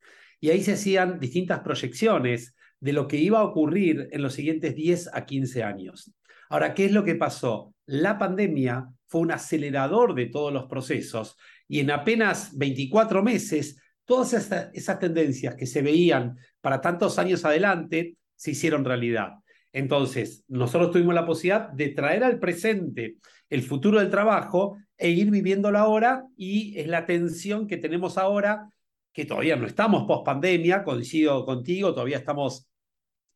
Y 0.41 0.51
ahí 0.51 0.63
se 0.63 0.73
hacían 0.73 1.21
distintas 1.21 1.61
proyecciones 1.61 2.55
de 2.81 2.93
lo 2.93 3.09
que 3.09 3.17
iba 3.17 3.41
a 3.41 3.45
ocurrir 3.45 4.09
en 4.13 4.23
los 4.23 4.35
siguientes 4.35 4.75
10 4.75 5.11
a 5.13 5.27
15 5.27 5.63
años. 5.63 6.13
Ahora, 6.49 6.75
¿qué 6.75 6.87
es 6.87 6.93
lo 6.93 7.05
que 7.05 7.15
pasó? 7.15 7.75
La 7.87 8.19
pandemia 8.19 8.89
fue 9.07 9.23
un 9.23 9.33
acelerador 9.33 10.15
de 10.15 10.27
todos 10.27 10.53
los 10.53 10.67
procesos 10.67 11.37
y 11.67 11.81
en 11.81 11.91
apenas 11.91 12.57
24 12.57 13.23
meses 13.23 13.81
todas 14.05 14.33
esas, 14.33 14.99
tendencias 14.99 15.55
que 15.55 15.67
se 15.67 15.83
veían 15.83 16.37
para 16.61 16.81
tantos 16.81 17.19
años 17.19 17.45
adelante 17.45 18.17
se 18.37 18.53
hicieron 18.53 18.85
realidad. 18.85 19.33
Entonces, 19.73 20.45
nosotros 20.49 20.93
tuvimos 20.93 21.15
la 21.15 21.27
posibilidad 21.27 21.69
de 21.71 21.91
traer 21.91 22.25
al 22.25 22.39
presente 22.39 23.17
el 23.51 23.63
futuro 23.63 23.99
del 23.99 24.11
trabajo 24.11 24.79
e 24.97 25.11
ir 25.11 25.31
viviéndolo 25.31 25.79
ahora 25.79 26.25
y 26.37 26.79
es 26.79 26.87
la 26.87 27.05
tensión 27.05 27.67
que 27.67 27.77
tenemos 27.77 28.17
ahora 28.17 28.71
que 29.13 29.25
todavía 29.25 29.57
no 29.57 29.67
estamos 29.67 30.05
post 30.05 30.25
pandemia, 30.25 30.85
coincido 30.85 31.45
contigo, 31.45 31.93
todavía 31.93 32.19
estamos 32.19 32.68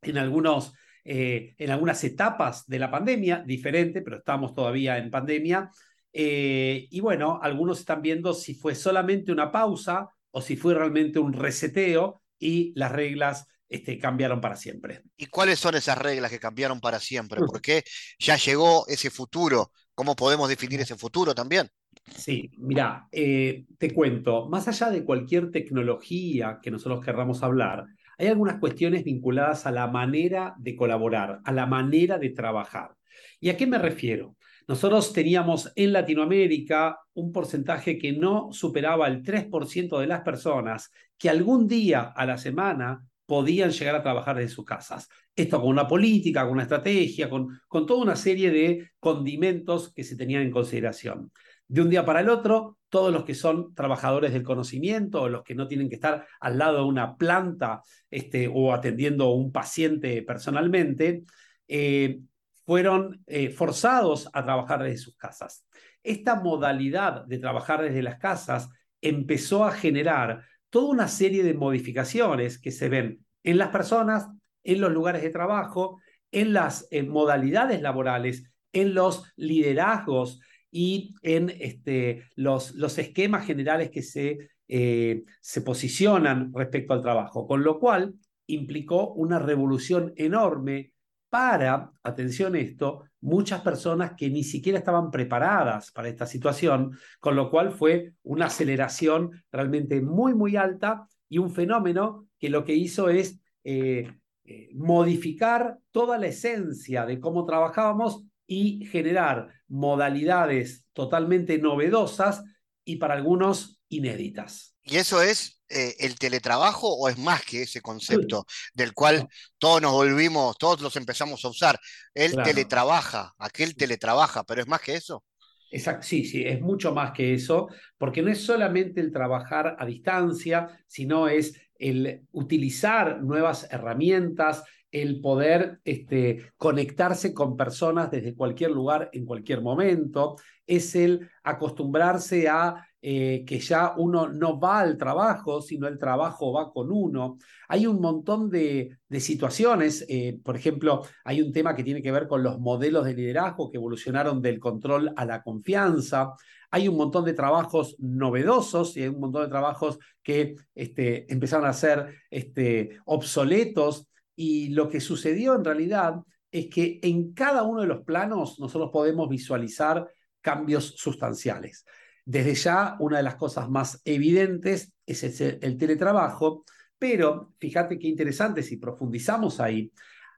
en, 0.02 0.18
algunos, 0.18 0.74
eh, 1.04 1.54
en 1.58 1.70
algunas 1.70 2.02
etapas 2.04 2.66
de 2.66 2.78
la 2.78 2.90
pandemia, 2.90 3.42
diferente, 3.46 4.02
pero 4.02 4.18
estamos 4.18 4.54
todavía 4.54 4.98
en 4.98 5.10
pandemia. 5.10 5.70
Eh, 6.12 6.88
y 6.90 7.00
bueno, 7.00 7.38
algunos 7.42 7.80
están 7.80 8.02
viendo 8.02 8.34
si 8.34 8.54
fue 8.54 8.74
solamente 8.74 9.32
una 9.32 9.50
pausa 9.50 10.08
o 10.30 10.42
si 10.42 10.56
fue 10.56 10.74
realmente 10.74 11.18
un 11.18 11.32
reseteo 11.32 12.22
y 12.38 12.72
las 12.74 12.92
reglas 12.92 13.46
este, 13.68 13.98
cambiaron 13.98 14.40
para 14.40 14.56
siempre. 14.56 15.02
¿Y 15.16 15.26
cuáles 15.26 15.58
son 15.58 15.74
esas 15.74 15.96
reglas 15.96 16.30
que 16.30 16.38
cambiaron 16.38 16.80
para 16.80 17.00
siempre? 17.00 17.40
¿Por 17.40 17.60
qué 17.62 17.84
ya 18.18 18.36
llegó 18.36 18.86
ese 18.88 19.08
futuro? 19.08 19.72
¿Cómo 19.94 20.14
podemos 20.14 20.48
definir 20.48 20.80
ese 20.80 20.96
futuro 20.96 21.34
también? 21.34 21.68
Sí, 22.14 22.50
mira, 22.58 23.08
eh, 23.12 23.64
te 23.78 23.94
cuento, 23.94 24.48
más 24.48 24.68
allá 24.68 24.90
de 24.90 25.04
cualquier 25.04 25.50
tecnología 25.50 26.58
que 26.62 26.70
nosotros 26.70 27.04
querramos 27.04 27.42
hablar, 27.42 27.86
hay 28.22 28.28
algunas 28.28 28.58
cuestiones 28.58 29.04
vinculadas 29.04 29.66
a 29.66 29.72
la 29.72 29.88
manera 29.88 30.54
de 30.58 30.76
colaborar, 30.76 31.40
a 31.44 31.52
la 31.52 31.66
manera 31.66 32.18
de 32.18 32.30
trabajar. 32.30 32.94
¿Y 33.40 33.50
a 33.50 33.56
qué 33.56 33.66
me 33.66 33.78
refiero? 33.78 34.36
Nosotros 34.68 35.12
teníamos 35.12 35.72
en 35.74 35.92
Latinoamérica 35.92 37.00
un 37.14 37.32
porcentaje 37.32 37.98
que 37.98 38.12
no 38.12 38.52
superaba 38.52 39.08
el 39.08 39.22
3% 39.22 39.98
de 39.98 40.06
las 40.06 40.20
personas 40.20 40.92
que 41.18 41.28
algún 41.28 41.66
día 41.66 42.12
a 42.14 42.24
la 42.24 42.38
semana 42.38 43.04
podían 43.26 43.70
llegar 43.70 43.96
a 43.96 44.02
trabajar 44.02 44.36
desde 44.36 44.54
sus 44.54 44.64
casas. 44.64 45.08
Esto 45.34 45.60
con 45.60 45.70
una 45.70 45.88
política, 45.88 46.44
con 46.44 46.52
una 46.52 46.62
estrategia, 46.62 47.28
con, 47.28 47.48
con 47.66 47.86
toda 47.86 48.02
una 48.02 48.14
serie 48.14 48.50
de 48.50 48.90
condimentos 49.00 49.92
que 49.92 50.04
se 50.04 50.16
tenían 50.16 50.42
en 50.42 50.50
consideración 50.50 51.32
de 51.66 51.82
un 51.82 51.90
día 51.90 52.04
para 52.04 52.20
el 52.20 52.28
otro, 52.28 52.78
todos 52.92 53.10
los 53.10 53.24
que 53.24 53.34
son 53.34 53.74
trabajadores 53.74 54.34
del 54.34 54.42
conocimiento 54.42 55.26
los 55.26 55.42
que 55.44 55.54
no 55.54 55.66
tienen 55.66 55.88
que 55.88 55.94
estar 55.94 56.26
al 56.38 56.58
lado 56.58 56.76
de 56.76 56.84
una 56.84 57.16
planta 57.16 57.80
este, 58.10 58.50
o 58.52 58.74
atendiendo 58.74 59.24
a 59.24 59.34
un 59.34 59.50
paciente 59.50 60.20
personalmente, 60.20 61.22
eh, 61.68 62.20
fueron 62.66 63.22
eh, 63.26 63.48
forzados 63.48 64.28
a 64.34 64.44
trabajar 64.44 64.82
desde 64.82 64.98
sus 64.98 65.16
casas. 65.16 65.64
Esta 66.02 66.34
modalidad 66.34 67.24
de 67.24 67.38
trabajar 67.38 67.80
desde 67.80 68.02
las 68.02 68.18
casas 68.18 68.68
empezó 69.00 69.64
a 69.64 69.72
generar 69.72 70.44
toda 70.68 70.90
una 70.90 71.08
serie 71.08 71.44
de 71.44 71.54
modificaciones 71.54 72.58
que 72.58 72.72
se 72.72 72.90
ven 72.90 73.24
en 73.42 73.56
las 73.56 73.70
personas, 73.70 74.28
en 74.64 74.82
los 74.82 74.92
lugares 74.92 75.22
de 75.22 75.30
trabajo, 75.30 75.98
en 76.30 76.52
las 76.52 76.88
eh, 76.90 77.02
modalidades 77.04 77.80
laborales, 77.80 78.52
en 78.74 78.92
los 78.92 79.32
liderazgos, 79.36 80.40
y 80.72 81.14
en 81.22 81.50
este, 81.60 82.24
los, 82.34 82.74
los 82.74 82.98
esquemas 82.98 83.46
generales 83.46 83.90
que 83.90 84.02
se, 84.02 84.38
eh, 84.66 85.22
se 85.40 85.60
posicionan 85.60 86.50
respecto 86.52 86.94
al 86.94 87.02
trabajo, 87.02 87.46
con 87.46 87.62
lo 87.62 87.78
cual 87.78 88.14
implicó 88.46 89.12
una 89.12 89.38
revolución 89.38 90.12
enorme 90.16 90.92
para, 91.28 91.92
atención 92.02 92.56
esto, 92.56 93.04
muchas 93.20 93.60
personas 93.60 94.12
que 94.16 94.30
ni 94.30 94.44
siquiera 94.44 94.78
estaban 94.78 95.10
preparadas 95.10 95.92
para 95.92 96.08
esta 96.08 96.26
situación, 96.26 96.98
con 97.20 97.36
lo 97.36 97.50
cual 97.50 97.70
fue 97.70 98.14
una 98.22 98.46
aceleración 98.46 99.30
realmente 99.50 100.00
muy, 100.00 100.34
muy 100.34 100.56
alta 100.56 101.06
y 101.28 101.38
un 101.38 101.50
fenómeno 101.50 102.28
que 102.38 102.50
lo 102.50 102.64
que 102.64 102.74
hizo 102.74 103.08
es 103.08 103.40
eh, 103.64 104.10
eh, 104.44 104.70
modificar 104.74 105.78
toda 105.90 106.18
la 106.18 106.26
esencia 106.26 107.06
de 107.06 107.20
cómo 107.20 107.44
trabajábamos 107.44 108.24
y 108.46 108.86
generar 108.86 109.48
modalidades 109.68 110.86
totalmente 110.92 111.58
novedosas 111.58 112.42
y 112.84 112.96
para 112.96 113.14
algunos 113.14 113.80
inéditas. 113.88 114.76
¿Y 114.82 114.96
eso 114.96 115.22
es 115.22 115.62
eh, 115.68 115.94
el 116.00 116.18
teletrabajo 116.18 116.92
o 116.92 117.08
es 117.08 117.16
más 117.16 117.44
que 117.44 117.62
ese 117.62 117.80
concepto 117.80 118.44
del 118.74 118.92
cual 118.94 119.28
todos 119.58 119.80
nos 119.80 119.92
volvimos, 119.92 120.58
todos 120.58 120.80
los 120.80 120.96
empezamos 120.96 121.44
a 121.44 121.48
usar? 121.48 121.78
Él 122.14 122.34
teletrabaja, 122.42 123.32
aquel 123.38 123.76
teletrabaja, 123.76 124.42
pero 124.44 124.60
es 124.60 124.66
más 124.66 124.80
que 124.80 124.94
eso. 124.94 125.24
Exacto, 125.70 126.06
sí, 126.06 126.24
sí, 126.24 126.44
es 126.44 126.60
mucho 126.60 126.92
más 126.92 127.12
que 127.12 127.32
eso, 127.32 127.68
porque 127.96 128.20
no 128.20 128.30
es 128.30 128.44
solamente 128.44 129.00
el 129.00 129.10
trabajar 129.10 129.74
a 129.78 129.86
distancia, 129.86 130.68
sino 130.86 131.28
es 131.28 131.58
el 131.78 132.26
utilizar 132.32 133.22
nuevas 133.22 133.66
herramientas, 133.70 134.64
el 134.92 135.20
poder 135.20 135.80
este, 135.84 136.52
conectarse 136.56 137.34
con 137.34 137.56
personas 137.56 138.10
desde 138.10 138.36
cualquier 138.36 138.70
lugar, 138.70 139.10
en 139.12 139.24
cualquier 139.24 139.62
momento, 139.62 140.36
es 140.66 140.94
el 140.94 141.28
acostumbrarse 141.42 142.48
a 142.48 142.86
eh, 143.04 143.44
que 143.44 143.58
ya 143.58 143.94
uno 143.96 144.28
no 144.28 144.60
va 144.60 144.78
al 144.78 144.96
trabajo, 144.96 145.60
sino 145.60 145.88
el 145.88 145.98
trabajo 145.98 146.52
va 146.52 146.72
con 146.72 146.92
uno. 146.92 147.36
Hay 147.68 147.84
un 147.86 148.00
montón 148.00 148.48
de, 148.48 148.96
situaciones, 149.18 150.06
eh, 150.08 150.38
por 150.44 150.56
ejemplo, 150.56 151.02
hay 151.24 151.42
un 151.42 151.52
tema 151.52 151.74
que 151.74 151.82
tiene 151.82 152.00
que 152.00 152.12
ver 152.12 152.28
con 152.28 152.44
los 152.44 152.60
modelos 152.60 153.04
de 153.04 153.14
liderazgo 153.14 153.70
que 153.70 153.78
evolucionaron 153.78 154.40
del 154.40 154.60
control 154.60 155.12
a 155.16 155.24
la 155.24 155.42
confianza. 155.42 156.34
Hay 156.70 156.86
un 156.86 156.96
montón 156.96 157.24
de 157.24 157.34
trabajos 157.34 157.96
novedosos 157.98 158.96
y 158.96 159.02
hay 159.02 159.08
un 159.08 159.18
montón 159.18 159.42
de 159.42 159.48
trabajos 159.48 159.98
que 160.22 160.54
este, 160.74 161.30
empezaron 161.32 161.66
a 161.66 161.72
ser 161.72 162.14
este, 162.30 163.00
obsoletos. 163.04 164.06
Y 164.34 164.70
lo 164.70 164.88
que 164.88 165.00
sucedió 165.00 165.54
en 165.54 165.64
realidad 165.64 166.22
es 166.50 166.68
que 166.68 167.00
en 167.02 167.32
cada 167.32 167.62
uno 167.62 167.80
de 167.80 167.86
los 167.86 168.02
planos 168.02 168.58
nosotros 168.60 168.90
podemos 168.92 169.28
visualizar 169.28 170.06
cambios 170.40 170.94
sustanciales. 170.96 171.84
Desde 172.24 172.54
ya, 172.54 172.96
una 173.00 173.16
de 173.16 173.22
las 173.22 173.36
cosas 173.36 173.68
más 173.68 174.00
evidentes 174.04 174.92
es 175.06 175.40
el, 175.40 175.76
teletrabajo, 175.76 176.64
pero 176.98 177.52
fíjate 177.58 177.98
qué 177.98 178.06
interesante 178.06 178.62
si 178.62 178.76
profundizamos 178.76 179.60
ahí. 179.60 179.92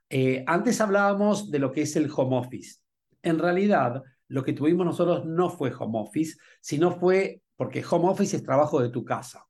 Eh, 0.09 0.43
antes 0.47 0.81
hablábamos 0.81 1.51
de 1.51 1.59
lo 1.59 1.71
que 1.71 1.81
es 1.81 1.95
el 1.95 2.09
home 2.15 2.37
office. 2.37 2.79
En 3.21 3.37
realidad, 3.37 4.01
lo 4.27 4.43
que 4.43 4.53
tuvimos 4.53 4.85
nosotros 4.85 5.25
no 5.25 5.49
fue 5.49 5.73
home 5.77 5.99
office, 5.99 6.37
sino 6.61 6.91
fue 6.91 7.41
porque 7.55 7.83
home 7.87 8.09
office 8.09 8.37
es 8.37 8.43
trabajo 8.43 8.81
de 8.81 8.89
tu 8.89 9.03
casa. 9.03 9.45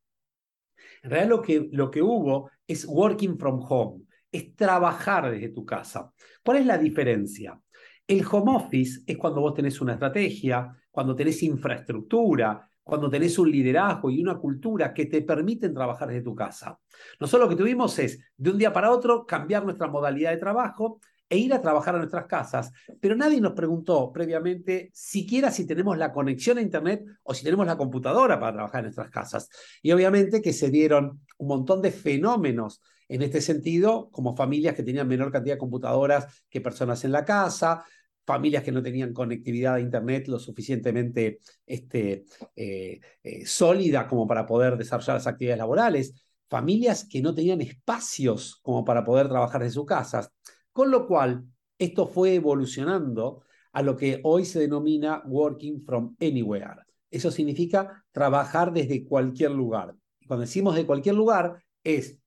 En 1.03 1.11
realidad 1.11 1.29
lo 1.29 1.41
que, 1.41 1.69
lo 1.71 1.91
que 1.91 2.01
hubo 2.01 2.49
es 2.67 2.85
working 2.85 3.37
from 3.37 3.61
home, 3.67 4.04
es 4.35 4.55
trabajar 4.55 5.31
desde 5.31 5.49
tu 5.49 5.65
casa. 5.65 6.11
¿Cuál 6.43 6.57
es 6.57 6.65
la 6.65 6.77
diferencia? 6.77 7.59
El 8.07 8.25
home 8.29 8.55
office 8.55 9.01
es 9.05 9.17
cuando 9.17 9.41
vos 9.41 9.53
tenés 9.53 9.81
una 9.81 9.93
estrategia, 9.93 10.75
cuando 10.91 11.15
tenés 11.15 11.41
infraestructura, 11.43 12.69
cuando 12.83 13.09
tenés 13.09 13.39
un 13.39 13.49
liderazgo 13.49 14.11
y 14.11 14.21
una 14.21 14.37
cultura 14.37 14.93
que 14.93 15.07
te 15.07 15.21
permiten 15.23 15.73
trabajar 15.73 16.07
desde 16.09 16.21
tu 16.21 16.35
casa. 16.35 16.79
Nosotros 17.19 17.49
lo 17.49 17.55
que 17.55 17.61
tuvimos 17.61 17.97
es, 17.97 18.19
de 18.37 18.51
un 18.51 18.57
día 18.57 18.71
para 18.71 18.91
otro, 18.91 19.25
cambiar 19.25 19.63
nuestra 19.63 19.87
modalidad 19.87 20.31
de 20.31 20.37
trabajo 20.37 20.99
e 21.27 21.37
ir 21.37 21.53
a 21.53 21.61
trabajar 21.61 21.95
a 21.95 21.97
nuestras 21.97 22.27
casas, 22.27 22.71
pero 23.01 23.15
nadie 23.15 23.41
nos 23.41 23.53
preguntó 23.53 24.11
previamente 24.11 24.91
siquiera 24.93 25.49
si 25.49 25.65
tenemos 25.65 25.97
la 25.97 26.11
conexión 26.11 26.59
a 26.59 26.61
Internet 26.61 27.03
o 27.23 27.33
si 27.33 27.43
tenemos 27.43 27.65
la 27.65 27.77
computadora 27.77 28.39
para 28.39 28.53
trabajar 28.53 28.79
en 28.81 28.85
nuestras 28.85 29.09
casas. 29.09 29.49
Y 29.81 29.91
obviamente 29.91 30.41
que 30.41 30.53
se 30.53 30.69
dieron 30.69 31.21
un 31.37 31.47
montón 31.47 31.81
de 31.81 31.91
fenómenos 31.91 32.81
en 33.07 33.21
este 33.21 33.41
sentido, 33.41 34.09
como 34.11 34.35
familias 34.35 34.75
que 34.75 34.83
tenían 34.83 35.07
menor 35.07 35.31
cantidad 35.31 35.55
de 35.55 35.59
computadoras 35.59 36.43
que 36.49 36.61
personas 36.61 37.03
en 37.05 37.11
la 37.11 37.25
casa, 37.25 37.83
familias 38.25 38.63
que 38.63 38.71
no 38.71 38.81
tenían 38.81 39.13
conectividad 39.13 39.75
a 39.75 39.79
Internet 39.79 40.27
lo 40.27 40.39
suficientemente 40.39 41.39
este, 41.65 42.25
eh, 42.55 42.99
eh, 43.23 43.45
sólida 43.45 44.07
como 44.07 44.27
para 44.27 44.45
poder 44.45 44.77
desarrollar 44.77 45.17
las 45.17 45.27
actividades 45.27 45.59
laborales, 45.59 46.13
familias 46.49 47.07
que 47.09 47.21
no 47.21 47.33
tenían 47.33 47.61
espacios 47.61 48.59
como 48.61 48.83
para 48.83 49.03
poder 49.03 49.29
trabajar 49.29 49.63
en 49.63 49.71
sus 49.71 49.85
casas, 49.85 50.31
con 50.71 50.91
lo 50.91 51.07
cual 51.07 51.45
esto 51.77 52.07
fue 52.07 52.35
evolucionando 52.35 53.43
a 53.73 53.81
lo 53.81 53.95
que 53.95 54.21
hoy 54.23 54.45
se 54.45 54.59
denomina 54.59 55.21
working 55.25 55.83
from 55.83 56.15
anywhere. 56.19 56.83
Eso 57.11 57.29
significa 57.29 58.03
trabajar 58.11 58.71
desde 58.73 59.05
cualquier 59.05 59.51
lugar. 59.51 59.93
Cuando 60.27 60.41
decimos 60.41 60.75
de 60.75 60.85
cualquier 60.85 61.15
lugar, 61.15 61.63
es 61.83 62.17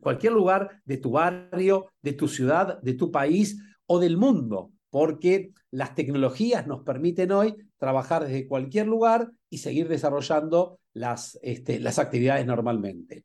cualquier 0.00 0.32
lugar 0.32 0.82
de 0.84 0.96
tu 0.96 1.12
barrio, 1.12 1.86
de 2.02 2.12
tu 2.12 2.28
ciudad, 2.28 2.80
de 2.82 2.94
tu 2.94 3.10
país 3.10 3.58
o 3.86 3.98
del 3.98 4.16
mundo 4.16 4.72
porque 4.92 5.54
las 5.70 5.94
tecnologías 5.94 6.66
nos 6.66 6.82
permiten 6.82 7.32
hoy 7.32 7.56
trabajar 7.78 8.26
desde 8.26 8.46
cualquier 8.46 8.86
lugar 8.86 9.32
y 9.48 9.56
seguir 9.56 9.88
desarrollando 9.88 10.80
las, 10.92 11.38
este, 11.42 11.80
las 11.80 11.98
actividades 11.98 12.44
normalmente. 12.44 13.24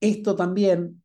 Esto 0.00 0.34
también 0.34 1.02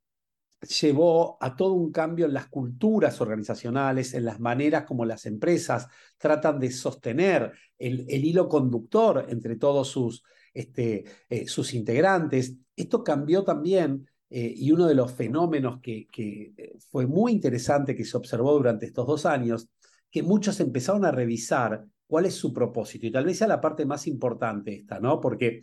llevó 0.79 1.37
a 1.41 1.57
todo 1.57 1.73
un 1.73 1.91
cambio 1.91 2.25
en 2.25 2.33
las 2.33 2.47
culturas 2.47 3.19
organizacionales, 3.19 4.13
en 4.13 4.23
las 4.23 4.39
maneras 4.39 4.85
como 4.85 5.03
las 5.03 5.25
empresas 5.25 5.87
tratan 6.17 6.57
de 6.57 6.71
sostener 6.71 7.51
el, 7.77 8.09
hilo 8.09 8.47
conductor 8.47 9.25
entre 9.27 9.57
todos 9.57 9.89
sus, 9.89 10.23
este, 10.53 11.03
eh, 11.29 11.49
sus 11.49 11.73
integrantes. 11.73 12.55
Esto 12.77 13.03
cambió 13.03 13.43
también 13.43 14.07
eh, 14.29 14.53
y 14.55 14.71
uno 14.71 14.87
de 14.87 14.95
los 14.95 15.11
fenómenos 15.13 15.79
que, 15.81 16.07
que, 16.11 16.77
fue 16.91 17.07
muy 17.07 17.31
interesante 17.31 17.95
que 17.95 18.05
se 18.05 18.17
observó 18.17 18.53
durante 18.53 18.85
estos 18.85 19.07
dos 19.07 19.25
años 19.25 19.69
que 20.11 20.23
muchos 20.23 20.59
empezaron 20.59 21.05
a 21.05 21.11
revisar 21.11 21.85
cuál 22.07 22.25
es 22.25 22.35
su 22.35 22.53
propósito. 22.53 23.05
Y 23.05 23.11
tal 23.11 23.25
vez 23.25 23.37
sea 23.37 23.47
la 23.47 23.61
parte 23.61 23.85
más 23.85 24.07
importante 24.07 24.75
esta, 24.75 24.99
¿no? 24.99 25.19
Porque 25.19 25.61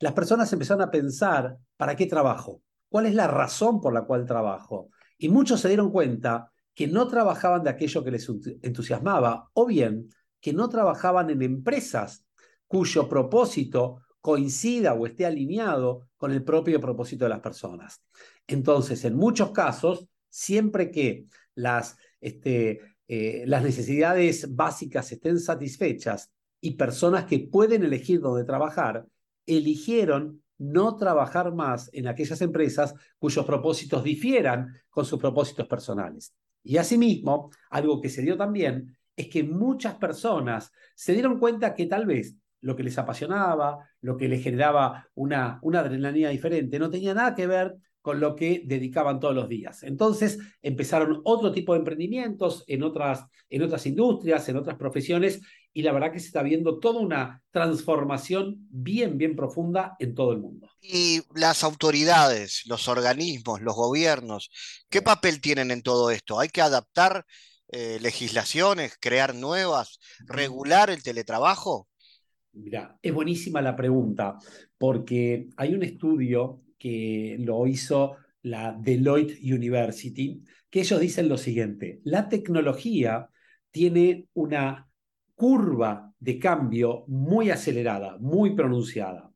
las 0.00 0.12
personas 0.12 0.52
empezaron 0.52 0.82
a 0.82 0.90
pensar, 0.90 1.56
¿para 1.76 1.96
qué 1.96 2.06
trabajo? 2.06 2.62
¿Cuál 2.88 3.06
es 3.06 3.14
la 3.14 3.26
razón 3.26 3.80
por 3.80 3.92
la 3.92 4.02
cual 4.02 4.26
trabajo? 4.26 4.90
Y 5.18 5.28
muchos 5.28 5.60
se 5.60 5.68
dieron 5.68 5.90
cuenta 5.90 6.52
que 6.74 6.86
no 6.86 7.08
trabajaban 7.08 7.62
de 7.62 7.70
aquello 7.70 8.04
que 8.04 8.10
les 8.10 8.30
entusiasmaba, 8.62 9.48
o 9.54 9.66
bien 9.66 10.08
que 10.40 10.52
no 10.52 10.68
trabajaban 10.68 11.30
en 11.30 11.42
empresas 11.42 12.26
cuyo 12.66 13.08
propósito 13.08 14.02
coincida 14.20 14.92
o 14.92 15.06
esté 15.06 15.24
alineado 15.24 16.05
con 16.16 16.32
el 16.32 16.42
propio 16.42 16.80
propósito 16.80 17.24
de 17.24 17.30
las 17.30 17.40
personas. 17.40 18.02
Entonces, 18.46 19.04
en 19.04 19.16
muchos 19.16 19.50
casos, 19.50 20.06
siempre 20.28 20.90
que 20.90 21.26
las, 21.54 21.96
este, 22.20 22.80
eh, 23.08 23.44
las 23.46 23.62
necesidades 23.62 24.54
básicas 24.54 25.10
estén 25.12 25.38
satisfechas 25.38 26.30
y 26.60 26.72
personas 26.72 27.24
que 27.24 27.40
pueden 27.40 27.84
elegir 27.84 28.20
dónde 28.20 28.44
trabajar, 28.44 29.06
eligieron 29.46 30.42
no 30.58 30.96
trabajar 30.96 31.54
más 31.54 31.90
en 31.92 32.08
aquellas 32.08 32.40
empresas 32.40 32.94
cuyos 33.18 33.44
propósitos 33.44 34.02
difieran 34.02 34.74
con 34.88 35.04
sus 35.04 35.18
propósitos 35.18 35.66
personales. 35.66 36.34
Y 36.62 36.78
asimismo, 36.78 37.50
algo 37.70 38.00
que 38.00 38.08
se 38.08 38.22
dio 38.22 38.36
también 38.36 38.96
es 39.14 39.28
que 39.28 39.44
muchas 39.44 39.94
personas 39.94 40.72
se 40.94 41.12
dieron 41.12 41.38
cuenta 41.38 41.74
que 41.74 41.86
tal 41.86 42.06
vez 42.06 42.34
lo 42.60 42.76
que 42.76 42.82
les 42.82 42.98
apasionaba, 42.98 43.78
lo 44.00 44.16
que 44.16 44.28
les 44.28 44.42
generaba 44.42 45.08
una, 45.14 45.58
una 45.62 45.80
adrenalina 45.80 46.30
diferente, 46.30 46.78
no 46.78 46.90
tenía 46.90 47.14
nada 47.14 47.34
que 47.34 47.46
ver 47.46 47.76
con 48.06 48.20
lo 48.20 48.36
que 48.36 48.62
dedicaban 48.64 49.18
todos 49.18 49.34
los 49.34 49.48
días. 49.48 49.82
Entonces 49.82 50.38
empezaron 50.62 51.22
otro 51.24 51.50
tipo 51.50 51.72
de 51.72 51.80
emprendimientos 51.80 52.62
en 52.68 52.84
otras, 52.84 53.24
en 53.50 53.62
otras 53.62 53.84
industrias, 53.84 54.48
en 54.48 54.56
otras 54.56 54.76
profesiones, 54.76 55.40
y 55.72 55.82
la 55.82 55.92
verdad 55.92 56.12
que 56.12 56.20
se 56.20 56.28
está 56.28 56.42
viendo 56.42 56.78
toda 56.78 57.00
una 57.00 57.42
transformación 57.50 58.56
bien, 58.70 59.18
bien 59.18 59.34
profunda 59.34 59.96
en 59.98 60.14
todo 60.14 60.30
el 60.30 60.38
mundo. 60.38 60.70
Y 60.80 61.20
las 61.34 61.64
autoridades, 61.64 62.62
los 62.66 62.86
organismos, 62.86 63.60
los 63.60 63.74
gobiernos, 63.74 64.50
¿qué 64.88 65.02
papel 65.02 65.40
tienen 65.40 65.72
en 65.72 65.82
todo 65.82 66.10
esto? 66.12 66.38
¿Hay 66.38 66.48
que 66.48 66.62
adaptar 66.62 67.26
eh, 67.68 67.98
legislaciones, 68.00 68.96
crear 69.00 69.34
nuevas, 69.34 69.98
regular 70.26 70.90
el 70.90 71.02
teletrabajo? 71.02 71.88
Mira, 72.56 72.98
es 73.02 73.12
buenísima 73.12 73.60
la 73.60 73.76
pregunta, 73.76 74.38
porque 74.78 75.48
hay 75.56 75.74
un 75.74 75.82
estudio 75.82 76.62
que 76.78 77.36
lo 77.40 77.66
hizo 77.66 78.16
la 78.42 78.72
Deloitte 78.72 79.38
University, 79.42 80.42
que 80.70 80.80
ellos 80.80 81.00
dicen 81.00 81.28
lo 81.28 81.36
siguiente, 81.36 82.00
la 82.04 82.28
tecnología 82.28 83.28
tiene 83.70 84.28
una 84.34 84.88
curva 85.34 86.12
de 86.18 86.38
cambio 86.38 87.04
muy 87.08 87.50
acelerada, 87.50 88.16
muy 88.18 88.54
pronunciada. 88.54 89.30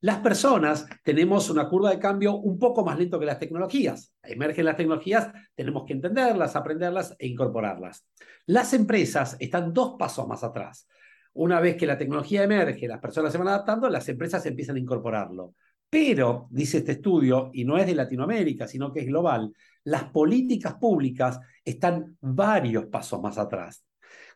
Las 0.00 0.18
personas 0.18 0.86
tenemos 1.02 1.48
una 1.48 1.68
curva 1.68 1.90
de 1.90 1.98
cambio 1.98 2.34
un 2.34 2.58
poco 2.58 2.84
más 2.84 2.98
lento 2.98 3.18
que 3.18 3.24
las 3.24 3.38
tecnologías. 3.38 4.12
Emergen 4.22 4.66
las 4.66 4.76
tecnologías, 4.76 5.30
tenemos 5.54 5.84
que 5.86 5.94
entenderlas, 5.94 6.56
aprenderlas 6.56 7.14
e 7.18 7.28
incorporarlas. 7.28 8.06
Las 8.46 8.74
empresas 8.74 9.36
están 9.38 9.72
dos 9.72 9.94
pasos 9.98 10.28
más 10.28 10.44
atrás. 10.44 10.86
Una 11.34 11.60
vez 11.60 11.76
que 11.76 11.86
la 11.86 11.98
tecnología 11.98 12.44
emerge, 12.44 12.88
las 12.88 13.00
personas 13.00 13.32
se 13.32 13.38
van 13.38 13.48
adaptando, 13.48 13.88
las 13.88 14.08
empresas 14.08 14.44
empiezan 14.46 14.76
a 14.76 14.80
incorporarlo. 14.80 15.54
Pero, 15.90 16.48
dice 16.50 16.78
este 16.78 16.92
estudio, 16.92 17.50
y 17.52 17.64
no 17.64 17.78
es 17.78 17.86
de 17.86 17.94
Latinoamérica, 17.94 18.66
sino 18.66 18.92
que 18.92 19.00
es 19.00 19.06
global, 19.06 19.52
las 19.84 20.04
políticas 20.04 20.74
públicas 20.74 21.38
están 21.64 22.16
varios 22.20 22.86
pasos 22.86 23.20
más 23.22 23.38
atrás. 23.38 23.84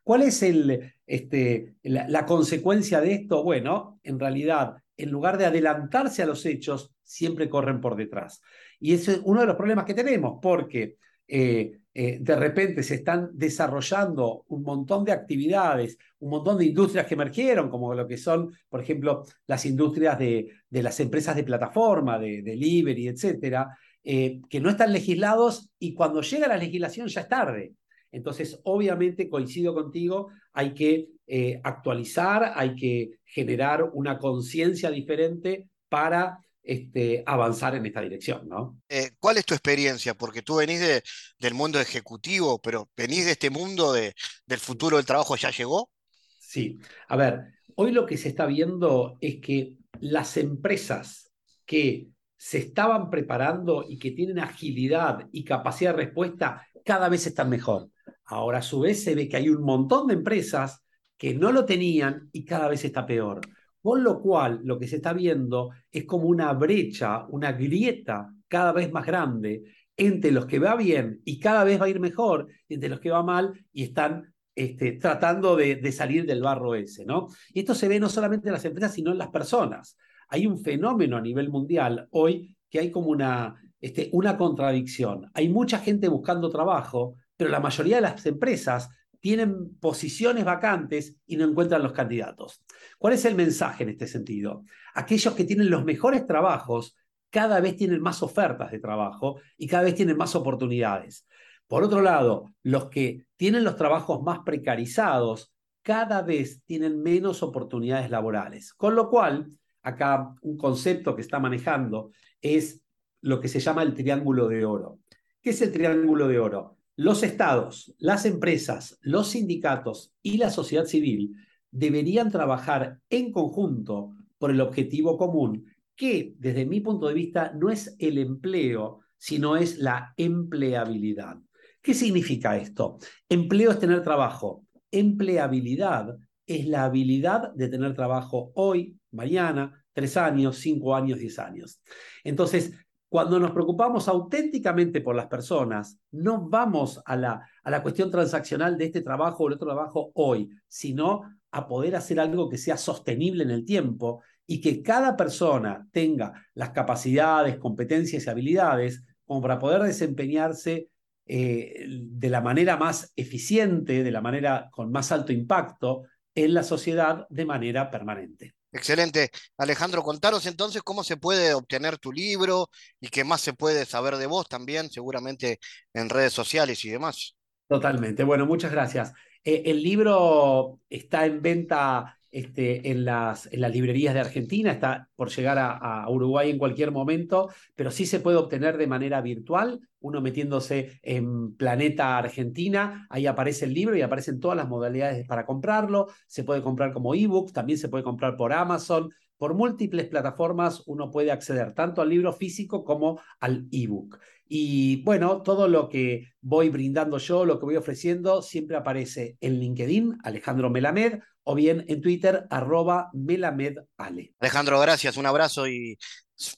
¿Cuál 0.03 0.22
es 0.22 0.42
el, 0.42 0.94
este, 1.07 1.74
la, 1.82 2.24
consecuencia 2.26 3.01
de 3.01 3.12
esto? 3.12 3.42
Bueno, 3.42 4.01
en 4.03 4.18
realidad, 4.18 4.76
en 4.96 5.11
lugar 5.11 5.36
de 5.36 5.46
adelantarse 5.46 6.22
a 6.22 6.26
los 6.26 6.46
hechos, 6.46 6.94
siempre 7.03 7.49
corren 7.49 7.80
por 7.80 7.96
detrás. 7.96 8.40
Y 8.80 8.94
es 8.94 9.20
uno 9.24 9.40
de 9.40 9.46
los 9.46 9.57
problemas 9.57 9.84
que 9.84 9.94
tenemos, 9.94 10.38
porque 10.40 10.96
eh, 11.26 11.72
eh, 12.01 12.18
de 12.20 12.36
repente 12.36 12.84
se 12.84 12.94
están 12.94 13.30
desarrollando 13.32 14.44
un 14.51 14.62
montón 14.62 15.05
de 15.05 15.11
actividades, 15.11 15.99
un 16.20 16.30
montón 16.30 16.57
de 16.57 16.66
industrias 16.66 17.05
que 17.07 17.14
emergieron, 17.14 17.68
como 17.68 17.92
lo 17.92 18.07
que 18.07 18.16
son, 18.16 18.53
por 18.68 18.80
ejemplo, 18.80 19.24
las 19.49 19.66
industrias 19.66 20.16
de, 20.16 20.46
las 20.70 21.01
empresas 21.01 21.34
de 21.34 21.42
plataforma, 21.42 22.16
de 22.20 22.42
delivery, 22.42 23.09
etcétera, 23.09 23.76
eh, 24.05 24.40
que 24.49 24.61
no 24.61 24.70
están 24.70 24.92
legislados 24.92 25.70
y 25.80 25.92
cuando 25.92 26.20
llega 26.22 26.46
la 26.46 26.57
legislación 26.57 27.09
ya 27.09 27.22
es 27.22 27.28
tarde. 27.28 27.74
Entonces, 28.12 28.61
obviamente, 28.62 29.28
coincido 29.28 29.74
contigo, 29.74 30.28
hay 30.53 30.74
que 30.74 31.09
eh, 31.26 31.61
actualizar, 31.64 32.53
hay 32.55 32.76
que 32.76 33.18
generar 33.24 33.82
una 33.92 34.20
conciencia 34.20 34.92
diferente 34.92 35.66
para 35.88 36.38
este, 36.69 37.23
avanzar 37.25 37.75
en 37.77 37.87
esta 37.87 38.03
dirección, 38.03 38.47
¿no? 38.47 38.79
Eh, 38.91 39.12
¿Cuál 39.19 39.39
es 39.39 39.47
tu 39.47 39.55
experiencia? 39.55 40.12
Porque 40.12 40.43
tú 40.43 40.57
venís 40.57 40.81
de, 40.81 41.03
del 41.39 41.55
mundo 41.55 41.81
ejecutivo, 41.81 42.61
pero 42.61 42.91
venís 42.95 43.25
de 43.25 43.33
este 43.33 43.49
mundo 43.49 43.95
de, 43.95 44.14
del 44.45 44.59
futuro 44.59 44.99
del 44.99 45.07
trabajo, 45.07 45.35
¿ya 45.35 45.51
llegó? 45.51 45.91
Sí, 46.39 46.79
a 47.09 47.16
ver, 47.16 47.55
hoy 47.77 47.93
lo 47.93 48.05
que 48.05 48.19
se 48.19 48.29
está 48.29 48.45
viendo 48.45 49.16
es 49.23 49.41
que 49.41 49.79
las 50.01 50.37
empresas 50.37 51.33
que 51.64 52.09
se 52.37 52.59
estaban 52.59 53.09
preparando 53.09 53.87
y 53.89 53.99
que 53.99 54.11
tienen 54.11 54.39
agilidad 54.39 55.27
y 55.33 55.45
capacidad 55.45 55.93
de 55.93 56.05
respuesta 56.05 56.66
cada 56.85 57.09
vez 57.09 57.27
están 57.27 57.49
mejor. 57.49 57.89
Ahora 58.27 58.59
a 58.59 58.62
su 58.62 58.81
vez 58.81 59.03
se 59.03 59.14
ve 59.14 59.27
que 59.27 59.39
hay 59.39 59.49
un 59.49 59.62
montón 59.62 60.09
de 60.09 60.14
empresas 60.14 60.85
que 61.16 61.33
no 61.33 61.51
lo 61.51 61.64
tenían 61.64 62.29
y 62.31 62.45
cada 62.45 62.69
vez 62.69 62.85
está 62.85 63.07
peor. 63.07 63.41
Con 63.83 64.03
lo 64.03 64.20
cual, 64.20 64.61
lo 64.64 64.79
que 64.79 64.89
se 64.89 64.97
está 64.97 65.12
viendo 65.12 65.70
es 65.91 66.05
como 66.05 66.24
una 66.24 66.53
brecha, 66.53 67.26
una 67.29 67.53
grieta 67.53 68.33
cada 68.49 68.72
vez 68.72 68.93
más 68.93 69.07
grande 69.07 69.64
entre 69.97 70.31
los 70.31 70.47
que 70.47 70.59
va 70.59 70.76
bien 70.76 71.20
y 71.24 71.39
cada 71.39 71.64
vez 71.64 71.81
va 71.81 71.87
a 71.87 71.89
ir 71.89 72.01
mejor, 72.01 72.49
entre 72.68 72.89
los 72.89 73.01
que 73.01 73.11
va 73.11 73.22
mal 73.22 73.53
y 73.72 73.85
están 73.85 74.33
este, 74.55 74.93
tratando 74.93 75.57
de, 75.57 75.76
de, 75.76 75.93
salir 75.93 76.26
del 76.26 76.43
barro 76.43 76.74
ese, 76.74 77.05
¿no? 77.05 77.29
Y 77.53 77.61
esto 77.61 77.74
se 77.74 77.89
ve 77.89 78.01
no 78.01 78.09
solamente 78.09 78.49
en 78.49 78.55
las 78.55 78.64
empresas, 78.64 78.95
sino 78.95 79.12
en 79.12 79.18
las 79.18 79.29
personas 79.29 79.97
hay 80.29 80.47
un 80.47 80.59
fenómeno 80.59 81.16
a 81.16 81.20
nivel 81.20 81.49
mundial 81.49 82.07
hoy 82.11 82.57
que 82.70 82.79
hay 82.79 82.91
como 82.91 83.09
una, 83.09 83.57
este, 83.81 84.11
una 84.12 84.37
contradicción. 84.37 85.31
Hay 85.35 85.49
mucha 85.49 85.79
gente 85.79 86.09
buscando 86.09 86.51
trabajo, 86.51 87.16
pero 87.37 87.51
la 87.51 87.61
mayoría 87.61 87.97
de 87.97 88.03
las 88.03 88.24
empresas 88.26 88.91
tienen 89.21 89.77
posiciones 89.79 90.45
vacantes 90.45 91.16
y 91.27 91.37
no 91.37 91.45
encuentran 91.45 91.83
los 91.83 91.93
candidatos. 91.93 92.64
¿Cuál 92.99 93.14
es 93.14 93.25
el 93.25 93.35
mensaje 93.35 93.85
en 93.85 93.91
este 93.91 94.07
sentido? 94.07 94.64
Aquellos 94.95 95.35
que 95.35 95.45
tienen 95.45 95.71
los 95.71 95.85
mejores 95.85 96.27
trabajos 96.27 96.97
cada 97.31 97.61
vez 97.61 97.77
tienen 97.77 98.01
más 98.01 98.23
ofertas 98.23 98.71
de 98.71 98.79
trabajo 98.79 99.41
y 99.57 99.66
cada 99.66 99.85
vez 99.85 99.95
tienen 99.95 100.16
más 100.16 100.35
oportunidades. 100.35 101.27
Por 101.66 101.83
otro 101.83 102.01
lado, 102.01 102.55
los 102.62 102.89
que 102.89 103.27
tienen 103.37 103.64
los 103.64 103.77
trabajos 103.77 104.23
más 104.23 104.41
precarizados 104.41 105.53
cada 105.83 106.23
vez 106.23 106.62
tienen 106.64 107.03
menos 107.03 107.43
oportunidades 107.43 108.11
laborales. 108.11 108.73
Con 108.75 108.95
lo 108.95 109.11
cual, 109.11 109.49
acá 109.83 110.35
un 110.43 110.57
concepto 110.57 111.14
que 111.14 111.23
está 111.23 111.39
manejando 111.39 112.11
es 112.41 112.83
lo 113.21 113.41
que 113.41 113.49
se 113.49 113.61
llama 113.61 113.83
el 113.83 113.95
triángulo 113.95 114.49
de 114.49 114.64
oro. 114.64 115.01
¿Qué 115.43 115.51
es 115.51 115.61
el 115.62 115.73
triángulo 115.73 116.29
de 116.29 116.39
oro? 116.39 116.78
Los 116.99 117.22
estados, 117.22 117.94
las 118.01 118.26
empresas, 118.26 118.99
los 119.03 119.28
sindicatos 119.28 120.12
y 120.20 120.36
la 120.36 120.51
sociedad 120.51 120.84
civil 120.84 121.32
deberían 121.70 122.28
trabajar 122.28 122.99
en 123.09 123.30
conjunto 123.30 124.16
por 124.36 124.51
el 124.51 124.61
objetivo 124.61 125.16
común, 125.16 125.64
que 125.94 126.34
desde 126.40 126.66
mi 126.66 126.80
punto 126.80 127.07
de 127.07 127.14
vista 127.14 127.53
no 127.55 127.70
es 127.70 127.94
el 128.01 128.18
empleo, 128.18 128.99
sino 129.16 129.57
es 129.57 129.78
la 129.78 130.12
empleabilidad. 130.16 131.36
¿Qué 131.80 131.94
significa 131.94 132.57
esto? 132.57 132.99
Empleo 133.28 133.70
es 133.70 133.78
tener 133.78 134.03
trabajo. 134.03 134.66
Empleabilidad 134.90 136.16
es 136.49 136.66
la 136.66 136.82
habilidad 136.82 137.53
de 137.55 137.68
tener 137.68 137.94
trabajo 137.94 138.51
hoy, 138.57 138.99
mañana, 139.12 139.84
tres 139.92 140.16
años, 140.16 140.59
cinco 140.59 140.96
años, 140.96 141.20
diez 141.20 141.38
años. 141.38 141.80
Entonces, 142.24 142.72
cuando 143.09 143.39
nos 143.39 143.53
preocupamos 143.53 144.07
auténticamente 144.09 145.01
por 145.01 145.17
las 145.17 145.27
personas, 145.27 145.99
no 146.11 146.49
vamos 146.49 147.01
a 147.05 147.17
la, 147.17 147.49
a 147.63 147.71
la 147.71 147.83
cuestión 147.83 148.11
transaccional 148.11 148.77
de 148.77 148.87
este 148.87 149.01
trabajo 149.01 149.45
o 149.45 149.49
el 149.49 149.55
otro 149.55 149.69
trabajo 149.69 150.11
hoy, 150.15 150.51
sino 150.67 151.23
a 151.51 151.67
poder 151.67 151.97
hacer 151.97 152.21
algo 152.21 152.49
que 152.49 152.59
sea 152.59 152.77
sostenible 152.77 153.45
en 153.45 153.51
el 153.51 153.65
tiempo 153.65 154.23
y 154.47 154.61
que 154.61 154.83
cada 154.83 155.17
persona 155.17 155.89
tenga 155.91 156.47
las 156.55 156.71
capacidades, 156.71 157.57
competencias 157.57 158.27
y 158.27 158.31
habilidades 158.31 159.05
como 159.25 159.41
para 159.41 159.59
poder 159.59 159.83
desempeñarse 159.83 160.89
eh, 161.27 161.87
de 161.87 162.31
la 162.31 162.41
manera 162.41 162.77
más 162.77 163.13
eficiente, 163.15 164.03
de 164.03 164.11
la 164.11 164.21
manera 164.21 164.69
con 164.71 164.91
más 164.91 165.13
alto 165.13 165.33
impacto 165.33 166.05
en 166.35 166.55
la 166.55 166.63
sociedad 166.63 167.27
de 167.29 167.45
manera 167.45 167.91
permanente. 167.91 168.55
Excelente. 168.73 169.31
Alejandro, 169.57 170.03
contaros 170.03 170.47
entonces 170.47 170.83
cómo 170.83 171.03
se 171.03 171.16
puede 171.16 171.55
obtener 171.55 171.99
tu 171.99 172.12
libro 172.12 172.69
y 173.01 173.09
qué 173.09 173.25
más 173.25 173.41
se 173.41 173.55
puede 173.55 173.87
saber 173.87 174.16
de 174.16 174.27
vos 174.27 174.47
también, 174.49 174.91
seguramente 174.91 175.59
en 175.95 176.11
redes 176.11 176.33
sociales 176.35 176.85
y 176.85 176.91
demás. 176.91 177.35
Totalmente. 177.66 178.25
Bueno, 178.25 178.47
muchas 178.47 178.71
gracias. 178.71 179.12
Eh, 179.43 179.62
el 179.66 179.83
libro 179.83 180.81
está 180.91 181.25
en 181.27 181.41
venta 181.41 182.18
este, 182.31 182.91
en, 182.91 183.05
las, 183.05 183.53
en, 183.53 183.61
las, 183.61 183.72
librerías 183.72 184.14
de 184.14 184.20
Argentina, 184.20 184.72
está 184.72 185.09
por 185.16 185.31
llegar 185.31 185.59
a, 185.59 186.09
Uruguay 186.09 186.51
en 186.51 186.59
cualquier 186.59 186.91
momento, 186.91 187.51
pero 187.74 187.91
sí 187.91 188.07
se 188.07 188.20
puede 188.20 188.37
obtener 188.37 188.76
de 188.76 188.87
manera 188.87 189.20
virtual, 189.20 189.81
uno 190.01 190.20
metiéndose 190.20 191.01
en 191.03 191.55
Planeta 191.57 192.18
Argentina, 192.18 193.07
ahí 193.11 193.26
aparece 193.26 193.64
el 193.64 193.74
libro 193.74 193.97
y 193.97 194.03
aparecen 194.03 194.41
todas 194.41 194.57
las 194.57 194.68
modalidades 194.68 195.26
para 195.26 195.45
comprarlo, 195.45 196.09
se 196.26 196.45
puede 196.45 196.62
comprar 196.62 196.93
como 196.93 197.14
ebook, 197.14 197.53
también 197.53 197.79
se 197.79 197.89
puede 197.89 198.05
comprar 198.05 198.37
por 198.37 198.53
Amazon, 198.53 199.11
por 199.39 199.55
múltiples 199.55 200.09
plataformas 200.09 200.82
uno 200.86 201.11
puede 201.11 201.30
acceder 201.30 201.72
tanto 201.72 202.03
al 202.03 202.11
libro 202.11 202.32
físico 202.32 202.84
como 202.84 203.20
al 203.41 203.66
ebook. 203.70 204.18
Y 204.47 205.03
bueno, 205.03 205.43
todo 205.43 205.68
lo 205.68 205.89
que 205.89 206.32
voy 206.41 206.70
brindando 206.70 207.18
yo, 207.18 207.45
lo 207.45 207.59
que 207.59 207.66
voy 207.66 207.76
ofreciendo, 207.76 208.43
siempre 208.43 208.76
aparece 208.76 209.36
en 209.41 209.61
LinkedIn, 209.61 210.18
Alejandro 210.24 210.70
Melamed, 210.70 211.20
o 211.45 211.55
bien 211.55 211.84
en 211.89 212.01
Twitter, 212.01 212.47
arroba 212.51 213.11
melamedale. 213.12 214.34
Alejandro, 214.41 214.80
gracias, 214.80 215.16
un 215.16 215.26
abrazo 215.26 215.68
y 215.68 215.99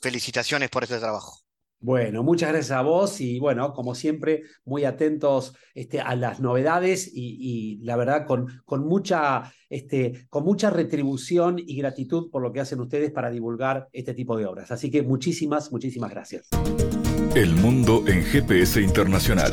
felicitaciones 0.00 0.70
por 0.70 0.84
este 0.84 0.98
trabajo. 0.98 1.40
Bueno, 1.82 2.22
muchas 2.22 2.50
gracias 2.50 2.76
a 2.76 2.82
vos 2.82 3.22
y 3.22 3.38
bueno, 3.38 3.72
como 3.72 3.94
siempre, 3.94 4.42
muy 4.66 4.84
atentos 4.84 5.54
este, 5.74 6.00
a 6.00 6.14
las 6.14 6.38
novedades 6.38 7.10
y, 7.10 7.80
la 7.82 7.96
verdad 7.96 8.26
con, 8.26 8.48
con, 8.66 8.86
mucha, 8.86 9.50
este, 9.70 10.26
con 10.28 10.44
mucha 10.44 10.68
retribución 10.68 11.56
y 11.58 11.76
gratitud 11.76 12.30
por 12.30 12.42
lo 12.42 12.52
que 12.52 12.60
hacen 12.60 12.80
ustedes 12.80 13.10
para 13.12 13.30
divulgar 13.30 13.88
este 13.92 14.12
tipo 14.12 14.36
de 14.36 14.44
obras. 14.44 14.70
Así 14.70 14.90
que 14.90 15.02
muchísimas, 15.02 15.72
muchísimas 15.72 16.10
gracias. 16.10 16.48
El 17.34 17.54
mundo 17.54 18.04
en 18.06 18.24
GPS 18.24 18.82
Internacional. 18.82 19.52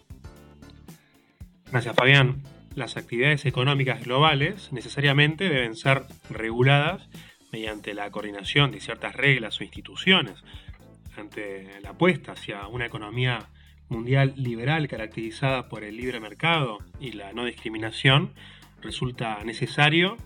Gracias, 1.71 1.95
Fabián. 1.95 2.43
Las 2.75 2.97
actividades 2.97 3.45
económicas 3.45 4.03
globales 4.03 4.73
necesariamente 4.73 5.47
deben 5.47 5.77
ser 5.77 6.03
reguladas 6.29 7.07
mediante 7.53 7.93
la 7.93 8.11
coordinación 8.11 8.71
de 8.71 8.81
ciertas 8.81 9.15
reglas 9.15 9.57
o 9.57 9.63
instituciones. 9.63 10.43
Ante 11.15 11.79
la 11.81 11.91
apuesta 11.91 12.33
hacia 12.33 12.67
una 12.67 12.87
economía 12.87 13.47
mundial 13.87 14.33
liberal 14.35 14.89
caracterizada 14.89 15.69
por 15.69 15.85
el 15.85 15.95
libre 15.95 16.19
mercado 16.19 16.79
y 16.99 17.13
la 17.13 17.31
no 17.31 17.45
discriminación, 17.45 18.33
resulta 18.81 19.41
necesario 19.45 20.17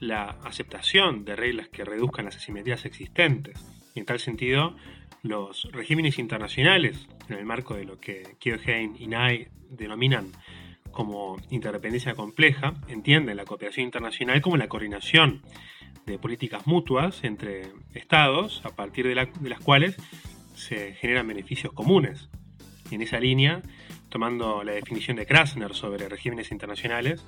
la 0.00 0.38
aceptación 0.42 1.24
de 1.24 1.36
reglas 1.36 1.68
que 1.68 1.84
reduzcan 1.84 2.24
las 2.24 2.36
asimetrías 2.36 2.84
existentes. 2.84 3.64
Y 3.94 4.00
en 4.00 4.06
tal 4.06 4.18
sentido, 4.18 4.74
los 5.22 5.68
regímenes 5.70 6.18
internacionales, 6.18 7.06
en 7.28 7.36
el 7.36 7.44
marco 7.44 7.76
de 7.76 7.84
lo 7.84 8.00
que 8.00 8.34
Kierkegaard 8.40 8.96
y 8.98 9.06
Nye 9.06 9.50
denominan 9.70 10.32
como 10.92 11.36
interdependencia 11.50 12.14
compleja, 12.14 12.74
entienden 12.88 13.36
la 13.36 13.44
cooperación 13.44 13.84
internacional 13.84 14.40
como 14.40 14.56
la 14.56 14.68
coordinación 14.68 15.42
de 16.06 16.18
políticas 16.18 16.66
mutuas 16.66 17.24
entre 17.24 17.72
estados, 17.94 18.62
a 18.64 18.70
partir 18.70 19.06
de, 19.06 19.14
las 19.14 19.60
cuales 19.62 19.96
se 20.54 20.94
generan 20.94 21.28
beneficios 21.28 21.72
comunes. 21.72 22.28
Y 22.90 22.96
en 22.96 23.02
esa 23.02 23.20
línea, 23.20 23.62
tomando 24.08 24.64
la 24.64 24.72
definición 24.72 25.16
de 25.16 25.26
Krasner 25.26 25.74
sobre 25.74 26.08
regímenes 26.08 26.50
internacionales, 26.50 27.24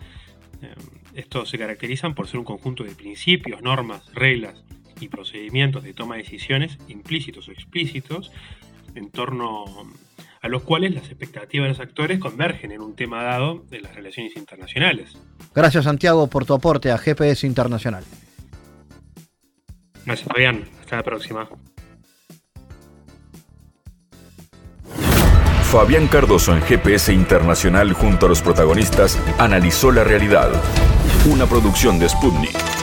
eh, 0.62 0.74
estos 1.14 1.50
se 1.50 1.58
caracterizan 1.58 2.14
por 2.14 2.26
ser 2.26 2.38
un 2.38 2.44
conjunto 2.44 2.84
de 2.84 2.94
principios, 2.94 3.62
normas, 3.62 4.12
reglas 4.14 4.64
y 5.00 5.08
procedimientos 5.08 5.84
de 5.84 5.94
toma 5.94 6.16
de 6.16 6.22
decisiones 6.22 6.78
implícitos 6.88 7.48
o 7.48 7.52
explícitos 7.52 8.32
en 8.94 9.10
torno 9.10 9.64
a 10.42 10.48
los 10.48 10.62
cuales 10.62 10.92
las 10.92 11.04
expectativas 11.06 11.66
de 11.66 11.68
los 11.70 11.80
actores 11.80 12.18
convergen 12.18 12.72
en 12.72 12.82
un 12.82 12.94
tema 12.94 13.22
dado 13.22 13.64
de 13.70 13.80
las 13.80 13.94
relaciones 13.94 14.36
internacionales. 14.36 15.16
Gracias 15.54 15.84
Santiago 15.84 16.26
por 16.26 16.44
tu 16.44 16.52
aporte 16.52 16.90
a 16.90 16.98
GPS 16.98 17.46
Internacional. 17.46 18.04
Gracias 20.04 20.28
Fabián, 20.28 20.64
hasta 20.80 20.96
la 20.96 21.02
próxima. 21.04 21.48
Fabián 25.70 26.06
Cardoso 26.08 26.54
en 26.54 26.60
GPS 26.60 27.14
Internacional 27.14 27.92
junto 27.94 28.26
a 28.26 28.28
los 28.28 28.42
protagonistas 28.42 29.18
analizó 29.38 29.90
la 29.90 30.04
realidad. 30.04 30.50
Una 31.32 31.46
producción 31.46 31.98
de 31.98 32.08
Sputnik. 32.08 32.81